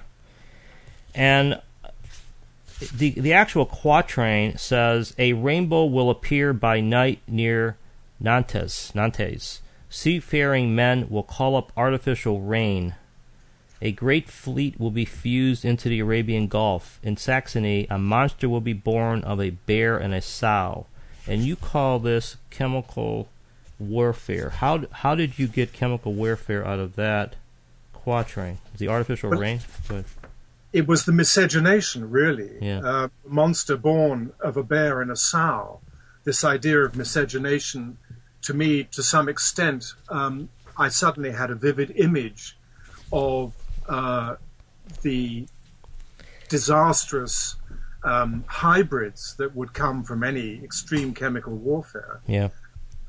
and 1.15 1.61
the 2.95 3.11
the 3.11 3.33
actual 3.33 3.67
quatrain 3.67 4.57
says 4.57 5.15
a 5.19 5.33
rainbow 5.35 5.85
will 5.85 6.11
appear 6.11 6.53
by 6.53 6.81
night 6.81 7.21
near 7.29 7.77
Nantes. 8.21 8.95
Nantes. 8.95 9.63
Seafaring 9.89 10.75
men 10.75 11.09
will 11.09 11.23
call 11.23 11.57
up 11.57 11.73
artificial 11.77 12.41
rain. 12.41 12.95
A 13.83 13.93
great 13.93 14.29
fleet 14.29 14.79
will 14.79 14.91
be 14.91 15.07
fused 15.07 15.65
into 15.65 15.89
the 15.89 16.01
Arabian 16.01 16.47
Gulf. 16.47 17.01
In 17.03 17.17
Saxony, 17.17 17.87
a 17.89 17.99
monster 17.99 18.49
will 18.49 18.61
be 18.61 18.75
born 18.75 19.25
of 19.25 19.41
a 19.41 19.51
bear 19.51 19.97
and 19.97 20.13
a 20.13 20.21
sow. 20.21 20.87
And 21.27 21.43
you 21.43 21.57
call 21.57 21.99
this 21.99 22.37
chemical 22.51 23.29
warfare. 23.79 24.51
How 24.51 24.85
how 24.93 25.15
did 25.15 25.39
you 25.39 25.49
get 25.49 25.73
chemical 25.73 26.13
warfare 26.13 26.67
out 26.67 26.79
of 26.79 26.97
that 26.97 27.37
quatrain? 27.95 28.59
The 28.77 28.89
artificial 28.89 29.31
Well, 29.31 29.41
rain. 29.41 29.61
It 30.73 30.87
was 30.87 31.05
the 31.05 31.13
miscegenation, 31.13 32.11
really. 32.11 32.59
Yeah. 32.61 32.81
Uh, 32.81 33.09
monster 33.27 33.77
born 33.77 34.33
of 34.41 34.57
a 34.57 34.63
bear 34.63 35.01
and 35.01 35.11
a 35.11 35.17
sow. 35.17 35.81
This 36.25 36.45
idea 36.45 36.81
of 36.81 36.97
miscegenation, 36.97 37.97
to 38.43 38.55
me, 38.55 38.85
to 38.85 39.03
some 39.03 39.29
extent, 39.29 39.95
um, 40.09 40.49
I 40.77 40.89
suddenly 40.89 41.33
had 41.33 41.51
a 41.51 41.55
vivid 41.55 41.93
image 41.97 42.57
of 43.13 43.53
uh, 43.89 44.37
the 45.03 45.47
disastrous 46.49 47.57
um, 48.03 48.45
hybrids 48.47 49.35
that 49.37 49.55
would 49.55 49.73
come 49.73 50.05
from 50.05 50.25
any 50.25 50.63
extreme 50.65 51.13
chemical 51.15 51.55
warfare. 51.55 52.21
Yeah. 52.27 52.49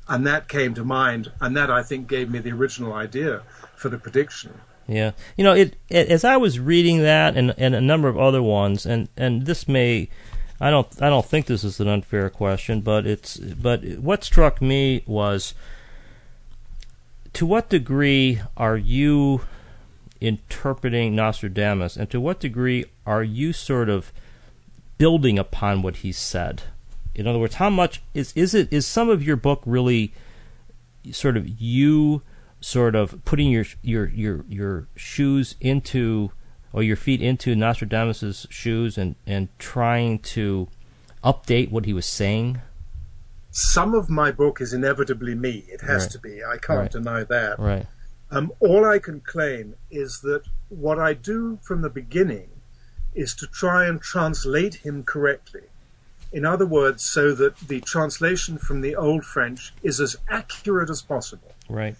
And 0.08 0.26
that 0.26 0.48
came 0.48 0.74
to 0.74 0.84
mind, 0.84 1.32
and 1.40 1.56
that 1.56 1.70
I 1.70 1.82
think 1.82 2.08
gave 2.08 2.30
me 2.30 2.40
the 2.40 2.50
original 2.50 2.92
idea 2.92 3.42
for 3.76 3.88
the 3.88 3.98
prediction. 3.98 4.60
Yeah, 4.88 5.12
you 5.36 5.44
know, 5.44 5.52
it, 5.52 5.76
it 5.88 6.08
as 6.08 6.24
I 6.24 6.36
was 6.36 6.58
reading 6.58 7.02
that 7.02 7.36
and 7.36 7.54
and 7.56 7.74
a 7.74 7.80
number 7.80 8.08
of 8.08 8.18
other 8.18 8.42
ones, 8.42 8.84
and 8.84 9.08
and 9.16 9.46
this 9.46 9.68
may, 9.68 10.08
I 10.62 10.70
don't 10.70 11.02
I 11.02 11.08
don't 11.08 11.26
think 11.26 11.46
this 11.46 11.64
is 11.64 11.80
an 11.80 11.88
unfair 11.88 12.30
question, 12.30 12.82
but 12.82 13.04
it's 13.04 13.36
but 13.36 13.82
what 13.98 14.22
struck 14.22 14.62
me 14.62 15.02
was, 15.06 15.54
to 17.32 17.44
what 17.44 17.68
degree 17.68 18.40
are 18.56 18.76
you 18.76 19.40
interpreting 20.20 21.16
Nostradamus, 21.16 21.96
and 21.96 22.08
to 22.10 22.20
what 22.20 22.38
degree 22.38 22.84
are 23.04 23.24
you 23.24 23.52
sort 23.52 23.88
of 23.88 24.12
building 24.98 25.36
upon 25.36 25.82
what 25.82 25.96
he 25.96 26.12
said? 26.12 26.62
In 27.12 27.26
other 27.26 27.40
words, 27.40 27.56
how 27.56 27.68
much 27.68 28.00
is 28.14 28.32
is 28.36 28.54
it 28.54 28.72
is 28.72 28.86
some 28.86 29.10
of 29.10 29.20
your 29.20 29.36
book 29.36 29.64
really 29.66 30.14
sort 31.10 31.36
of 31.36 31.60
you 31.60 32.22
sort 32.60 32.94
of 32.94 33.24
putting 33.24 33.50
your 33.50 33.64
your 33.82 34.06
your 34.10 34.44
your 34.48 34.86
shoes 34.94 35.56
into 35.60 36.30
or 36.72 36.82
your 36.82 36.96
feet 36.96 37.20
into 37.22 37.54
Nostradamus's 37.54 38.46
shoes 38.50 38.96
and 38.98 39.14
and 39.26 39.48
trying 39.58 40.18
to 40.20 40.68
update 41.22 41.70
what 41.70 41.84
he 41.84 41.92
was 41.92 42.06
saying. 42.06 42.60
Some 43.50 43.94
of 43.94 44.08
my 44.08 44.32
book 44.32 44.60
is 44.60 44.72
inevitably 44.72 45.34
me. 45.34 45.64
It 45.68 45.82
has 45.82 46.04
Right. 46.04 46.10
to 46.12 46.18
be. 46.18 46.44
I 46.44 46.56
can't 46.56 46.80
Right. 46.80 46.90
deny 46.90 47.24
that. 47.24 47.58
Right. 47.58 47.86
Um, 48.30 48.50
all 48.60 48.86
I 48.86 48.98
can 48.98 49.20
claim 49.20 49.74
is 49.90 50.20
that 50.22 50.42
what 50.70 50.98
I 50.98 51.12
do 51.12 51.58
from 51.62 51.82
the 51.82 51.90
beginning 51.90 52.48
is 53.14 53.34
to 53.34 53.46
try 53.46 53.84
and 53.86 54.00
translate 54.00 54.76
him 54.76 55.02
correctly. 55.04 55.64
In 56.32 56.46
other 56.46 56.64
words, 56.64 57.02
so 57.04 57.34
that 57.34 57.58
the 57.58 57.82
translation 57.82 58.56
from 58.56 58.80
the 58.80 58.96
Old 58.96 59.26
French 59.26 59.74
is 59.82 60.00
as 60.00 60.16
accurate 60.30 60.88
as 60.88 61.02
possible. 61.02 61.52
Right. 61.68 61.94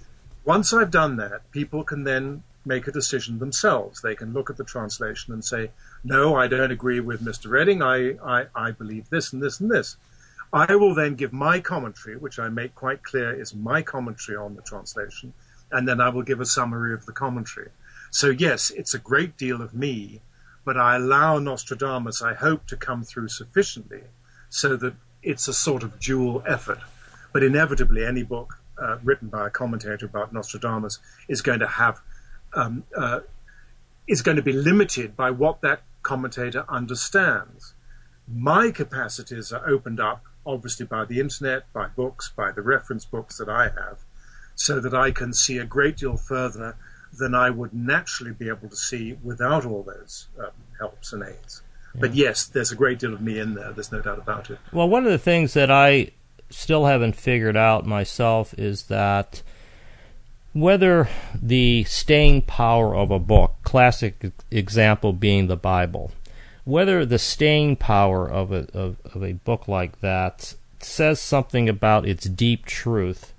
Once 0.46 0.72
I've 0.72 0.90
done 0.90 1.16
that, 1.18 1.50
people 1.50 1.84
can 1.84 2.04
then 2.04 2.42
make 2.64 2.86
a 2.86 2.92
decision 2.92 3.38
themselves. 3.38 4.00
They 4.00 4.14
can 4.14 4.32
look 4.32 4.50
at 4.50 4.56
the 4.56 4.64
translation 4.64 5.32
and 5.32 5.44
say, 5.44 5.70
no, 6.04 6.36
I 6.36 6.46
don't 6.46 6.70
agree 6.70 7.00
with 7.00 7.24
Mr. 7.24 7.50
Reading. 7.50 7.82
I, 7.82 8.16
I, 8.24 8.46
I 8.54 8.70
believe 8.70 9.08
this 9.10 9.32
and 9.32 9.42
this 9.42 9.60
and 9.60 9.70
this. 9.70 9.96
I 10.52 10.74
will 10.76 10.94
then 10.94 11.14
give 11.14 11.32
my 11.32 11.60
commentary, 11.60 12.16
which 12.16 12.38
I 12.38 12.48
make 12.48 12.74
quite 12.74 13.02
clear 13.02 13.32
is 13.32 13.54
my 13.54 13.80
commentary 13.80 14.36
on 14.36 14.54
the 14.54 14.62
translation, 14.62 15.32
and 15.70 15.88
then 15.88 16.00
I 16.00 16.10
will 16.10 16.22
give 16.22 16.40
a 16.40 16.46
summary 16.46 16.92
of 16.92 17.06
the 17.06 17.12
commentary. 17.12 17.70
So, 18.10 18.28
yes, 18.28 18.70
it's 18.70 18.92
a 18.92 18.98
great 18.98 19.38
deal 19.38 19.62
of 19.62 19.72
me, 19.72 20.20
but 20.64 20.76
I 20.76 20.96
allow 20.96 21.38
Nostradamus, 21.38 22.20
I 22.20 22.34
hope, 22.34 22.66
to 22.66 22.76
come 22.76 23.02
through 23.02 23.28
sufficiently 23.28 24.02
so 24.50 24.76
that 24.76 24.94
it's 25.22 25.48
a 25.48 25.54
sort 25.54 25.82
of 25.82 25.98
dual 25.98 26.42
effort. 26.46 26.78
But 27.32 27.42
inevitably, 27.42 28.04
any 28.04 28.22
book 28.22 28.58
uh, 28.80 28.98
written 29.02 29.28
by 29.28 29.46
a 29.46 29.50
commentator 29.50 30.04
about 30.04 30.32
Nostradamus 30.32 30.98
is 31.28 31.40
going 31.40 31.60
to 31.60 31.66
have 31.66 32.02
um, 32.55 32.84
uh, 32.96 33.20
is 34.07 34.22
going 34.22 34.36
to 34.36 34.42
be 34.42 34.53
limited 34.53 35.16
by 35.16 35.30
what 35.30 35.61
that 35.62 35.82
commentator 36.03 36.64
understands. 36.68 37.74
My 38.28 38.70
capacities 38.70 39.53
are 39.53 39.68
opened 39.68 40.00
up, 40.00 40.24
obviously, 40.44 40.86
by 40.86 41.05
the 41.05 41.20
internet, 41.20 41.72
by 41.72 41.88
books, 41.88 42.32
by 42.34 42.53
the 42.53 42.62
reference 42.62 43.05
books 43.05 43.38
that 43.38 43.48
I 43.48 43.64
have, 43.64 43.98
so 44.55 44.80
that 44.80 44.94
I 44.94 45.11
can 45.11 45.32
see 45.32 45.59
a 45.59 45.64
great 45.64 45.96
deal 45.98 46.16
further 46.16 46.76
than 47.12 47.34
I 47.34 47.50
would 47.50 47.74
naturally 47.74 48.32
be 48.32 48.48
able 48.48 48.68
to 48.68 48.76
see 48.76 49.18
without 49.22 49.66
all 49.66 49.82
those 49.82 50.28
um, 50.38 50.50
helps 50.78 51.12
and 51.12 51.22
aids. 51.22 51.62
But 51.94 52.14
yes, 52.14 52.46
there's 52.46 52.72
a 52.72 52.74
great 52.74 52.98
deal 52.98 53.12
of 53.12 53.20
me 53.20 53.38
in 53.38 53.55
there. 53.55 53.70
There's 53.72 53.92
no 53.92 54.00
doubt 54.00 54.18
about 54.18 54.48
it. 54.50 54.59
Well, 54.72 54.88
one 54.88 55.05
of 55.05 55.12
the 55.12 55.18
things 55.18 55.53
that 55.53 55.70
I 55.70 56.12
still 56.48 56.86
haven't 56.86 57.16
figured 57.16 57.57
out 57.57 57.86
myself 57.86 58.55
is 58.59 58.84
that 58.84 59.42
whether 60.53 61.09
the 61.34 61.84
staying 61.84 62.42
power 62.42 62.94
of 62.94 63.11
a 63.11 63.18
book, 63.18 63.55
classic 63.62 64.32
example 64.50 65.12
being 65.12 65.46
the 65.46 65.57
Bible, 65.57 66.12
whether 66.64 67.05
the 67.05 67.18
staying 67.18 67.76
power 67.76 68.28
of 68.28 68.53
a 68.53 68.66
of, 68.72 68.96
of 69.05 69.22
a 69.22 69.32
book 69.32 69.66
like 69.66 70.00
that 70.00 70.55
says 70.80 71.20
something 71.20 71.68
about 71.68 72.07
its 72.07 72.24
deep 72.26 72.66
truth, 72.66 73.32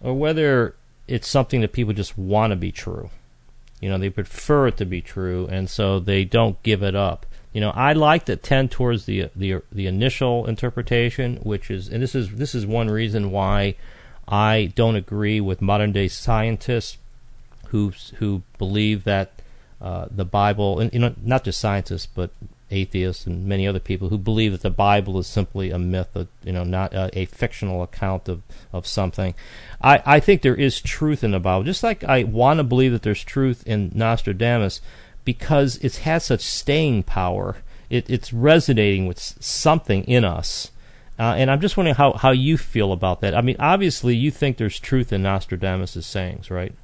or 0.00 0.14
whether 0.14 0.74
it's 1.06 1.28
something 1.28 1.60
that 1.60 1.72
people 1.72 1.92
just 1.92 2.16
want 2.16 2.50
to 2.50 2.56
be 2.56 2.72
true. 2.72 3.10
You 3.80 3.90
know, 3.90 3.98
they 3.98 4.10
prefer 4.10 4.68
it 4.68 4.76
to 4.78 4.86
be 4.86 5.02
true, 5.02 5.46
and 5.50 5.68
so 5.68 5.98
they 5.98 6.24
don't 6.24 6.62
give 6.62 6.82
it 6.82 6.94
up. 6.94 7.26
You 7.52 7.60
know, 7.60 7.70
I 7.70 7.92
like 7.92 8.24
to 8.24 8.36
tend 8.36 8.70
towards 8.70 9.04
the 9.04 9.28
the 9.36 9.60
the 9.70 9.86
initial 9.86 10.46
interpretation, 10.46 11.36
which 11.42 11.70
is, 11.70 11.88
and 11.88 12.02
this 12.02 12.14
is 12.14 12.30
this 12.30 12.54
is 12.54 12.66
one 12.66 12.88
reason 12.88 13.30
why 13.30 13.76
I 14.28 14.72
don't 14.74 14.96
agree 14.96 15.40
with 15.40 15.60
modern 15.60 15.92
day 15.92 16.08
scientists 16.08 16.98
who 17.68 17.92
who 18.16 18.42
believe 18.58 19.04
that 19.04 19.32
uh, 19.80 20.06
the 20.10 20.24
Bible, 20.24 20.80
and 20.80 20.92
you 20.92 20.98
know, 20.98 21.14
not 21.22 21.44
just 21.44 21.60
scientists, 21.60 22.06
but 22.06 22.30
atheists 22.70 23.26
and 23.26 23.46
many 23.46 23.66
other 23.66 23.78
people 23.78 24.08
who 24.08 24.18
believe 24.18 24.52
that 24.52 24.62
the 24.62 24.70
Bible 24.70 25.18
is 25.18 25.26
simply 25.26 25.70
a 25.70 25.78
myth, 25.78 26.08
a, 26.14 26.26
you 26.42 26.52
know, 26.52 26.64
not 26.64 26.92
a, 26.94 27.10
a 27.18 27.24
fictional 27.26 27.82
account 27.82 28.28
of, 28.28 28.42
of 28.72 28.86
something. 28.86 29.34
I, 29.82 30.02
I 30.04 30.20
think 30.20 30.42
there 30.42 30.54
is 30.54 30.80
truth 30.80 31.22
in 31.22 31.32
the 31.32 31.40
Bible, 31.40 31.64
just 31.64 31.82
like 31.82 32.02
I 32.04 32.24
want 32.24 32.58
to 32.58 32.64
believe 32.64 32.92
that 32.92 33.02
there's 33.02 33.22
truth 33.22 33.66
in 33.66 33.92
Nostradamus, 33.94 34.80
because 35.24 35.76
it 35.78 35.96
has 35.96 36.24
such 36.24 36.40
staying 36.40 37.02
power. 37.04 37.56
It, 37.90 38.08
it's 38.08 38.32
resonating 38.32 39.06
with 39.06 39.18
something 39.18 40.04
in 40.04 40.24
us. 40.24 40.70
Uh, 41.18 41.34
and 41.36 41.50
I'm 41.50 41.60
just 41.60 41.76
wondering 41.76 41.94
how, 41.94 42.14
how 42.14 42.30
you 42.32 42.58
feel 42.58 42.92
about 42.92 43.20
that. 43.20 43.34
I 43.36 43.40
mean, 43.40 43.56
obviously, 43.60 44.16
you 44.16 44.30
think 44.30 44.56
there's 44.56 44.80
truth 44.80 45.12
in 45.12 45.22
Nostradamus' 45.22 46.04
sayings, 46.06 46.50
right? 46.50 46.74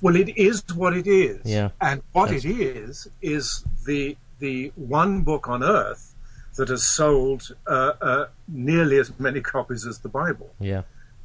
Well, 0.00 0.16
it 0.16 0.36
is 0.36 0.62
what 0.74 0.94
it 0.96 1.06
is. 1.06 1.40
Yeah. 1.44 1.70
And 1.80 2.02
what 2.12 2.26
That's- 2.30 2.44
it 2.44 2.50
is 2.60 3.08
is 3.22 3.64
the 3.86 4.16
the 4.40 4.72
one 4.76 5.22
book 5.22 5.48
on 5.48 5.62
earth 5.62 6.14
that 6.56 6.68
has 6.68 6.84
sold 6.84 7.54
uh, 7.66 7.92
uh, 8.00 8.26
nearly 8.48 8.98
as 8.98 9.12
many 9.18 9.40
copies 9.40 9.86
as 9.86 10.00
the 10.00 10.08
Bible, 10.08 10.52
Yeah, 10.60 10.82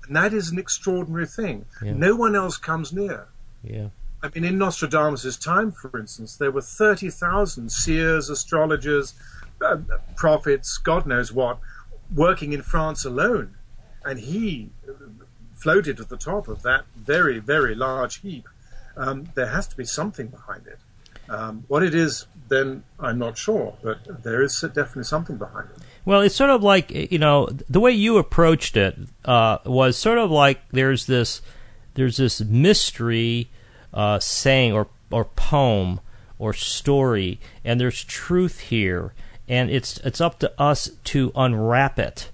and 0.08 0.16
that 0.16 0.34
is 0.34 0.52
an 0.52 0.60
extraordinary 0.60 1.26
thing. 1.26 1.66
Yeah. 1.84 1.94
No 1.94 2.16
one 2.16 2.36
else 2.36 2.58
comes 2.58 2.94
near. 2.94 3.28
yeah, 3.64 3.90
I 4.24 4.30
mean, 4.34 4.44
in 4.46 4.58
Nostradamus' 4.58 5.38
time, 5.38 5.72
for 5.72 6.00
instance, 6.00 6.36
there 6.38 6.52
were 6.52 6.62
30,000 6.62 7.72
seers, 7.72 8.30
astrologers, 8.30 9.14
uh, 9.66 9.78
prophets, 10.16 10.78
God 10.78 11.06
knows 11.06 11.34
what, 11.34 11.60
working 12.14 12.54
in 12.54 12.62
France 12.62 13.06
alone. 13.06 13.56
And 14.04 14.20
he 14.20 14.70
floated 15.56 16.00
at 16.00 16.10
the 16.10 16.18
top 16.18 16.48
of 16.48 16.62
that 16.64 16.86
very, 16.96 17.40
very 17.40 17.76
large 17.76 18.22
heap. 18.22 18.48
Um, 18.96 19.30
there 19.36 19.48
has 19.48 19.68
to 19.68 19.78
be 19.78 19.86
something 19.86 20.28
behind 20.28 20.68
it. 20.68 20.80
Um, 21.30 21.64
what 21.68 21.84
it 21.84 21.94
is, 21.94 22.26
then 22.48 22.84
I'm 23.00 23.20
not 23.20 23.38
sure, 23.38 23.78
but 23.84 24.24
there 24.24 24.42
is 24.42 24.60
definitely 24.60 25.04
something 25.04 25.38
behind 25.38 25.70
it. 25.70 25.78
Well, 26.06 26.22
it's 26.22 26.36
sort 26.36 26.50
of 26.50 26.64
like 26.64 26.90
you 26.90 27.20
know 27.20 27.50
the 27.70 27.80
way 27.80 27.92
you 27.92 28.18
approached 28.18 28.76
it 28.76 28.98
uh, 29.26 29.60
was 29.66 29.96
sort 29.96 30.18
of 30.18 30.32
like 30.32 30.60
there's 30.72 31.06
this 31.06 31.42
there's 31.94 32.18
this 32.18 32.42
mystery 32.42 33.50
uh, 33.94 34.18
saying 34.20 34.74
or 34.74 34.88
or 35.12 35.26
poem 35.26 36.00
or 36.40 36.54
story, 36.54 37.40
and 37.64 37.80
there's 37.80 38.04
truth 38.04 38.60
here, 38.60 39.14
and 39.50 39.70
it's 39.70 39.98
it's 40.00 40.22
up 40.22 40.40
to 40.40 40.62
us 40.62 40.92
to 41.06 41.32
unwrap 41.36 42.00
it, 42.00 42.30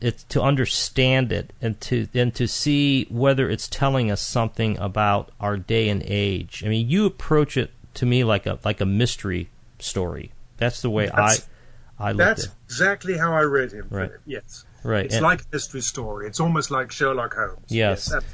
it's 0.00 0.22
to 0.24 0.40
understand 0.40 1.32
it, 1.32 1.52
and 1.60 1.78
to 1.82 2.06
and 2.14 2.34
to 2.36 2.46
see 2.46 3.04
whether 3.10 3.50
it's 3.50 3.68
telling 3.68 4.10
us 4.10 4.22
something 4.22 4.78
about 4.78 5.30
our 5.40 5.56
day 5.56 5.88
and 5.88 6.02
age. 6.06 6.62
I 6.64 6.68
mean, 6.68 6.88
you 6.88 7.04
approach 7.04 7.56
it 7.56 7.70
to 7.94 8.06
me 8.06 8.24
like 8.24 8.46
a 8.46 8.58
like 8.64 8.80
a 8.80 8.86
mystery 8.86 9.48
story. 9.78 10.30
That's 10.56 10.80
the 10.80 10.90
way 10.90 11.06
That's- 11.06 11.48
I 11.98 12.08
I 12.08 12.12
look 12.12 12.18
That's 12.18 12.46
at. 12.46 12.52
exactly 12.66 13.18
how 13.18 13.32
I 13.34 13.42
read 13.42 13.72
him. 13.72 13.86
Right. 13.90 14.10
Yes. 14.26 14.64
Right. 14.82 15.04
It's 15.06 15.14
and- 15.14 15.22
like 15.22 15.42
a 15.42 15.44
mystery 15.52 15.80
story. 15.80 16.26
It's 16.26 16.40
almost 16.40 16.70
like 16.70 16.90
Sherlock 16.92 17.34
Holmes. 17.34 17.66
Yes. 17.68 18.06
that- 18.06 18.24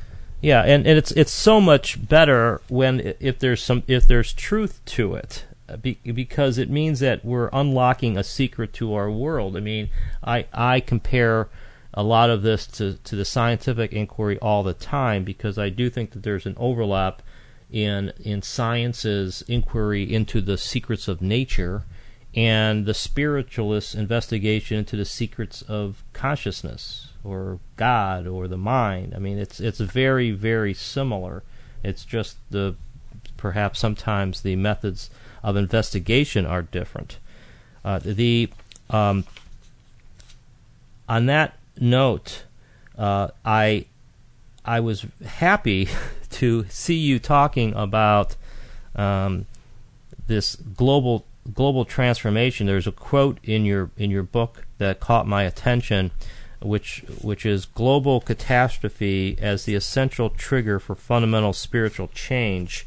Yeah, 0.43 0.63
and, 0.63 0.87
and 0.87 0.97
it's 0.97 1.11
it's 1.13 1.31
so 1.33 1.61
much 1.61 2.09
better 2.09 2.63
when 2.69 3.15
if 3.21 3.39
there's 3.39 3.63
some 3.63 3.83
if 3.87 4.07
there's 4.07 4.33
truth 4.33 4.81
to 4.97 5.15
it, 5.15 5.45
Uh, 5.71 5.77
because 5.77 6.59
it 6.59 6.71
means 6.71 7.01
that 7.01 7.25
we're 7.25 7.51
unlocking 7.53 8.17
a 8.17 8.25
secret 8.25 8.73
to 8.73 8.95
our 8.95 9.11
world. 9.11 9.57
I 9.57 9.61
mean, 9.61 9.89
I 10.23 10.47
I 10.53 10.81
compare 10.81 11.49
a 11.95 12.03
lot 12.03 12.31
of 12.31 12.43
this 12.43 12.67
to 12.67 12.95
to 12.95 13.17
the 13.17 13.25
scientific 13.25 13.93
inquiry 13.93 14.39
all 14.39 14.63
the 14.63 14.75
time 14.75 15.25
because 15.25 15.59
I 15.59 15.69
do 15.69 15.91
think 15.91 16.13
that 16.13 16.23
there's 16.23 16.47
an 16.47 16.57
overlap 16.57 17.23
in 17.71 18.13
in 18.21 18.43
science's 18.43 19.43
inquiry 19.49 20.13
into 20.13 20.41
the 20.41 20.59
secrets 20.59 21.09
of 21.09 21.23
nature 21.23 21.85
and 22.35 22.87
the 22.87 22.95
spiritualist 22.95 23.95
investigation 23.95 24.79
into 24.79 24.97
the 24.97 25.05
secrets 25.05 25.63
of 25.63 26.05
consciousness 26.13 27.09
or 27.25 27.59
God 27.77 28.27
or 28.27 28.47
the 28.47 28.57
mind. 28.57 29.15
I 29.15 29.19
mean, 29.19 29.39
it's 29.39 29.61
it's 29.61 29.81
very 29.81 30.31
very 30.31 30.75
similar. 30.75 31.43
It's 31.83 32.05
just 32.05 32.37
the 32.51 32.77
perhaps 33.37 33.79
sometimes 33.79 34.43
the 34.43 34.57
methods 34.57 35.11
of 35.43 35.57
investigation 35.57 36.47
are 36.47 36.63
different. 36.63 37.19
Uh, 37.85 37.99
the 38.03 38.51
um, 38.91 39.25
on 41.09 41.27
that 41.27 41.59
note, 41.79 42.45
uh, 42.99 43.29
I 43.45 43.87
I 44.65 44.81
was 44.81 45.07
happy 45.25 45.89
to 46.31 46.67
see 46.69 46.97
you 46.97 47.19
talking 47.19 47.75
about 47.75 48.37
um, 48.95 49.47
this 50.27 50.57
global 50.57 51.27
global 51.53 51.85
transformation. 51.85 52.67
There's 52.67 52.87
a 52.87 52.93
quote 52.93 53.39
in 53.43 53.65
your 53.65 53.91
in 53.97 54.11
your 54.11 54.23
book 54.23 54.67
that 54.79 55.01
caught 55.01 55.27
my 55.27 55.45
attention, 55.45 56.11
which 56.63 57.05
which 57.21 57.47
is 57.47 57.67
global 57.67 58.21
catastrophe 58.21 59.37
as 59.41 59.65
the 59.65 59.75
essential 59.75 60.31
trigger 60.31 60.79
for 60.79 60.95
fundamental 60.95 61.53
spiritual 61.53 62.09
change. 62.09 62.87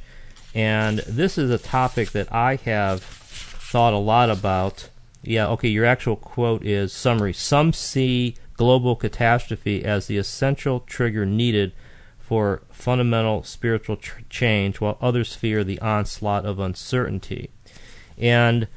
And 0.54 1.00
this 1.00 1.38
is 1.38 1.50
a 1.50 1.58
topic 1.58 2.12
that 2.12 2.32
I 2.32 2.56
have 2.58 3.02
thought 3.02 3.94
a 3.94 3.98
lot 3.98 4.30
about. 4.30 4.90
Yeah, 5.24 5.48
okay, 5.48 5.70
your 5.70 5.86
actual 5.86 6.16
quote 6.16 6.66
is 6.66 6.94
summary. 6.94 7.34
Some 7.34 7.74
see 7.74 8.36
global 8.56 8.96
catastrophe 8.96 9.84
as 9.84 10.08
the 10.08 10.18
essential 10.18 10.82
trigger 10.82 11.26
needed 11.26 11.74
for 12.20 12.62
fundamental 12.70 13.44
spiritual 13.44 13.98
tr- 13.98 14.22
change, 14.30 14.80
while 14.80 14.98
others 15.02 15.36
fear 15.36 15.64
the 15.64 15.80
onslaught 15.80 16.46
of 16.46 16.60
uncertainty. 16.60 17.50
And 18.18 18.68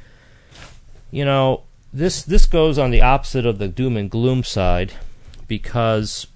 you 1.10 1.24
know, 1.24 1.64
this 1.92 2.22
this 2.22 2.46
goes 2.46 2.78
on 2.78 2.90
the 2.90 3.02
opposite 3.02 3.46
of 3.46 3.58
the 3.58 3.68
doom 3.68 3.96
and 3.96 4.10
gloom 4.10 4.44
side 4.44 4.92
because 5.48 6.26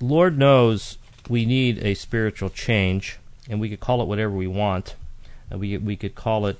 Lord 0.00 0.38
knows 0.38 0.98
we 1.28 1.44
need 1.44 1.78
a 1.84 1.94
spiritual 1.94 2.50
change 2.50 3.19
and 3.50 3.60
we 3.60 3.68
could 3.68 3.80
call 3.80 4.00
it 4.00 4.06
whatever 4.06 4.32
we 4.32 4.46
want. 4.46 4.94
We 5.50 5.76
we 5.76 5.96
could 5.96 6.14
call 6.14 6.46
it 6.46 6.58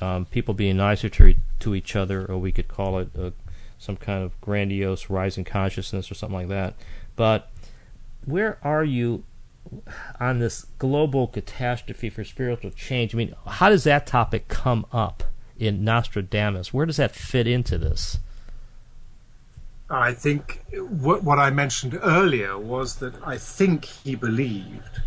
um, 0.00 0.26
people 0.26 0.54
being 0.54 0.76
nicer 0.76 1.08
to 1.08 1.34
to 1.60 1.74
each 1.74 1.96
other, 1.96 2.24
or 2.26 2.38
we 2.38 2.52
could 2.52 2.68
call 2.68 2.98
it 2.98 3.08
uh, 3.18 3.30
some 3.78 3.96
kind 3.96 4.22
of 4.22 4.38
grandiose 4.40 5.08
rising 5.10 5.44
consciousness 5.44 6.10
or 6.10 6.14
something 6.14 6.38
like 6.38 6.48
that. 6.48 6.74
But 7.16 7.48
where 8.26 8.58
are 8.62 8.84
you 8.84 9.24
on 10.20 10.38
this 10.38 10.66
global 10.78 11.26
catastrophe 11.26 12.10
for 12.10 12.22
spiritual 12.22 12.70
change? 12.70 13.14
I 13.14 13.18
mean, 13.18 13.34
how 13.46 13.70
does 13.70 13.84
that 13.84 14.06
topic 14.06 14.48
come 14.48 14.84
up 14.92 15.24
in 15.58 15.84
Nostradamus? 15.84 16.72
Where 16.72 16.86
does 16.86 16.98
that 16.98 17.14
fit 17.14 17.46
into 17.46 17.78
this? 17.78 18.18
I 19.88 20.12
think 20.12 20.62
what, 20.72 21.24
what 21.24 21.38
I 21.38 21.50
mentioned 21.50 21.98
earlier 22.02 22.56
was 22.58 22.96
that 22.96 23.14
I 23.26 23.38
think 23.38 23.86
he 23.86 24.14
believed 24.14 25.00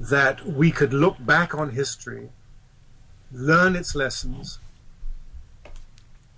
that 0.00 0.46
we 0.46 0.70
could 0.70 0.94
look 0.94 1.16
back 1.20 1.54
on 1.54 1.70
history, 1.70 2.30
learn 3.30 3.76
its 3.76 3.94
lessons, 3.94 4.58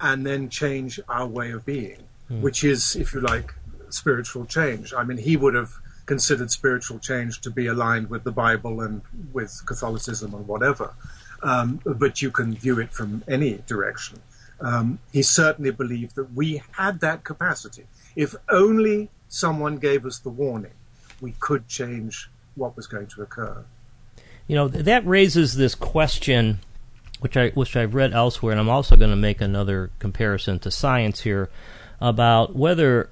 and 0.01 0.27
then 0.27 0.49
change 0.49 0.99
our 1.09 1.27
way 1.29 1.53
of 1.53 1.65
being, 1.65 2.03
which 2.29 2.65
is, 2.65 2.97
if 2.97 3.15
you 3.15 3.21
like, 3.21 3.55
spiritual 3.89 4.45
change. 4.47 4.93
I 4.93 5.05
mean, 5.05 5.19
he 5.19 5.37
would 5.37 5.55
have 5.55 5.75
considered 6.07 6.51
spiritual 6.51 6.99
change 6.99 7.41
to 7.43 7.51
be 7.51 7.69
aligned 7.69 8.11
with 8.11 8.25
the 8.25 8.33
Bible 8.33 8.81
and 8.81 9.03
with 9.33 9.63
Catholicism 9.65 10.35
and 10.35 10.49
whatever. 10.49 10.95
Um, 11.43 11.81
but 11.85 12.21
you 12.21 12.33
can 12.33 12.55
view 12.55 12.81
it 12.81 12.93
from 12.93 13.23
any 13.29 13.63
direction. 13.67 14.21
Um, 14.61 14.99
he 15.13 15.23
certainly 15.23 15.71
believed 15.71 16.17
that 16.17 16.33
we 16.35 16.63
had 16.73 17.01
that 17.01 17.23
capacity. 17.25 17.87
If 18.17 18.35
only 18.49 19.11
someone 19.29 19.79
gave 19.79 20.05
us 20.05 20.19
the 20.19 20.31
warning, 20.31 20.75
we 21.21 21.35
could 21.39 21.69
change 21.69 22.29
what 22.55 22.77
was 22.77 22.87
going 22.87 23.07
to 23.09 23.23
occur. 23.23 23.65
You 24.47 24.57
know, 24.57 24.69
that 24.69 25.07
raises 25.07 25.57
this 25.57 25.75
question, 25.75 26.59
which 27.21 27.37
I 27.37 27.51
which 27.51 27.77
I've 27.77 27.95
read 27.95 28.13
elsewhere, 28.13 28.53
and 28.53 28.61
I'm 28.61 28.69
also 28.69 28.97
going 28.97 29.11
to 29.11 29.17
make 29.17 29.41
another 29.41 29.91
comparison 29.99 30.59
to 30.61 30.71
science 30.71 31.21
here 31.21 31.49
about 32.01 32.55
whether 32.55 33.11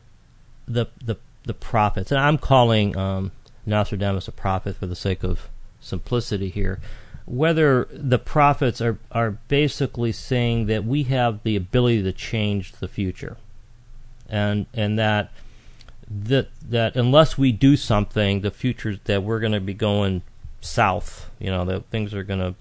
the 0.66 0.86
the 1.02 1.16
the 1.44 1.54
prophets, 1.54 2.10
and 2.10 2.20
I'm 2.20 2.38
calling 2.38 2.96
um, 2.96 3.32
Nostradamus 3.64 4.28
a 4.28 4.32
prophet 4.32 4.76
for 4.76 4.86
the 4.86 4.96
sake 4.96 5.22
of 5.22 5.48
simplicity 5.80 6.50
here, 6.50 6.80
whether 7.26 7.88
the 7.90 8.18
prophets 8.18 8.80
are 8.80 8.98
are 9.12 9.32
basically 9.48 10.12
saying 10.12 10.66
that 10.66 10.84
we 10.84 11.04
have 11.04 11.42
the 11.42 11.56
ability 11.56 12.02
to 12.02 12.12
change 12.12 12.72
the 12.72 12.88
future, 12.88 13.36
and 14.28 14.66
and 14.74 14.98
that 14.98 15.32
that 16.10 16.48
that 16.68 16.96
unless 16.96 17.38
we 17.38 17.52
do 17.52 17.76
something, 17.76 18.40
the 18.40 18.50
future 18.50 18.98
that 19.04 19.22
we're 19.22 19.38
going 19.38 19.52
to 19.52 19.60
be 19.60 19.74
going 19.74 20.22
south. 20.60 21.30
You 21.38 21.50
know 21.50 21.64
that 21.66 21.86
things 21.86 22.12
are 22.12 22.24
going 22.24 22.40
to 22.40 22.54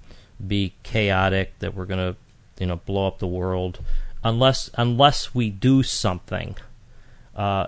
be 0.46 0.74
chaotic. 0.84 1.58
That 1.60 1.74
we're 1.74 1.86
going 1.86 2.14
to 2.14 2.20
you 2.60 2.68
know 2.68 2.78
blow 2.78 3.08
up 3.08 3.20
the 3.20 3.28
world 3.28 3.80
unless 4.24 4.70
unless 4.76 5.34
we 5.34 5.50
do 5.50 5.82
something, 5.82 6.58
uh, 7.36 7.68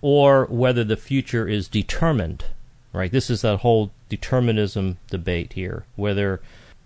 or 0.00 0.46
whether 0.46 0.84
the 0.84 0.96
future 0.96 1.48
is 1.48 1.68
determined. 1.68 2.44
Right. 2.92 3.10
This 3.10 3.28
is 3.28 3.42
that 3.42 3.58
whole 3.58 3.90
determinism 4.08 4.98
debate 5.10 5.54
here. 5.54 5.84
Whether 5.96 6.40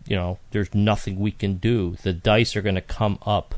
you 0.06 0.16
know 0.16 0.38
there's 0.50 0.74
nothing 0.74 1.20
we 1.20 1.30
can 1.30 1.56
do. 1.56 1.96
The 2.02 2.14
dice 2.14 2.56
are 2.56 2.62
going 2.62 2.74
to 2.76 2.80
come 2.80 3.18
up. 3.26 3.54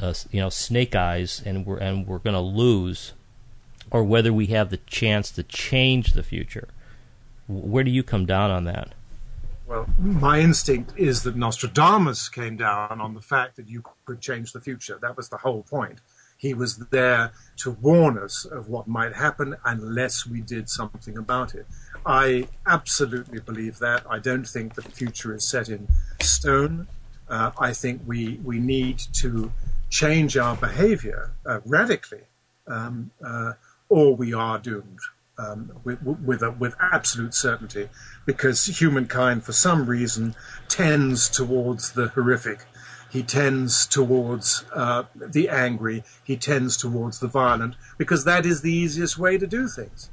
Uh, 0.00 0.12
you 0.32 0.40
know, 0.40 0.48
snake 0.48 0.96
eyes, 0.96 1.40
and 1.44 1.64
we're 1.64 1.78
and 1.78 2.06
we're 2.06 2.18
going 2.18 2.34
to 2.34 2.40
lose 2.40 3.12
or 3.90 4.04
whether 4.04 4.32
we 4.32 4.46
have 4.46 4.70
the 4.70 4.78
chance 4.78 5.30
to 5.32 5.42
change 5.42 6.12
the 6.12 6.22
future. 6.22 6.68
Where 7.46 7.84
do 7.84 7.90
you 7.90 8.02
come 8.02 8.26
down 8.26 8.50
on 8.50 8.64
that? 8.64 8.94
Well, 9.66 9.86
my 9.98 10.40
instinct 10.40 10.92
is 10.96 11.22
that 11.22 11.36
Nostradamus 11.36 12.28
came 12.28 12.56
down 12.56 13.00
on 13.00 13.14
the 13.14 13.20
fact 13.20 13.56
that 13.56 13.68
you 13.68 13.82
could 14.04 14.20
change 14.20 14.52
the 14.52 14.60
future. 14.60 14.98
That 15.00 15.16
was 15.16 15.30
the 15.30 15.38
whole 15.38 15.62
point. 15.62 16.00
He 16.36 16.52
was 16.52 16.76
there 16.76 17.32
to 17.58 17.70
warn 17.70 18.18
us 18.18 18.44
of 18.44 18.68
what 18.68 18.86
might 18.86 19.14
happen 19.14 19.56
unless 19.64 20.26
we 20.26 20.42
did 20.42 20.68
something 20.68 21.16
about 21.16 21.54
it. 21.54 21.66
I 22.04 22.48
absolutely 22.66 23.40
believe 23.40 23.78
that. 23.78 24.04
I 24.08 24.18
don't 24.18 24.46
think 24.46 24.74
that 24.74 24.84
the 24.84 24.90
future 24.90 25.34
is 25.34 25.48
set 25.48 25.70
in 25.70 25.88
stone. 26.20 26.86
Uh, 27.28 27.52
I 27.58 27.72
think 27.72 28.02
we, 28.06 28.40
we 28.44 28.58
need 28.58 28.98
to 29.14 29.50
change 29.88 30.36
our 30.36 30.56
behavior 30.56 31.30
uh, 31.46 31.60
radically, 31.64 32.24
um, 32.66 33.10
uh, 33.24 33.52
or 33.94 34.16
we 34.16 34.34
are 34.34 34.58
doomed 34.58 34.98
um, 35.38 35.70
with, 35.84 36.02
with, 36.02 36.42
a, 36.42 36.50
with 36.50 36.74
absolute 36.80 37.32
certainty, 37.32 37.88
because 38.26 38.66
humankind, 38.80 39.44
for 39.44 39.52
some 39.52 39.86
reason, 39.86 40.34
tends 40.68 41.28
towards 41.28 41.92
the 41.92 42.08
horrific. 42.08 42.60
He 43.08 43.22
tends 43.22 43.86
towards 43.86 44.64
uh, 44.74 45.04
the 45.14 45.48
angry. 45.48 46.02
He 46.24 46.36
tends 46.36 46.76
towards 46.76 47.20
the 47.20 47.28
violent, 47.28 47.76
because 47.96 48.24
that 48.24 48.44
is 48.44 48.62
the 48.62 48.72
easiest 48.72 49.16
way 49.16 49.38
to 49.38 49.46
do 49.46 49.68
things. 49.68 50.10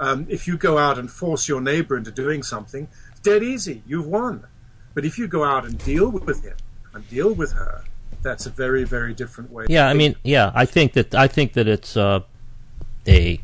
Um, 0.00 0.26
if 0.30 0.48
you 0.48 0.56
go 0.56 0.78
out 0.78 0.98
and 0.98 1.10
force 1.10 1.48
your 1.48 1.60
neighbor 1.60 1.98
into 1.98 2.10
doing 2.10 2.42
something, 2.42 2.88
it's 3.10 3.20
dead 3.20 3.42
easy. 3.42 3.82
You've 3.86 4.06
won. 4.06 4.46
But 4.94 5.04
if 5.04 5.18
you 5.18 5.28
go 5.28 5.44
out 5.44 5.66
and 5.66 5.76
deal 5.76 6.08
with 6.08 6.42
him 6.42 6.56
and 6.94 7.06
deal 7.10 7.34
with 7.34 7.52
her, 7.52 7.84
that's 8.22 8.46
a 8.46 8.50
very, 8.50 8.84
very 8.84 9.12
different 9.12 9.52
way. 9.52 9.66
Yeah, 9.68 9.86
I 9.86 9.94
mean, 9.94 10.16
yeah, 10.24 10.50
I 10.54 10.64
think 10.64 10.94
that 10.94 11.14
I 11.14 11.28
think 11.28 11.52
that 11.52 11.68
it's 11.68 11.96
uh, 11.96 12.20
a 13.08 13.40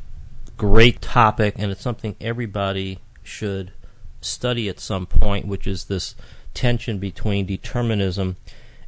great 0.56 1.00
topic, 1.00 1.54
and 1.58 1.72
it's 1.72 1.80
something 1.80 2.14
everybody 2.20 3.00
should 3.22 3.72
study 4.20 4.68
at 4.68 4.78
some 4.78 5.06
point, 5.06 5.46
which 5.46 5.66
is 5.66 5.86
this 5.86 6.14
tension 6.52 6.98
between 6.98 7.46
determinism 7.46 8.36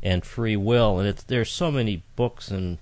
and 0.03 0.25
free 0.25 0.57
will. 0.57 0.99
And 0.99 1.09
it's, 1.09 1.23
there's 1.25 1.51
so 1.51 1.73
many 1.73 2.03
books 2.15 2.51
and 2.51 2.79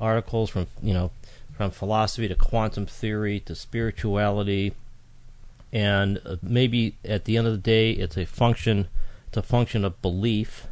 articles 0.00 0.50
from 0.50 0.66
you 0.82 0.94
know 0.94 1.10
from 1.52 1.70
philosophy 1.70 2.26
to 2.28 2.34
quantum 2.34 2.86
theory 2.86 3.40
to 3.40 3.54
spirituality, 3.54 4.74
and 5.72 6.20
uh, 6.24 6.36
maybe 6.42 6.96
at 7.04 7.24
the 7.24 7.36
end 7.36 7.46
of 7.46 7.52
the 7.52 7.58
day, 7.58 7.90
it's 7.90 8.16
a 8.16 8.24
function 8.24 8.88
it's 9.28 9.36
a 9.36 9.42
function 9.42 9.84
of 9.84 10.00
belief. 10.00 10.66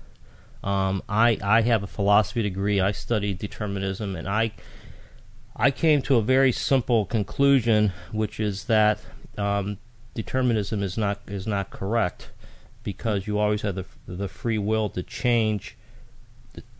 Um, 0.62 1.02
I 1.08 1.38
I 1.42 1.62
have 1.62 1.82
a 1.82 1.88
philosophy 1.88 2.42
degree. 2.42 2.80
I 2.80 2.92
studied 2.92 3.38
determinism, 3.38 4.14
and 4.14 4.28
I 4.28 4.52
I 5.60 5.70
came 5.70 6.00
to 6.02 6.16
a 6.16 6.22
very 6.22 6.52
simple 6.52 7.04
conclusion, 7.04 7.92
which 8.12 8.40
is 8.40 8.64
that 8.64 8.98
um, 9.36 9.76
determinism 10.14 10.82
is 10.82 10.96
not 10.96 11.20
is 11.26 11.46
not 11.46 11.68
correct 11.68 12.30
because 12.82 13.26
you 13.26 13.38
always 13.38 13.60
have 13.60 13.74
the 13.74 13.84
the 14.06 14.26
free 14.26 14.56
will 14.56 14.88
to 14.88 15.02
change, 15.02 15.76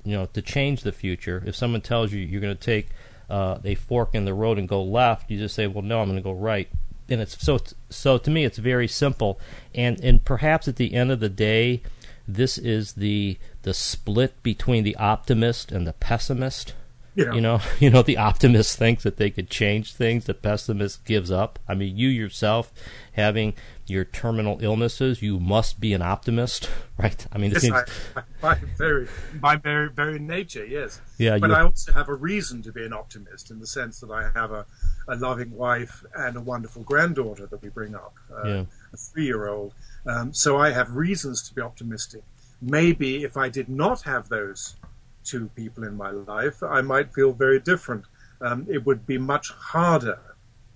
you 0.03 0.16
know, 0.16 0.24
to 0.33 0.41
change 0.41 0.81
the 0.81 0.93
future. 0.93 1.43
If 1.45 1.57
someone 1.57 1.83
tells 1.83 2.11
you 2.11 2.20
you're 2.20 2.41
going 2.41 2.57
to 2.57 2.64
take 2.64 2.89
uh, 3.28 3.59
a 3.62 3.74
fork 3.74 4.14
in 4.14 4.24
the 4.24 4.33
road 4.33 4.59
and 4.59 4.66
go 4.66 4.83
left, 4.83 5.31
you 5.31 5.37
just 5.37 5.55
say, 5.55 5.66
"Well, 5.66 5.83
no, 5.83 6.01
I'm 6.01 6.09
going 6.09 6.16
to 6.16 6.22
go 6.22 6.33
right." 6.33 6.70
And 7.11 7.20
it's 7.20 7.39
so 7.45 7.59
so 7.91 8.16
to 8.16 8.31
me, 8.31 8.47
it's 8.47 8.57
very 8.57 8.89
simple. 8.89 9.39
And 9.74 10.03
and 10.03 10.24
perhaps 10.24 10.68
at 10.68 10.76
the 10.76 10.95
end 10.95 11.11
of 11.11 11.20
the 11.20 11.28
day, 11.28 11.83
this 12.26 12.57
is 12.57 12.95
the 12.95 13.37
the 13.61 13.74
split 13.74 14.43
between 14.43 14.85
the 14.85 14.97
optimist 14.97 15.70
and 15.70 15.87
the 15.87 15.93
pessimist. 15.93 16.72
Yeah. 17.15 17.33
You 17.33 17.41
know, 17.41 17.61
you 17.81 17.91
know, 17.91 18.03
the 18.03 18.17
optimist 18.17 18.79
thinks 18.79 19.03
that 19.03 19.17
they 19.17 19.31
could 19.31 19.51
change 19.51 19.95
things. 19.95 20.25
The 20.27 20.35
pessimist 20.35 21.05
gives 21.05 21.31
up. 21.31 21.59
I 21.69 21.75
mean, 21.75 21.97
you 21.97 22.09
yourself 22.09 22.73
having 23.13 23.55
your 23.87 24.05
terminal 24.05 24.59
illnesses, 24.63 25.21
you 25.21 25.41
must 25.41 25.81
be 25.81 25.93
an 25.93 26.01
optimist, 26.03 26.71
right? 26.99 27.27
I 27.33 27.39
mean, 27.39 27.51
yes, 27.51 27.61
seems, 27.63 27.75
I, 28.15 28.23
by 28.41 28.59
very, 28.79 29.09
by 29.35 29.57
very, 29.57 29.91
very 29.91 30.19
nature, 30.21 30.65
yes. 30.65 31.01
Yeah, 31.19 31.39
but 31.39 31.51
you- 31.51 31.57
I 31.57 31.63
also 31.63 31.93
have 31.93 32.09
a 32.09 32.15
reason 32.15 32.63
to 32.63 32.73
be 32.73 32.85
an 32.85 32.93
optimist 32.93 33.51
in 33.51 33.59
the 33.59 33.67
sense 33.67 33.99
that 34.01 34.11
I 34.11 34.31
have 34.39 34.53
a, 34.53 34.65
a 35.09 35.17
loving 35.17 35.51
wife 35.51 36.05
and 36.15 36.37
a 36.37 36.41
wonderful 36.41 36.83
granddaughter 36.85 37.47
that 37.47 37.61
we 37.63 37.69
bring 37.69 37.95
up, 37.97 38.15
uh, 38.33 38.47
Yeah. 38.49 38.65
a 38.93 38.97
three-year-old. 38.97 39.75
Um, 40.07 40.33
so 40.33 40.57
I 40.59 40.71
have 40.71 40.95
reasons 40.95 41.43
to 41.49 41.55
be 41.55 41.61
optimistic. 41.61 42.23
Maybe 42.63 43.25
if 43.25 43.37
I 43.37 43.49
did 43.49 43.69
not 43.69 44.03
have 44.03 44.29
those 44.29 44.77
two 45.25 45.51
people 45.55 45.85
in 45.85 45.97
my 45.97 46.11
life, 46.11 46.62
I 46.62 46.81
might 46.81 47.12
feel 47.14 47.33
very 47.33 47.61
different. 47.61 48.05
Um, 48.41 48.66
it 48.68 48.87
would 48.87 49.07
be 49.07 49.18
much 49.18 49.51
harder 49.51 50.18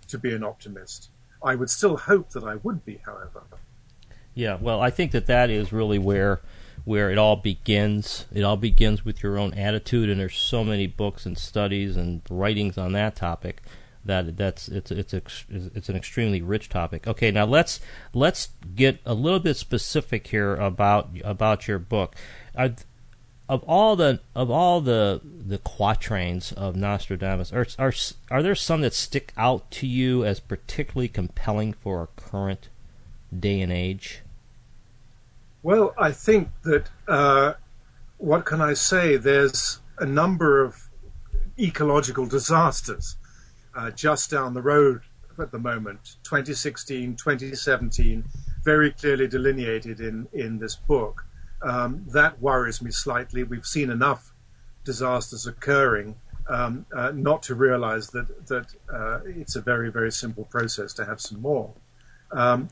to 0.08 0.18
be 0.18 0.34
an 0.34 0.44
optimist. 0.44 1.10
I 1.42 1.54
would 1.54 1.70
still 1.70 1.96
hope 1.96 2.30
that 2.30 2.44
I 2.44 2.56
would 2.56 2.84
be, 2.84 3.00
however. 3.04 3.42
Yeah, 4.34 4.58
well, 4.60 4.80
I 4.80 4.90
think 4.90 5.12
that 5.12 5.26
that 5.26 5.50
is 5.50 5.72
really 5.72 5.98
where 5.98 6.40
where 6.84 7.10
it 7.10 7.16
all 7.16 7.36
begins. 7.36 8.26
It 8.32 8.42
all 8.42 8.56
begins 8.56 9.04
with 9.04 9.22
your 9.22 9.38
own 9.38 9.54
attitude, 9.54 10.10
and 10.10 10.20
there's 10.20 10.36
so 10.36 10.62
many 10.64 10.86
books 10.86 11.24
and 11.24 11.38
studies 11.38 11.96
and 11.96 12.20
writings 12.28 12.76
on 12.76 12.92
that 12.92 13.16
topic 13.16 13.62
that 14.04 14.36
that's 14.36 14.68
it's 14.68 14.90
it's 14.90 15.14
it's 15.48 15.88
an 15.88 15.96
extremely 15.96 16.42
rich 16.42 16.68
topic. 16.68 17.06
Okay, 17.06 17.30
now 17.30 17.44
let's 17.44 17.80
let's 18.12 18.50
get 18.74 19.00
a 19.06 19.14
little 19.14 19.40
bit 19.40 19.56
specific 19.56 20.26
here 20.26 20.54
about 20.56 21.10
about 21.24 21.66
your 21.66 21.78
book. 21.78 22.14
Are, 22.56 22.74
of 23.48 23.62
all 23.64 23.96
the 23.96 24.20
of 24.34 24.50
all 24.50 24.80
the 24.80 25.20
the 25.24 25.58
quatrains 25.58 26.52
of 26.52 26.76
Nostradamus, 26.76 27.52
are, 27.52 27.66
are 27.78 27.92
are 28.30 28.42
there 28.42 28.54
some 28.54 28.80
that 28.80 28.94
stick 28.94 29.32
out 29.36 29.70
to 29.72 29.86
you 29.86 30.24
as 30.24 30.40
particularly 30.40 31.08
compelling 31.08 31.72
for 31.72 32.00
our 32.00 32.08
current 32.16 32.68
day 33.38 33.60
and 33.60 33.72
age? 33.72 34.22
Well, 35.62 35.94
I 35.98 36.12
think 36.12 36.48
that 36.62 36.88
uh, 37.08 37.54
what 38.18 38.44
can 38.44 38.60
I 38.60 38.74
say? 38.74 39.16
There's 39.16 39.80
a 39.98 40.06
number 40.06 40.62
of 40.62 40.88
ecological 41.58 42.26
disasters 42.26 43.16
uh, 43.74 43.90
just 43.90 44.30
down 44.30 44.54
the 44.54 44.62
road 44.62 45.02
at 45.38 45.50
the 45.50 45.58
moment 45.58 46.16
2016, 46.24 47.16
2017, 47.16 48.24
very 48.62 48.92
clearly 48.92 49.26
delineated 49.26 50.00
in, 50.00 50.28
in 50.32 50.58
this 50.58 50.76
book. 50.76 51.24
Um, 51.64 52.04
that 52.08 52.40
worries 52.40 52.80
me 52.82 52.90
slightly. 52.90 53.42
We've 53.42 53.66
seen 53.66 53.90
enough 53.90 54.32
disasters 54.84 55.46
occurring 55.46 56.16
um, 56.48 56.84
uh, 56.94 57.10
not 57.14 57.42
to 57.44 57.54
realize 57.54 58.08
that, 58.08 58.46
that 58.48 58.66
uh, 58.92 59.20
it's 59.24 59.56
a 59.56 59.60
very, 59.60 59.90
very 59.90 60.12
simple 60.12 60.44
process 60.44 60.92
to 60.94 61.04
have 61.04 61.20
some 61.20 61.40
more. 61.40 61.72
Um, 62.32 62.68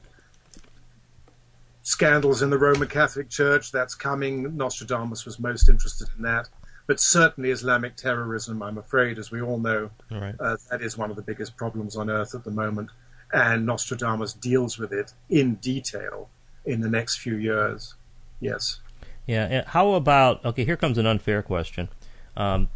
scandals 1.83 2.43
in 2.43 2.51
the 2.51 2.59
Roman 2.59 2.89
Catholic 2.89 3.31
Church, 3.31 3.73
that's 3.73 3.95
coming. 3.95 4.57
Nostradamus 4.57 5.25
was 5.25 5.39
most 5.39 5.69
interested 5.69 6.09
in 6.17 6.23
that. 6.25 6.49
But 6.87 7.01
certainly 7.01 7.51
Islamic 7.51 7.97
terrorism, 7.97 8.63
I'm 8.63 8.77
afraid, 8.77 9.19
as 9.19 9.31
we 9.31 9.41
all 9.41 9.59
know, 9.59 9.91
All 10.11 10.21
right. 10.21 10.35
uh, 10.39 10.57
that 10.71 10.83
is 10.83 10.99
one 10.99 11.11
of 11.11 11.17
the 11.17 11.23
biggest 11.23 11.57
problems 11.57 11.97
on 11.97 12.11
earth 12.11 12.35
at 12.35 12.45
the 12.45 12.51
moment. 12.51 12.91
And 13.33 13.65
Nostradamus 13.65 14.35
deals 14.35 14.79
with 14.79 14.93
it 14.93 15.15
in 15.31 15.55
detail 15.57 16.29
in 16.67 16.81
the 16.81 16.91
next 16.91 17.19
few 17.19 17.37
years. 17.37 17.95
Yes. 18.43 18.81
Yeah. 19.27 19.63
How 19.69 19.93
about 19.93 20.45
okay? 20.45 20.65
Here 20.65 20.77
comes 20.77 20.99
an 20.99 21.07
unfair 21.07 21.43
question. 21.43 21.89
Um, 22.37 22.69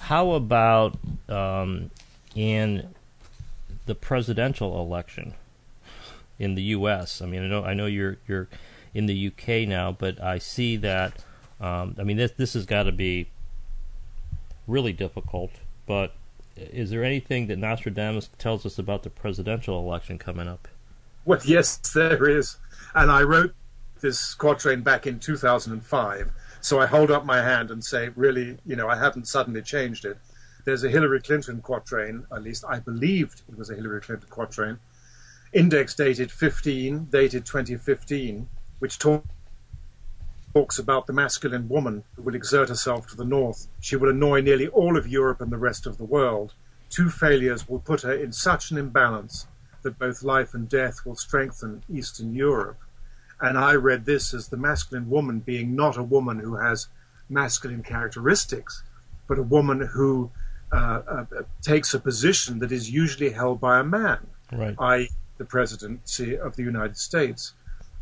how 0.00 0.32
about 0.32 0.98
um, 1.28 1.90
in 2.34 2.94
the 3.86 3.94
presidential 3.94 4.78
election 4.80 5.34
in 6.38 6.54
the 6.54 6.62
U.S.? 6.62 7.22
I 7.22 7.26
mean, 7.26 7.42
I 7.44 7.48
know 7.48 7.64
I 7.64 7.74
know 7.74 7.86
you're 7.86 8.18
you're 8.28 8.48
in 8.94 9.06
the 9.06 9.14
U.K. 9.14 9.66
now, 9.66 9.90
but 9.90 10.22
I 10.22 10.38
see 10.38 10.76
that. 10.76 11.24
Um, 11.60 11.96
I 11.98 12.02
mean, 12.02 12.18
this 12.18 12.32
this 12.32 12.52
has 12.52 12.66
got 12.66 12.82
to 12.84 12.92
be 12.92 13.28
really 14.66 14.92
difficult. 14.92 15.52
But 15.86 16.12
is 16.56 16.90
there 16.90 17.04
anything 17.04 17.46
that 17.46 17.58
Nostradamus 17.58 18.28
tells 18.38 18.66
us 18.66 18.78
about 18.78 19.02
the 19.02 19.10
presidential 19.10 19.78
election 19.78 20.18
coming 20.18 20.46
up? 20.46 20.68
Well, 21.24 21.40
yes, 21.44 21.78
there 21.94 22.28
is. 22.28 22.58
And 22.94 23.10
I 23.10 23.22
wrote 23.22 23.54
this 24.06 24.34
quatrain 24.34 24.82
back 24.82 25.04
in 25.04 25.18
2005. 25.18 26.30
So 26.60 26.78
I 26.80 26.86
hold 26.86 27.10
up 27.10 27.24
my 27.24 27.42
hand 27.42 27.72
and 27.72 27.84
say, 27.84 28.10
really, 28.14 28.56
you 28.64 28.76
know, 28.76 28.88
I 28.88 28.96
haven't 28.96 29.26
suddenly 29.26 29.62
changed 29.62 30.04
it. 30.04 30.16
There's 30.64 30.84
a 30.84 30.88
Hillary 30.88 31.20
Clinton 31.20 31.60
quatrain, 31.60 32.24
at 32.30 32.44
least 32.44 32.64
I 32.68 32.78
believed 32.78 33.42
it 33.48 33.58
was 33.58 33.68
a 33.68 33.74
Hillary 33.74 34.00
Clinton 34.00 34.28
quatrain, 34.30 34.78
index 35.52 35.96
dated 35.96 36.30
15, 36.30 37.06
dated 37.06 37.44
2015, 37.44 38.48
which 38.78 39.00
talk, 39.00 39.24
talks 40.54 40.78
about 40.78 41.08
the 41.08 41.12
masculine 41.12 41.68
woman 41.68 42.04
who 42.14 42.22
will 42.22 42.36
exert 42.36 42.68
herself 42.68 43.08
to 43.08 43.16
the 43.16 43.24
north. 43.24 43.66
She 43.80 43.96
will 43.96 44.10
annoy 44.10 44.40
nearly 44.40 44.68
all 44.68 44.96
of 44.96 45.08
Europe 45.08 45.40
and 45.40 45.50
the 45.50 45.58
rest 45.58 45.84
of 45.84 45.98
the 45.98 46.04
world. 46.04 46.54
Two 46.90 47.10
failures 47.10 47.68
will 47.68 47.80
put 47.80 48.02
her 48.02 48.14
in 48.14 48.32
such 48.32 48.70
an 48.70 48.78
imbalance 48.78 49.48
that 49.82 49.98
both 49.98 50.22
life 50.22 50.54
and 50.54 50.68
death 50.68 51.04
will 51.04 51.16
strengthen 51.16 51.82
Eastern 51.92 52.34
Europe. 52.36 52.78
And 53.40 53.58
I 53.58 53.74
read 53.74 54.04
this 54.04 54.32
as 54.32 54.48
the 54.48 54.56
masculine 54.56 55.10
woman 55.10 55.40
being 55.40 55.76
not 55.76 55.96
a 55.96 56.02
woman 56.02 56.38
who 56.38 56.56
has 56.56 56.88
masculine 57.28 57.82
characteristics, 57.82 58.82
but 59.28 59.38
a 59.38 59.42
woman 59.42 59.80
who 59.80 60.30
uh, 60.72 61.02
uh, 61.08 61.24
takes 61.62 61.94
a 61.94 62.00
position 62.00 62.58
that 62.60 62.72
is 62.72 62.90
usually 62.90 63.30
held 63.30 63.60
by 63.60 63.80
a 63.80 63.84
man, 63.84 64.18
Right. 64.52 64.74
i.e., 64.78 65.10
the 65.38 65.44
presidency 65.44 66.38
of 66.38 66.56
the 66.56 66.62
United 66.62 66.96
States. 66.96 67.52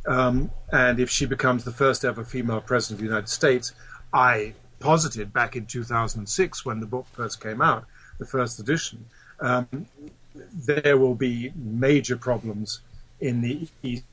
Um, 0.07 0.51
and 0.73 1.01
if 1.01 1.11
she 1.11 1.27
becomes 1.27 1.65
the 1.65 1.73
first 1.73 2.05
ever 2.05 2.25
female 2.25 2.61
president 2.61 3.01
of 3.01 3.05
the 3.05 3.09
United 3.09 3.29
States, 3.29 3.73
I 4.13 4.55
posited 4.79 5.33
back 5.33 5.57
in 5.57 5.67
2006 5.67 6.65
when 6.65 6.81
the 6.81 6.87
book 6.87 7.07
first 7.13 7.41
came 7.43 7.61
out, 7.61 7.87
the 8.19 8.27
first 8.27 8.61
edition, 8.61 9.05
um, 9.41 9.87
there 10.35 10.97
will 10.97 11.15
be 11.15 11.53
major 11.57 12.17
problems 12.17 12.81
in 13.21 13.41
the 13.41 13.67
east 13.83 14.05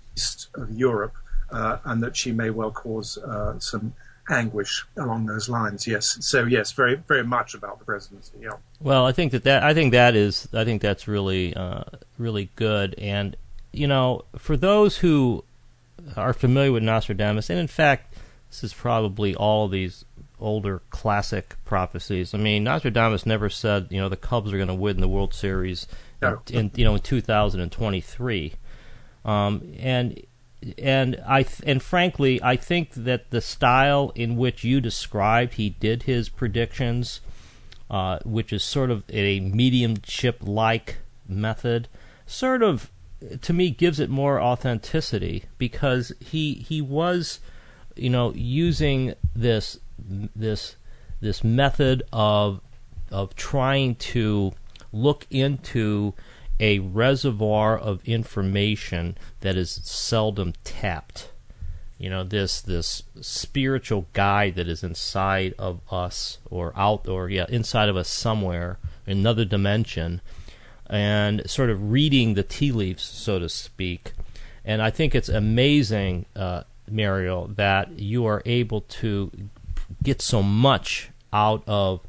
of 0.56 0.72
Europe, 0.72 1.16
uh, 1.52 1.78
and 1.86 2.02
that 2.04 2.16
she 2.16 2.32
may 2.32 2.50
well 2.50 2.72
cause 2.72 3.18
uh, 3.18 3.58
some 3.60 3.94
anguish 4.30 4.86
along 4.98 5.26
those 5.26 5.50
lines. 5.50 5.88
Yes, 5.88 6.18
so 6.22 6.46
yes, 6.46 6.72
very 6.72 6.96
very 6.96 7.24
much 7.24 7.54
about 7.54 7.80
the 7.80 7.86
presidency. 7.86 8.34
Yeah. 8.42 8.52
Well, 8.80 9.06
I 9.06 9.12
think 9.12 9.32
that, 9.32 9.44
that 9.44 9.64
I 9.64 9.74
think 9.74 9.92
that 9.92 10.16
is 10.16 10.48
I 10.54 10.64
think 10.64 10.82
that's 10.82 11.08
really 11.08 11.54
uh, 11.56 11.84
really 12.18 12.50
good, 12.56 12.96
and 12.98 13.36
you 13.72 13.88
know, 13.88 14.26
for 14.38 14.58
those 14.58 14.98
who 14.98 15.44
are 16.16 16.34
familiar 16.34 16.72
with 16.72 16.84
Nostradamus, 16.84 17.50
and 17.50 17.60
in 17.60 17.68
fact, 17.68 18.16
this 18.50 18.64
is 18.64 18.74
probably 18.74 19.36
all 19.36 19.66
of 19.66 19.72
these 19.72 20.06
older 20.40 20.82
classic 20.90 21.56
prophecies. 21.66 22.34
I 22.34 22.38
mean, 22.38 22.64
Nostradamus 22.64 23.26
never 23.26 23.50
said 23.50 23.88
you 23.90 24.00
know 24.00 24.10
the 24.10 24.18
Cubs 24.18 24.52
are 24.54 24.58
going 24.58 24.68
to 24.68 24.74
win 24.74 25.00
the 25.00 25.08
World 25.08 25.34
Series 25.34 25.88
No. 26.22 26.42
in, 26.50 26.58
in 26.58 26.72
you 26.76 26.86
know 26.86 26.96
in 26.96 27.02
2023, 27.02 28.54
um, 29.26 29.74
and 29.80 30.22
and 30.78 31.22
I 31.26 31.44
th- 31.44 31.62
and 31.66 31.82
frankly, 31.82 32.42
I 32.42 32.56
think 32.56 32.92
that 32.94 33.32
the 33.32 33.42
style 33.42 34.12
in 34.16 34.38
which 34.38 34.64
you 34.64 34.80
described 34.82 35.56
he 35.56 35.70
did 35.70 36.04
his 36.04 36.30
predictions, 36.30 37.22
uh, 37.90 38.20
which 38.24 38.54
is 38.54 38.64
sort 38.64 38.92
of 38.92 39.04
a 39.10 39.40
mediumship-like 39.40 40.98
method, 41.28 41.88
sort 42.26 42.62
of 42.62 42.92
to 43.42 43.54
me 43.54 43.70
gives 43.70 44.00
it 44.00 44.10
more 44.10 44.42
authenticity 44.42 45.46
because 45.58 46.12
he 46.20 46.56
he 46.56 46.82
was, 46.82 47.40
you 47.96 48.10
know, 48.10 48.34
using 48.34 49.14
this 49.36 49.80
this 50.36 50.76
this 51.22 51.44
method 51.44 52.04
of 52.12 52.62
of 53.12 53.36
trying 53.36 53.96
to 53.96 54.54
look 54.94 55.26
into 55.30 56.14
a 56.62 56.78
reservoir 56.80 57.78
of 57.78 58.08
information 58.08 59.18
that 59.42 59.58
is 59.58 59.82
seldom 59.84 60.54
tapped. 60.64 61.32
you 61.98 62.10
know 62.10 62.24
this 62.24 62.62
this 62.62 63.04
spiritual 63.20 64.08
guide 64.14 64.56
that 64.56 64.68
is 64.68 64.84
inside 64.84 65.54
of 65.60 65.82
us 65.92 66.38
or 66.50 66.72
out 66.76 67.08
or 67.08 67.30
yeah 67.30 67.46
inside 67.50 67.90
of 67.90 67.98
us 67.98 68.08
somewhere 68.08 68.78
another 69.06 69.44
dimension 69.44 70.22
and 70.88 71.48
sort 71.50 71.70
of 71.70 71.92
reading 71.92 72.34
the 72.34 72.44
tea 72.44 72.72
leaves 72.72 73.04
so 73.04 73.40
to 73.40 73.50
speak 73.50 74.14
and 74.66 74.82
i 74.82 74.90
think 74.90 75.14
it's 75.14 75.30
amazing 75.30 76.26
uh, 76.36 76.64
mario 76.90 77.48
that 77.48 78.00
you 78.00 78.26
are 78.26 78.42
able 78.46 78.82
to 78.82 79.32
get 80.04 80.22
so 80.22 80.42
much 80.42 81.10
out 81.34 81.64
of 81.68 82.02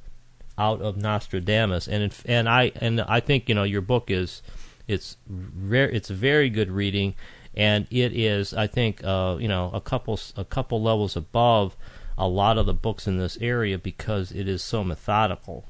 out 0.63 0.81
of 0.81 0.97
nostradamus 0.97 1.89
and 1.89 2.15
and 2.27 2.49
i 2.49 2.71
and 2.77 3.01
i 3.03 3.21
think 3.21 3.49
you 3.49 3.55
know 3.55 3.63
your 3.65 3.81
book 3.81 4.11
is 4.11 4.43
it's 4.89 5.17
very 5.27 5.95
it's 5.95 6.09
very 6.09 6.49
good 6.49 6.71
reading 6.71 7.15
and 7.55 7.87
it 7.91 8.13
is 8.13 8.55
I 8.55 8.67
think 8.67 9.05
uh, 9.05 9.37
you 9.39 9.49
know 9.49 9.71
a 9.73 9.81
couple 9.81 10.19
a 10.37 10.45
couple 10.45 10.83
levels 10.83 11.17
above 11.17 11.77
a 12.17 12.29
lot 12.29 12.59
of 12.59 12.67
the 12.67 12.75
books 12.75 13.07
in 13.07 13.19
this 13.19 13.39
area 13.41 13.79
because 13.79 14.33
it 14.33 14.49
is 14.49 14.63
so 14.63 14.85
methodical. 14.85 15.65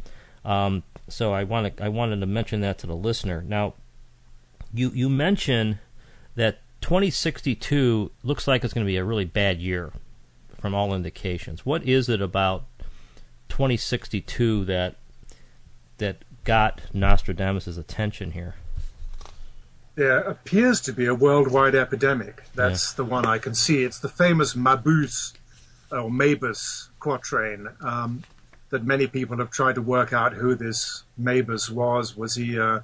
Um, 0.45 0.83
so 1.09 1.33
I 1.33 1.45
want 1.45 1.81
I 1.81 1.89
wanted 1.89 2.21
to 2.21 2.27
mention 2.27 2.61
that 2.61 2.79
to 2.79 2.87
the 2.87 2.97
listener. 2.97 3.43
Now, 3.47 3.75
you 4.73 4.91
you 4.91 5.09
mention 5.09 5.81
that 6.35 6.61
2062 6.81 8.11
looks 8.23 8.47
like 8.47 8.65
it's 8.65 8.75
going 8.75 8.87
to 8.87 8.91
be 8.91 8.97
a 8.97 9.05
really 9.05 9.25
bad 9.25 9.61
year 9.61 9.93
from 10.61 10.75
all 10.75 10.95
indications. 10.95 11.67
What 11.67 11.85
is 11.85 12.09
it 12.09 12.21
about 12.21 12.65
2062 13.53 14.65
that 14.65 14.97
that 15.99 16.17
got 16.45 16.81
Nostradamus' 16.93 17.77
attention 17.77 18.33
here? 18.33 18.55
there 19.95 20.21
appears 20.21 20.81
to 20.81 20.93
be 20.93 21.07
a 21.07 21.15
worldwide 21.15 21.75
epidemic. 21.75 22.43
That's 22.55 22.93
yeah. 22.93 22.97
the 22.97 23.05
one 23.05 23.27
I 23.27 23.39
can 23.39 23.55
see. 23.55 23.85
It's 23.85 23.99
the 23.99 24.09
famous 24.09 24.55
Mabuse 24.55 25.35
or 25.91 26.11
Mabus 26.11 26.89
quatrain 26.99 27.69
um, 27.83 28.23
that 28.71 28.85
many 28.85 29.07
people 29.07 29.37
have 29.37 29.51
tried 29.51 29.75
to 29.75 29.83
work 29.83 30.13
out 30.13 30.33
who 30.33 30.55
this 30.55 31.05
Mabus 31.21 31.71
was. 31.71 32.17
Was 32.17 32.37
he 32.37 32.57
a 32.57 32.65
uh, 32.65 32.81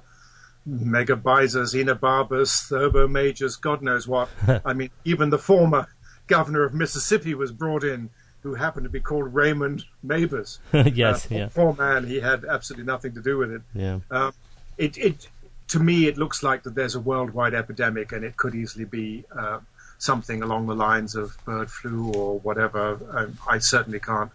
Megabyzus, 0.69 1.73
Enobarbus, 1.73 2.69
Thurbo 2.69 3.09
Majus, 3.09 3.59
God 3.59 3.81
knows 3.81 4.07
what. 4.07 4.29
I 4.65 4.73
mean, 4.73 4.91
even 5.03 5.31
the 5.31 5.39
former 5.39 5.87
governor 6.27 6.63
of 6.63 6.75
Mississippi 6.75 7.33
was 7.33 7.51
brought 7.51 7.83
in, 7.83 8.11
who 8.41 8.53
happened 8.53 8.85
to 8.85 8.89
be 8.89 8.99
called 8.99 9.33
Raymond 9.33 9.83
Mabus. 10.05 10.59
yes, 10.95 11.25
uh, 11.31 11.35
yeah. 11.35 11.49
Poor 11.53 11.73
man, 11.75 12.05
he 12.05 12.19
had 12.19 12.45
absolutely 12.45 12.85
nothing 12.85 13.13
to 13.13 13.21
do 13.21 13.37
with 13.37 13.51
it. 13.51 13.61
Yeah. 13.73 13.99
Um, 14.11 14.33
it, 14.77 14.97
it 14.97 15.27
to 15.69 15.79
me, 15.79 16.07
it 16.07 16.17
looks 16.17 16.41
like 16.41 16.63
that 16.63 16.75
there's 16.75 16.95
a 16.95 16.99
worldwide 16.99 17.53
epidemic, 17.53 18.11
and 18.11 18.23
it 18.23 18.37
could 18.37 18.55
easily 18.55 18.85
be 18.85 19.25
uh, 19.37 19.59
something 19.97 20.41
along 20.41 20.67
the 20.67 20.75
lines 20.75 21.15
of 21.15 21.37
bird 21.45 21.69
flu 21.69 22.11
or 22.13 22.39
whatever. 22.39 22.99
I, 23.13 23.23
um, 23.23 23.37
I 23.47 23.57
certainly 23.59 23.99
can't 23.99 24.31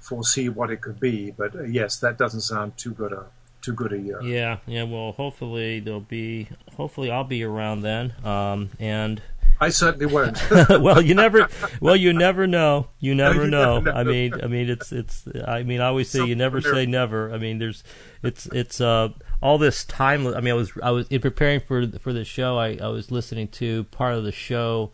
foresee 0.00 0.48
what 0.48 0.70
it 0.70 0.80
could 0.80 1.00
be, 1.00 1.32
but 1.32 1.54
uh, 1.54 1.64
yes, 1.64 1.98
that 1.98 2.16
doesn't 2.16 2.42
sound 2.42 2.76
too 2.76 2.92
good 2.92 3.12
a 3.12 3.26
too 3.60 3.72
good 3.72 3.92
a 3.92 3.98
year. 3.98 4.22
Yeah, 4.22 4.58
yeah. 4.66 4.84
Well, 4.84 5.12
hopefully 5.12 5.80
there'll 5.80 6.00
be. 6.00 6.48
Hopefully, 6.76 7.10
I'll 7.10 7.24
be 7.24 7.42
around 7.42 7.82
then. 7.82 8.14
Um, 8.24 8.70
and 8.78 9.20
I 9.60 9.70
certainly 9.70 10.06
won't. 10.06 10.38
well, 10.70 11.00
you 11.00 11.14
never. 11.14 11.48
Well, 11.80 11.96
you 11.96 12.12
never 12.12 12.46
know. 12.46 12.88
You 12.98 13.14
never, 13.14 13.46
know. 13.46 13.84
I 13.86 14.02
mean, 14.02 14.34
I 14.42 14.46
mean, 14.46 14.68
it's 14.68 14.90
it's. 14.90 15.28
I 15.46 15.62
mean, 15.62 15.80
I 15.80 15.86
always 15.86 16.10
say 16.10 16.24
you 16.24 16.34
never 16.34 16.60
say 16.60 16.86
never. 16.86 17.32
I 17.32 17.38
mean, 17.38 17.58
there's, 17.58 17.84
it's 18.22 18.46
it's 18.46 18.80
uh 18.80 19.10
all 19.40 19.58
this 19.58 19.84
time. 19.84 20.26
I 20.26 20.40
mean, 20.40 20.52
I 20.52 20.56
was 20.56 20.72
I 20.82 20.90
was 20.90 21.06
in 21.08 21.20
preparing 21.20 21.60
for 21.60 21.86
for 21.98 22.12
the 22.12 22.24
show. 22.24 22.58
I 22.58 22.78
I 22.80 22.88
was 22.88 23.10
listening 23.10 23.48
to 23.48 23.84
part 23.84 24.14
of 24.14 24.24
the 24.24 24.32
show, 24.32 24.92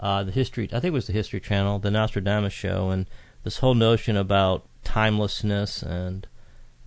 uh, 0.00 0.24
the 0.24 0.32
history. 0.32 0.68
I 0.72 0.80
think 0.80 0.86
it 0.86 0.92
was 0.92 1.06
the 1.06 1.12
History 1.12 1.40
Channel, 1.40 1.78
the 1.78 1.90
Nostradamus 1.90 2.52
show, 2.52 2.90
and 2.90 3.06
this 3.44 3.58
whole 3.58 3.74
notion 3.74 4.16
about 4.16 4.66
timelessness 4.84 5.82
and 5.82 6.26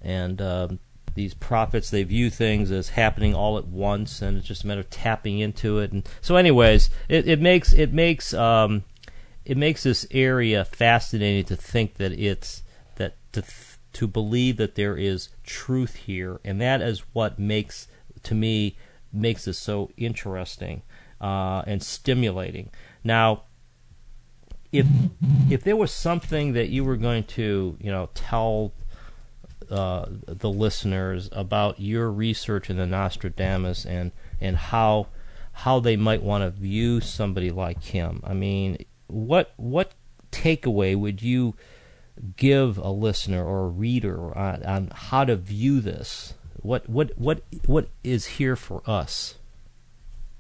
and 0.04 0.42
um, 0.42 0.80
these 1.14 1.34
prophets 1.34 1.90
they 1.90 2.04
view 2.04 2.30
things 2.30 2.72
as 2.72 2.90
happening 2.90 3.36
all 3.36 3.58
at 3.58 3.68
once 3.68 4.22
and 4.22 4.38
it's 4.38 4.48
just 4.48 4.64
a 4.64 4.68
matter 4.68 4.82
of 4.82 4.90
tapping 4.90 5.40
into 5.40 5.80
it. 5.80 5.92
And 5.92 6.08
so 6.22 6.36
anyways 6.36 6.90
it, 7.10 7.28
it 7.28 7.42
makes 7.42 7.74
it 7.74 7.94
makes 7.94 8.34
um, 8.34 8.84
it 9.46 9.58
makes 9.58 9.84
this 9.84 10.06
area 10.12 10.64
fascinating 10.64 11.46
to 11.46 11.56
think 11.56 11.96
that 11.96 12.12
it's 12.14 12.64
that 12.96 13.16
to 13.34 13.44
to 13.94 14.08
believe 14.08 14.58
that 14.58 14.76
there 14.76 14.96
is 14.98 15.30
truth 15.44 15.96
here. 15.96 16.40
And 16.46 16.62
that 16.62 16.82
is 16.82 17.00
what 17.14 17.38
makes 17.38 17.88
to 18.24 18.36
me 18.36 18.78
makes 19.12 19.46
this 19.46 19.58
so 19.58 19.92
interesting 19.98 20.84
uh, 21.20 21.64
and 21.68 21.84
stimulating. 21.84 22.70
Now 23.04 23.44
if 24.72 24.88
if 25.50 25.64
there 25.64 25.76
was 25.76 25.92
something 25.92 26.54
that 26.54 26.70
you 26.70 26.84
were 26.84 26.96
going 26.96 27.24
to 27.26 27.78
you 27.80 27.92
know 27.92 28.10
tell 28.14 28.74
uh, 29.72 30.06
the 30.26 30.50
listeners 30.50 31.30
about 31.32 31.80
your 31.80 32.12
research 32.12 32.70
in 32.70 32.78
the 32.78 32.86
Nostradamus 32.86 33.86
and 33.86 34.12
and 34.40 34.58
how 34.58 35.08
how 35.54 35.80
they 35.80 35.96
might 35.96 36.24
want 36.24 36.44
to 36.44 36.50
view 36.50 37.02
somebody 37.02 37.52
like 37.52 37.84
him. 37.84 38.22
I 38.24 38.34
mean, 38.34 38.86
what 39.08 39.54
what 39.58 39.94
takeaway 40.32 40.98
would 40.98 41.22
you 41.22 41.56
give 42.36 42.78
a 42.78 42.90
listener 42.90 43.46
or 43.46 43.66
a 43.66 43.70
reader 43.70 44.38
on, 44.38 44.64
on 44.64 44.92
how 44.94 45.26
to 45.26 45.36
view 45.36 45.82
this? 45.82 46.34
What 46.62 46.88
what 46.90 47.18
what 47.18 47.42
what 47.66 47.90
is 48.04 48.26
here 48.26 48.56
for 48.56 48.84
us? 48.86 49.36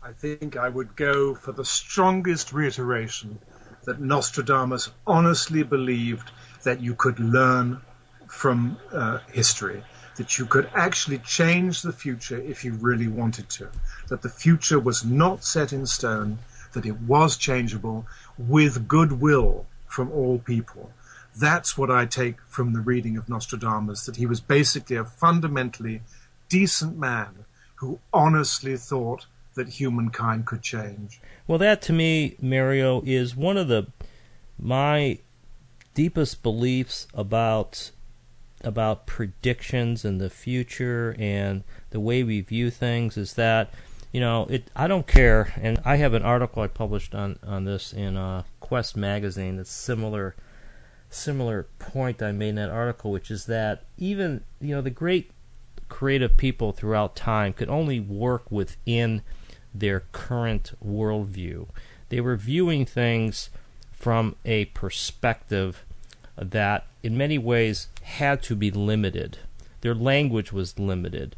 I 0.03 0.11
think 0.13 0.57
I 0.57 0.67
would 0.67 0.95
go 0.95 1.35
for 1.35 1.51
the 1.51 1.65
strongest 1.65 2.53
reiteration 2.53 3.39
that 3.85 3.99
Nostradamus 3.99 4.91
honestly 5.05 5.63
believed 5.63 6.31
that 6.63 6.81
you 6.81 6.95
could 6.95 7.19
learn 7.19 7.81
from 8.31 8.77
uh, 8.93 9.19
history 9.31 9.83
that 10.15 10.39
you 10.39 10.45
could 10.45 10.69
actually 10.73 11.17
change 11.19 11.81
the 11.81 11.91
future 11.91 12.39
if 12.39 12.63
you 12.63 12.73
really 12.73 13.07
wanted 13.07 13.49
to, 13.49 13.67
that 14.07 14.21
the 14.21 14.29
future 14.29 14.79
was 14.79 15.03
not 15.03 15.43
set 15.43 15.73
in 15.73 15.85
stone, 15.85 16.39
that 16.73 16.85
it 16.85 16.99
was 17.01 17.35
changeable 17.35 18.05
with 18.37 18.87
goodwill 18.87 19.65
from 19.85 20.09
all 20.11 20.39
people. 20.39 20.91
That's 21.37 21.77
what 21.77 21.91
I 21.91 22.05
take 22.05 22.37
from 22.47 22.71
the 22.71 22.79
reading 22.79 23.17
of 23.17 23.27
Nostradamus, 23.27 24.05
that 24.05 24.15
he 24.15 24.25
was 24.25 24.39
basically 24.39 24.95
a 24.95 25.05
fundamentally 25.05 26.01
decent 26.47 26.97
man 26.97 27.45
who 27.75 27.99
honestly 28.13 28.77
thought 28.77 29.25
that 29.55 29.67
humankind 29.67 30.45
could 30.45 30.61
change. 30.61 31.19
Well, 31.47 31.57
that 31.57 31.81
to 31.83 31.93
me, 31.93 32.37
Mario, 32.41 33.01
is 33.05 33.35
one 33.35 33.57
of 33.57 33.67
the 33.67 33.87
my 34.57 35.19
deepest 35.93 36.41
beliefs 36.43 37.07
about 37.13 37.91
about 38.63 39.05
predictions 39.05 40.05
in 40.05 40.17
the 40.17 40.29
future 40.29 41.15
and 41.19 41.63
the 41.89 41.99
way 41.99 42.23
we 42.23 42.41
view 42.41 42.69
things 42.69 43.17
is 43.17 43.33
that 43.33 43.73
you 44.11 44.19
know 44.19 44.45
it 44.49 44.69
I 44.75 44.87
don't 44.87 45.07
care 45.07 45.53
and 45.61 45.79
I 45.85 45.95
have 45.97 46.13
an 46.13 46.23
article 46.23 46.61
I 46.61 46.67
published 46.67 47.15
on 47.15 47.39
on 47.45 47.65
this 47.65 47.93
in 47.93 48.17
uh, 48.17 48.43
Quest 48.59 48.95
magazine 48.95 49.57
that's 49.57 49.71
similar 49.71 50.35
similar 51.09 51.67
point 51.79 52.21
I 52.21 52.31
made 52.31 52.49
in 52.49 52.55
that 52.55 52.69
article 52.69 53.11
which 53.11 53.31
is 53.31 53.45
that 53.47 53.83
even 53.97 54.43
you 54.59 54.75
know 54.75 54.81
the 54.81 54.89
great 54.89 55.31
creative 55.91 56.37
people 56.37 56.71
throughout 56.71 57.15
time 57.15 57.53
could 57.53 57.69
only 57.69 57.99
work 57.99 58.49
within 58.49 59.21
their 59.73 60.03
current 60.11 60.71
worldview. 60.83 61.67
They 62.09 62.21
were 62.21 62.37
viewing 62.37 62.85
things 62.85 63.49
from 63.91 64.35
a 64.45 64.65
perspective 64.65 65.85
that 66.37 66.87
in 67.03 67.17
many 67.17 67.37
ways 67.37 67.87
had 68.01 68.41
to 68.43 68.55
be 68.55 68.71
limited. 68.71 69.37
Their 69.81 69.95
language 69.95 70.51
was 70.51 70.77
limited. 70.79 71.35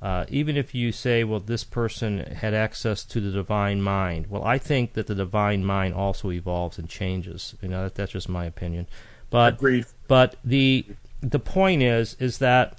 Uh, 0.00 0.24
even 0.28 0.56
if 0.56 0.74
you 0.74 0.90
say, 0.90 1.22
well, 1.22 1.38
this 1.38 1.62
person 1.62 2.18
had 2.18 2.54
access 2.54 3.04
to 3.04 3.20
the 3.20 3.30
divine 3.30 3.80
mind, 3.80 4.26
well, 4.28 4.42
I 4.42 4.58
think 4.58 4.94
that 4.94 5.06
the 5.06 5.14
divine 5.14 5.64
mind 5.64 5.94
also 5.94 6.32
evolves 6.32 6.76
and 6.76 6.88
changes. 6.88 7.54
You 7.62 7.68
know, 7.68 7.84
that, 7.84 7.94
that's 7.94 8.12
just 8.12 8.28
my 8.28 8.44
opinion. 8.44 8.88
But 9.30 9.54
Agreed. 9.54 9.86
but 10.08 10.36
the 10.44 10.86
the 11.20 11.38
point 11.38 11.82
is 11.82 12.16
is 12.18 12.38
that 12.38 12.78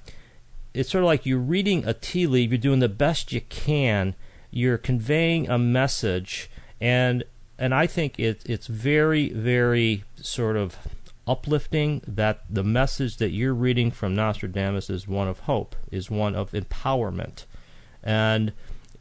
it's 0.74 0.90
sort 0.90 1.02
of 1.02 1.06
like 1.06 1.24
you're 1.24 1.38
reading 1.38 1.86
a 1.86 1.94
tea 1.94 2.26
leaf. 2.26 2.50
You're 2.50 2.58
doing 2.58 2.80
the 2.80 2.88
best 2.90 3.32
you 3.32 3.40
can. 3.40 4.14
You're 4.50 4.78
conveying 4.78 5.48
a 5.48 5.58
message, 5.58 6.50
and 6.78 7.24
and 7.58 7.74
I 7.74 7.86
think 7.86 8.20
it, 8.20 8.42
it's 8.44 8.66
very 8.66 9.30
very 9.30 10.04
sort 10.16 10.56
of 10.56 10.76
uplifting 11.26 12.02
that 12.06 12.44
the 12.50 12.64
message 12.64 13.16
that 13.16 13.30
you're 13.30 13.54
reading 13.54 13.90
from 13.90 14.14
Nostradamus 14.14 14.90
is 14.90 15.08
one 15.08 15.28
of 15.28 15.40
hope, 15.40 15.74
is 15.90 16.10
one 16.10 16.34
of 16.34 16.52
empowerment. 16.52 17.44
And 18.02 18.52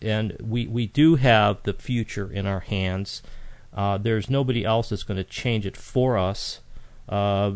and 0.01 0.35
we, 0.41 0.67
we 0.67 0.85
do 0.85 1.15
have 1.15 1.63
the 1.63 1.73
future 1.73 2.29
in 2.29 2.45
our 2.45 2.59
hands. 2.59 3.23
Uh, 3.73 3.97
there's 3.97 4.29
nobody 4.29 4.65
else 4.65 4.89
that's 4.89 5.03
going 5.03 5.17
to 5.17 5.23
change 5.23 5.65
it 5.65 5.77
for 5.77 6.17
us. 6.17 6.59
Uh, 7.07 7.53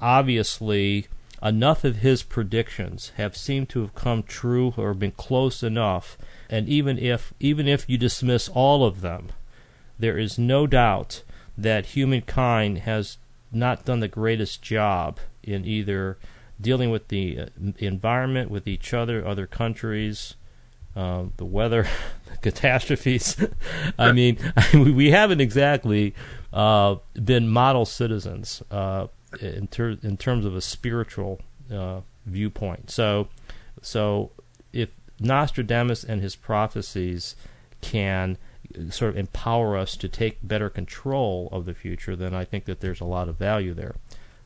obviously, 0.00 1.08
enough 1.42 1.84
of 1.84 1.96
his 1.96 2.22
predictions 2.22 3.12
have 3.16 3.36
seemed 3.36 3.68
to 3.68 3.82
have 3.82 3.94
come 3.94 4.22
true 4.22 4.72
or 4.76 4.94
been 4.94 5.12
close 5.12 5.62
enough. 5.62 6.16
And 6.48 6.68
even 6.68 6.98
if 6.98 7.32
even 7.38 7.68
if 7.68 7.88
you 7.88 7.98
dismiss 7.98 8.48
all 8.48 8.84
of 8.84 9.00
them, 9.00 9.28
there 9.98 10.18
is 10.18 10.38
no 10.38 10.66
doubt 10.66 11.22
that 11.56 11.86
humankind 11.86 12.78
has 12.78 13.18
not 13.52 13.84
done 13.84 14.00
the 14.00 14.08
greatest 14.08 14.62
job 14.62 15.18
in 15.42 15.64
either 15.64 16.18
dealing 16.60 16.90
with 16.90 17.08
the 17.08 17.38
uh, 17.40 17.46
environment, 17.78 18.50
with 18.50 18.68
each 18.68 18.92
other, 18.92 19.26
other 19.26 19.46
countries, 19.46 20.34
um, 20.94 21.32
the 21.36 21.44
weather, 21.44 21.86
the 22.30 22.36
catastrophes. 22.38 23.36
I 23.98 24.12
mean, 24.12 24.38
we 24.74 25.10
haven't 25.10 25.40
exactly 25.40 26.14
uh, 26.52 26.96
been 27.22 27.48
model 27.48 27.84
citizens 27.84 28.62
uh, 28.70 29.06
in, 29.40 29.68
ter- 29.68 29.98
in 30.02 30.16
terms 30.16 30.44
of 30.44 30.56
a 30.56 30.60
spiritual 30.60 31.40
uh, 31.72 32.00
viewpoint. 32.26 32.90
So, 32.90 33.28
so 33.82 34.30
if 34.72 34.90
Nostradamus 35.18 36.04
and 36.04 36.20
his 36.20 36.36
prophecies 36.36 37.36
can 37.80 38.36
sort 38.90 39.10
of 39.10 39.16
empower 39.16 39.76
us 39.76 39.96
to 39.96 40.08
take 40.08 40.38
better 40.42 40.70
control 40.70 41.48
of 41.52 41.64
the 41.64 41.74
future, 41.74 42.16
then 42.16 42.34
I 42.34 42.44
think 42.44 42.64
that 42.64 42.80
there's 42.80 43.00
a 43.00 43.04
lot 43.04 43.28
of 43.28 43.36
value 43.36 43.74
there. 43.74 43.94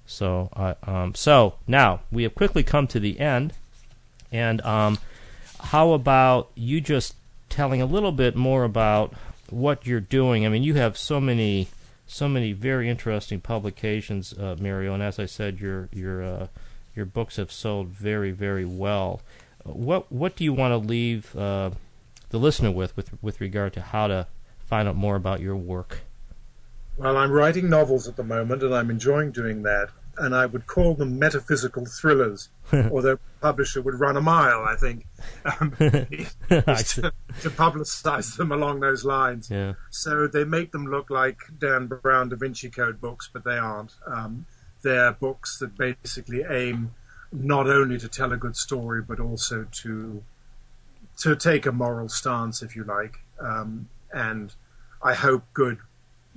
So, 0.07 0.51
uh, 0.55 0.75
um, 0.83 1.15
so 1.15 1.55
now 1.67 2.01
we 2.13 2.25
have 2.25 2.35
quickly 2.35 2.63
come 2.63 2.87
to 2.89 3.01
the 3.01 3.19
end, 3.19 3.55
and 4.31 4.61
um, 4.63 4.99
how 5.61 5.93
about 5.93 6.51
you 6.55 6.81
just 6.81 7.15
telling 7.49 7.81
a 7.81 7.87
little 7.87 8.13
bit 8.13 8.37
more 8.37 8.65
about 8.65 9.15
what 9.49 9.87
you're 9.87 10.01
doing? 10.01 10.45
I 10.45 10.49
mean, 10.49 10.63
you 10.63 10.75
have 10.75 10.99
so 10.99 11.21
many, 11.21 11.69
so 12.07 12.29
many 12.29 12.53
very 12.53 12.89
interesting 12.91 13.41
publications, 13.41 14.35
uh, 14.35 14.57
Mario, 14.59 14.93
and 14.93 15.03
as 15.03 15.19
I 15.19 15.27
said, 15.27 15.59
your 15.59 15.89
your 15.93 16.23
uh, 16.23 16.47
your 16.95 17.07
books 17.07 17.37
have 17.37 17.51
sold 17.51 17.89
very, 17.89 18.31
very 18.31 18.65
well. 18.65 19.23
What 19.65 20.13
what 20.13 20.37
do 20.37 20.45
you 20.45 20.53
want 20.53 20.73
to 20.73 20.89
leave 20.89 21.35
uh, 21.35 21.71
the 22.35 22.41
listener 22.41 22.73
with, 22.73 22.97
with 22.97 23.11
with 23.23 23.41
regard 23.41 23.73
to 23.73 23.81
how 23.81 24.09
to 24.09 24.27
find 24.59 24.89
out 24.89 24.97
more 24.97 25.15
about 25.15 25.41
your 25.41 25.55
work? 25.55 26.01
Well, 26.97 27.17
I'm 27.17 27.31
writing 27.31 27.71
novels 27.71 28.09
at 28.09 28.17
the 28.17 28.25
moment, 28.25 28.61
and 28.65 28.75
I'm 28.75 28.91
enjoying 28.91 29.31
doing 29.31 29.63
that. 29.63 29.91
And 30.17 30.35
I 30.35 30.47
would 30.47 30.67
call 30.67 30.95
them 30.95 31.19
metaphysical 31.19 31.87
thrillers, 31.87 32.49
although 32.73 33.17
the 33.17 33.21
publisher 33.41 33.83
would 33.83 33.99
run 33.99 34.17
a 34.17 34.21
mile, 34.21 34.63
I 34.63 34.77
think, 34.77 35.07
um, 35.45 35.73
to, 35.79 37.13
to 37.43 37.51
publicize 37.51 38.37
them 38.37 38.53
along 38.53 38.79
those 38.81 39.05
lines. 39.05 39.51
Yeah. 39.51 39.75
So 39.91 40.29
they 40.29 40.45
make 40.45 40.71
them 40.71 40.87
look 40.87 41.11
like 41.11 41.39
Dan 41.59 41.87
Brown 41.87 42.29
Da 42.29 42.37
Vinci 42.37 42.71
Code 42.71 43.01
books, 43.01 43.29
but 43.33 43.45
they 43.45 43.59
aren't. 43.59 43.93
Um, 44.07 44.47
they're 44.83 45.13
books 45.13 45.59
that 45.59 45.77
basically 45.77 46.45
aim 46.49 46.95
not 47.33 47.69
only 47.69 47.99
to 47.99 48.09
tell 48.09 48.33
a 48.33 48.37
good 48.37 48.57
story, 48.57 49.03
but 49.03 49.19
also 49.19 49.67
to 49.83 50.23
to 51.19 51.37
take 51.37 51.67
a 51.67 51.73
moral 51.73 52.09
stance, 52.09 52.63
if 52.63 52.75
you 52.75 52.85
like. 52.85 53.19
Um, 53.41 53.89
and 54.13 54.55
I 55.03 55.15
hope 55.15 55.45
good 55.53 55.79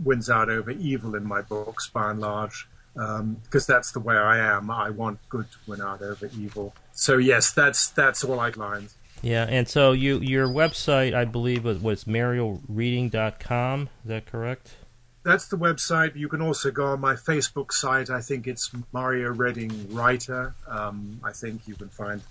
wins 0.03 0.29
out 0.29 0.49
over 0.49 0.71
evil 0.71 1.15
in 1.15 1.25
my 1.25 1.41
books 1.41 1.89
by 1.89 2.11
and 2.11 2.19
large, 2.19 2.67
because 2.93 3.19
um, 3.19 3.41
that's 3.67 3.91
the 3.91 3.99
way 3.99 4.15
I 4.15 4.37
am. 4.37 4.69
I 4.69 4.89
want 4.89 5.19
good 5.29 5.45
to 5.51 5.57
win 5.67 5.81
out 5.81 6.01
over 6.01 6.29
evil. 6.37 6.73
So 6.91 7.17
yes, 7.17 7.51
that's 7.51 7.89
that's 7.89 8.23
all 8.23 8.39
outlines. 8.39 8.95
Yeah, 9.21 9.45
and 9.49 9.67
so 9.67 9.93
you 9.93 10.19
your 10.19 10.47
website, 10.47 11.13
I 11.13 11.25
believe, 11.25 11.63
was, 11.63 11.79
was 11.79 12.03
marioreading.com. 12.03 13.81
Is 14.03 14.09
that 14.09 14.25
correct? 14.25 14.75
That's 15.23 15.47
the 15.47 15.57
website. 15.57 16.15
You 16.15 16.29
can 16.29 16.41
also 16.41 16.71
go 16.71 16.85
on 16.85 17.01
my 17.01 17.15
Facebook 17.15 17.73
site. 17.73 18.09
I 18.09 18.21
think 18.21 18.47
it's 18.47 18.71
Mario 18.93 19.33
Reading 19.33 19.93
Writer. 19.93 20.55
Um, 20.67 21.19
I 21.23 21.33
think 21.33 21.67
you 21.67 21.75
can 21.75 21.89
find 21.89 22.21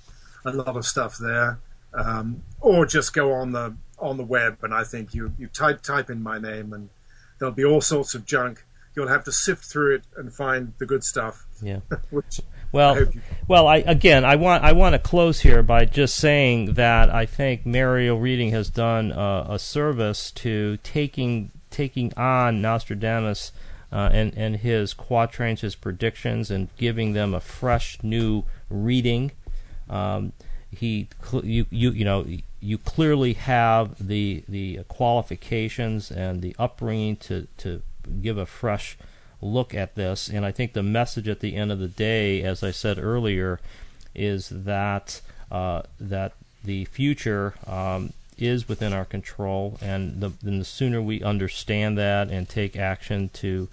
a 0.46 0.52
lot 0.52 0.76
of 0.76 0.86
stuff 0.86 1.18
there, 1.18 1.58
um, 1.94 2.42
or 2.60 2.86
just 2.86 3.12
go 3.12 3.32
on 3.32 3.52
the 3.52 3.76
on 3.98 4.16
the 4.16 4.24
web. 4.24 4.58
And 4.62 4.74
I 4.74 4.84
think 4.84 5.14
you 5.14 5.32
you 5.38 5.48
type 5.48 5.82
type 5.82 6.10
in 6.10 6.22
my 6.22 6.38
name, 6.38 6.72
and 6.72 6.88
there'll 7.38 7.54
be 7.54 7.64
all 7.64 7.80
sorts 7.80 8.14
of 8.14 8.24
junk. 8.24 8.64
You'll 8.94 9.08
have 9.08 9.24
to 9.24 9.32
sift 9.32 9.64
through 9.64 9.96
it 9.96 10.04
and 10.16 10.32
find 10.32 10.72
the 10.78 10.86
good 10.86 11.04
stuff. 11.04 11.44
Yeah. 11.62 11.80
which 12.10 12.40
well, 12.72 12.96
I 12.98 13.06
well, 13.48 13.66
I 13.66 13.76
again, 13.78 14.24
I 14.24 14.36
want 14.36 14.64
I 14.64 14.72
want 14.72 14.94
to 14.94 14.98
close 14.98 15.40
here 15.40 15.62
by 15.62 15.84
just 15.84 16.16
saying 16.16 16.74
that 16.74 17.10
I 17.10 17.26
think 17.26 17.64
Mario 17.64 18.16
Reading 18.16 18.50
has 18.50 18.70
done 18.70 19.12
uh, 19.12 19.46
a 19.48 19.58
service 19.58 20.30
to 20.32 20.78
taking 20.82 21.52
taking 21.70 22.12
on 22.16 22.60
Nostradamus 22.60 23.52
uh, 23.92 24.10
and 24.12 24.34
and 24.36 24.56
his 24.56 24.94
quatrains, 24.94 25.60
his 25.60 25.74
predictions, 25.74 26.50
and 26.50 26.68
giving 26.76 27.12
them 27.12 27.34
a 27.34 27.40
fresh 27.40 27.98
new 28.02 28.44
reading. 28.68 29.32
Um, 29.88 30.32
he 30.70 31.08
you 31.42 31.66
you 31.70 31.90
you 31.90 32.04
know 32.04 32.26
you 32.60 32.78
clearly 32.78 33.34
have 33.34 34.06
the 34.06 34.44
the 34.48 34.80
qualifications 34.88 36.10
and 36.10 36.42
the 36.42 36.54
upbringing 36.58 37.16
to 37.16 37.46
to 37.58 37.82
give 38.20 38.38
a 38.38 38.46
fresh 38.46 38.96
look 39.40 39.74
at 39.74 39.94
this. 39.94 40.28
And 40.28 40.44
I 40.44 40.52
think 40.52 40.72
the 40.72 40.82
message 40.82 41.28
at 41.28 41.40
the 41.40 41.56
end 41.56 41.70
of 41.70 41.78
the 41.78 41.88
day 41.88 42.42
as 42.42 42.62
I 42.62 42.70
said 42.70 42.98
earlier 42.98 43.60
is 44.14 44.48
that 44.48 45.20
uh, 45.50 45.82
that 46.00 46.32
the 46.64 46.84
future 46.86 47.54
um, 47.66 48.12
is 48.38 48.68
within 48.68 48.92
our 48.92 49.04
control. 49.04 49.78
And 49.80 50.20
the, 50.20 50.32
the 50.42 50.64
sooner 50.64 51.00
we 51.00 51.22
understand 51.22 51.96
that 51.98 52.28
and 52.28 52.48
take 52.48 52.76
action 52.76 53.30
to 53.34 53.68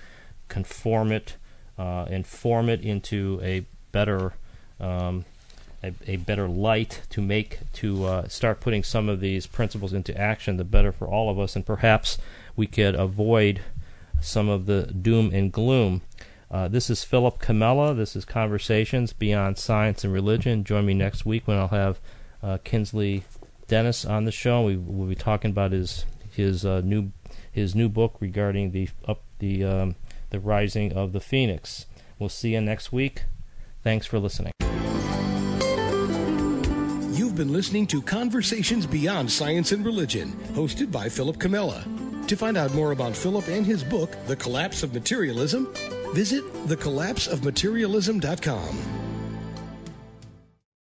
conform 0.48 1.12
it 1.12 1.36
uh, 1.78 2.06
and 2.10 2.26
form 2.26 2.70
it 2.70 2.82
into 2.82 3.40
a 3.42 3.66
better 3.92 4.34
um, 4.80 5.26
a, 5.84 5.94
a, 6.08 6.16
better 6.16 6.48
light 6.48 7.02
to 7.10 7.22
make 7.22 7.60
to 7.74 8.06
uh, 8.06 8.28
start 8.28 8.60
putting 8.60 8.84
some 8.84 9.10
of 9.10 9.20
these 9.20 9.46
principles 9.46 9.94
into 9.94 10.18
action, 10.18 10.58
the 10.58 10.64
better 10.64 10.92
for 10.92 11.08
all 11.08 11.30
of 11.30 11.38
us, 11.38 11.56
and 11.56 11.66
perhaps 11.66 12.18
we 12.56 12.68
could 12.68 12.96
avoid 12.96 13.62
some 14.22 14.50
of 14.50 14.66
the 14.66 14.84
doom 14.84 15.32
and 15.34 15.52
gloom. 15.52 16.02
Uh, 16.50 16.68
this 16.68 16.90
is 16.90 17.04
Philip 17.04 17.40
Comella. 17.42 17.96
This 17.96 18.16
is 18.16 18.26
Conversations 18.26 19.12
Beyond 19.12 19.58
Science 19.58 20.04
and 20.04 20.14
Religion. 20.14 20.64
Join 20.64 20.86
me 20.86 20.94
next 20.94 21.26
week 21.26 21.48
when 21.48 21.58
I'll 21.58 21.68
have 21.70 22.00
uh, 22.42 22.60
Kingsley 22.64 23.24
Dennis 23.68 24.06
on 24.06 24.26
the 24.26 24.32
show. 24.32 24.64
We 24.64 24.78
will 24.78 25.08
be 25.08 25.16
talking 25.16 25.52
about 25.52 25.72
his 25.72 26.06
his 26.32 26.66
uh, 26.66 26.82
new 26.82 27.12
his 27.52 27.76
new 27.76 27.90
book 27.90 28.16
regarding 28.20 28.72
the 28.72 28.90
up 29.08 29.22
the 29.40 29.64
um, 29.64 29.96
the 30.30 30.40
rising 30.40 30.94
of 30.94 31.12
the 31.12 31.20
phoenix. 31.20 31.86
We'll 32.20 32.30
see 32.30 32.54
you 32.54 32.62
next 32.62 32.92
week. 32.92 33.24
Thanks 33.84 34.06
for 34.06 34.20
listening. 34.20 34.54
You've 37.34 37.48
been 37.48 37.52
listening 37.52 37.88
to 37.88 38.00
Conversations 38.00 38.86
Beyond 38.86 39.32
Science 39.32 39.72
and 39.72 39.84
Religion, 39.84 40.34
hosted 40.54 40.92
by 40.92 41.10
Philip 41.10 41.38
Comella. 41.38 42.28
To 42.28 42.36
find 42.36 42.58
out 42.58 42.76
more 42.76 42.92
about 42.92 43.16
Philip 43.16 43.48
and 43.48 43.66
his 43.66 43.84
book, 43.84 44.16
The 44.28 44.36
Collapse 44.36 44.84
of 44.84 44.94
Materialism, 44.94 45.74
visit 46.14 46.44
thecollapseofmaterialism.com. 46.68 49.03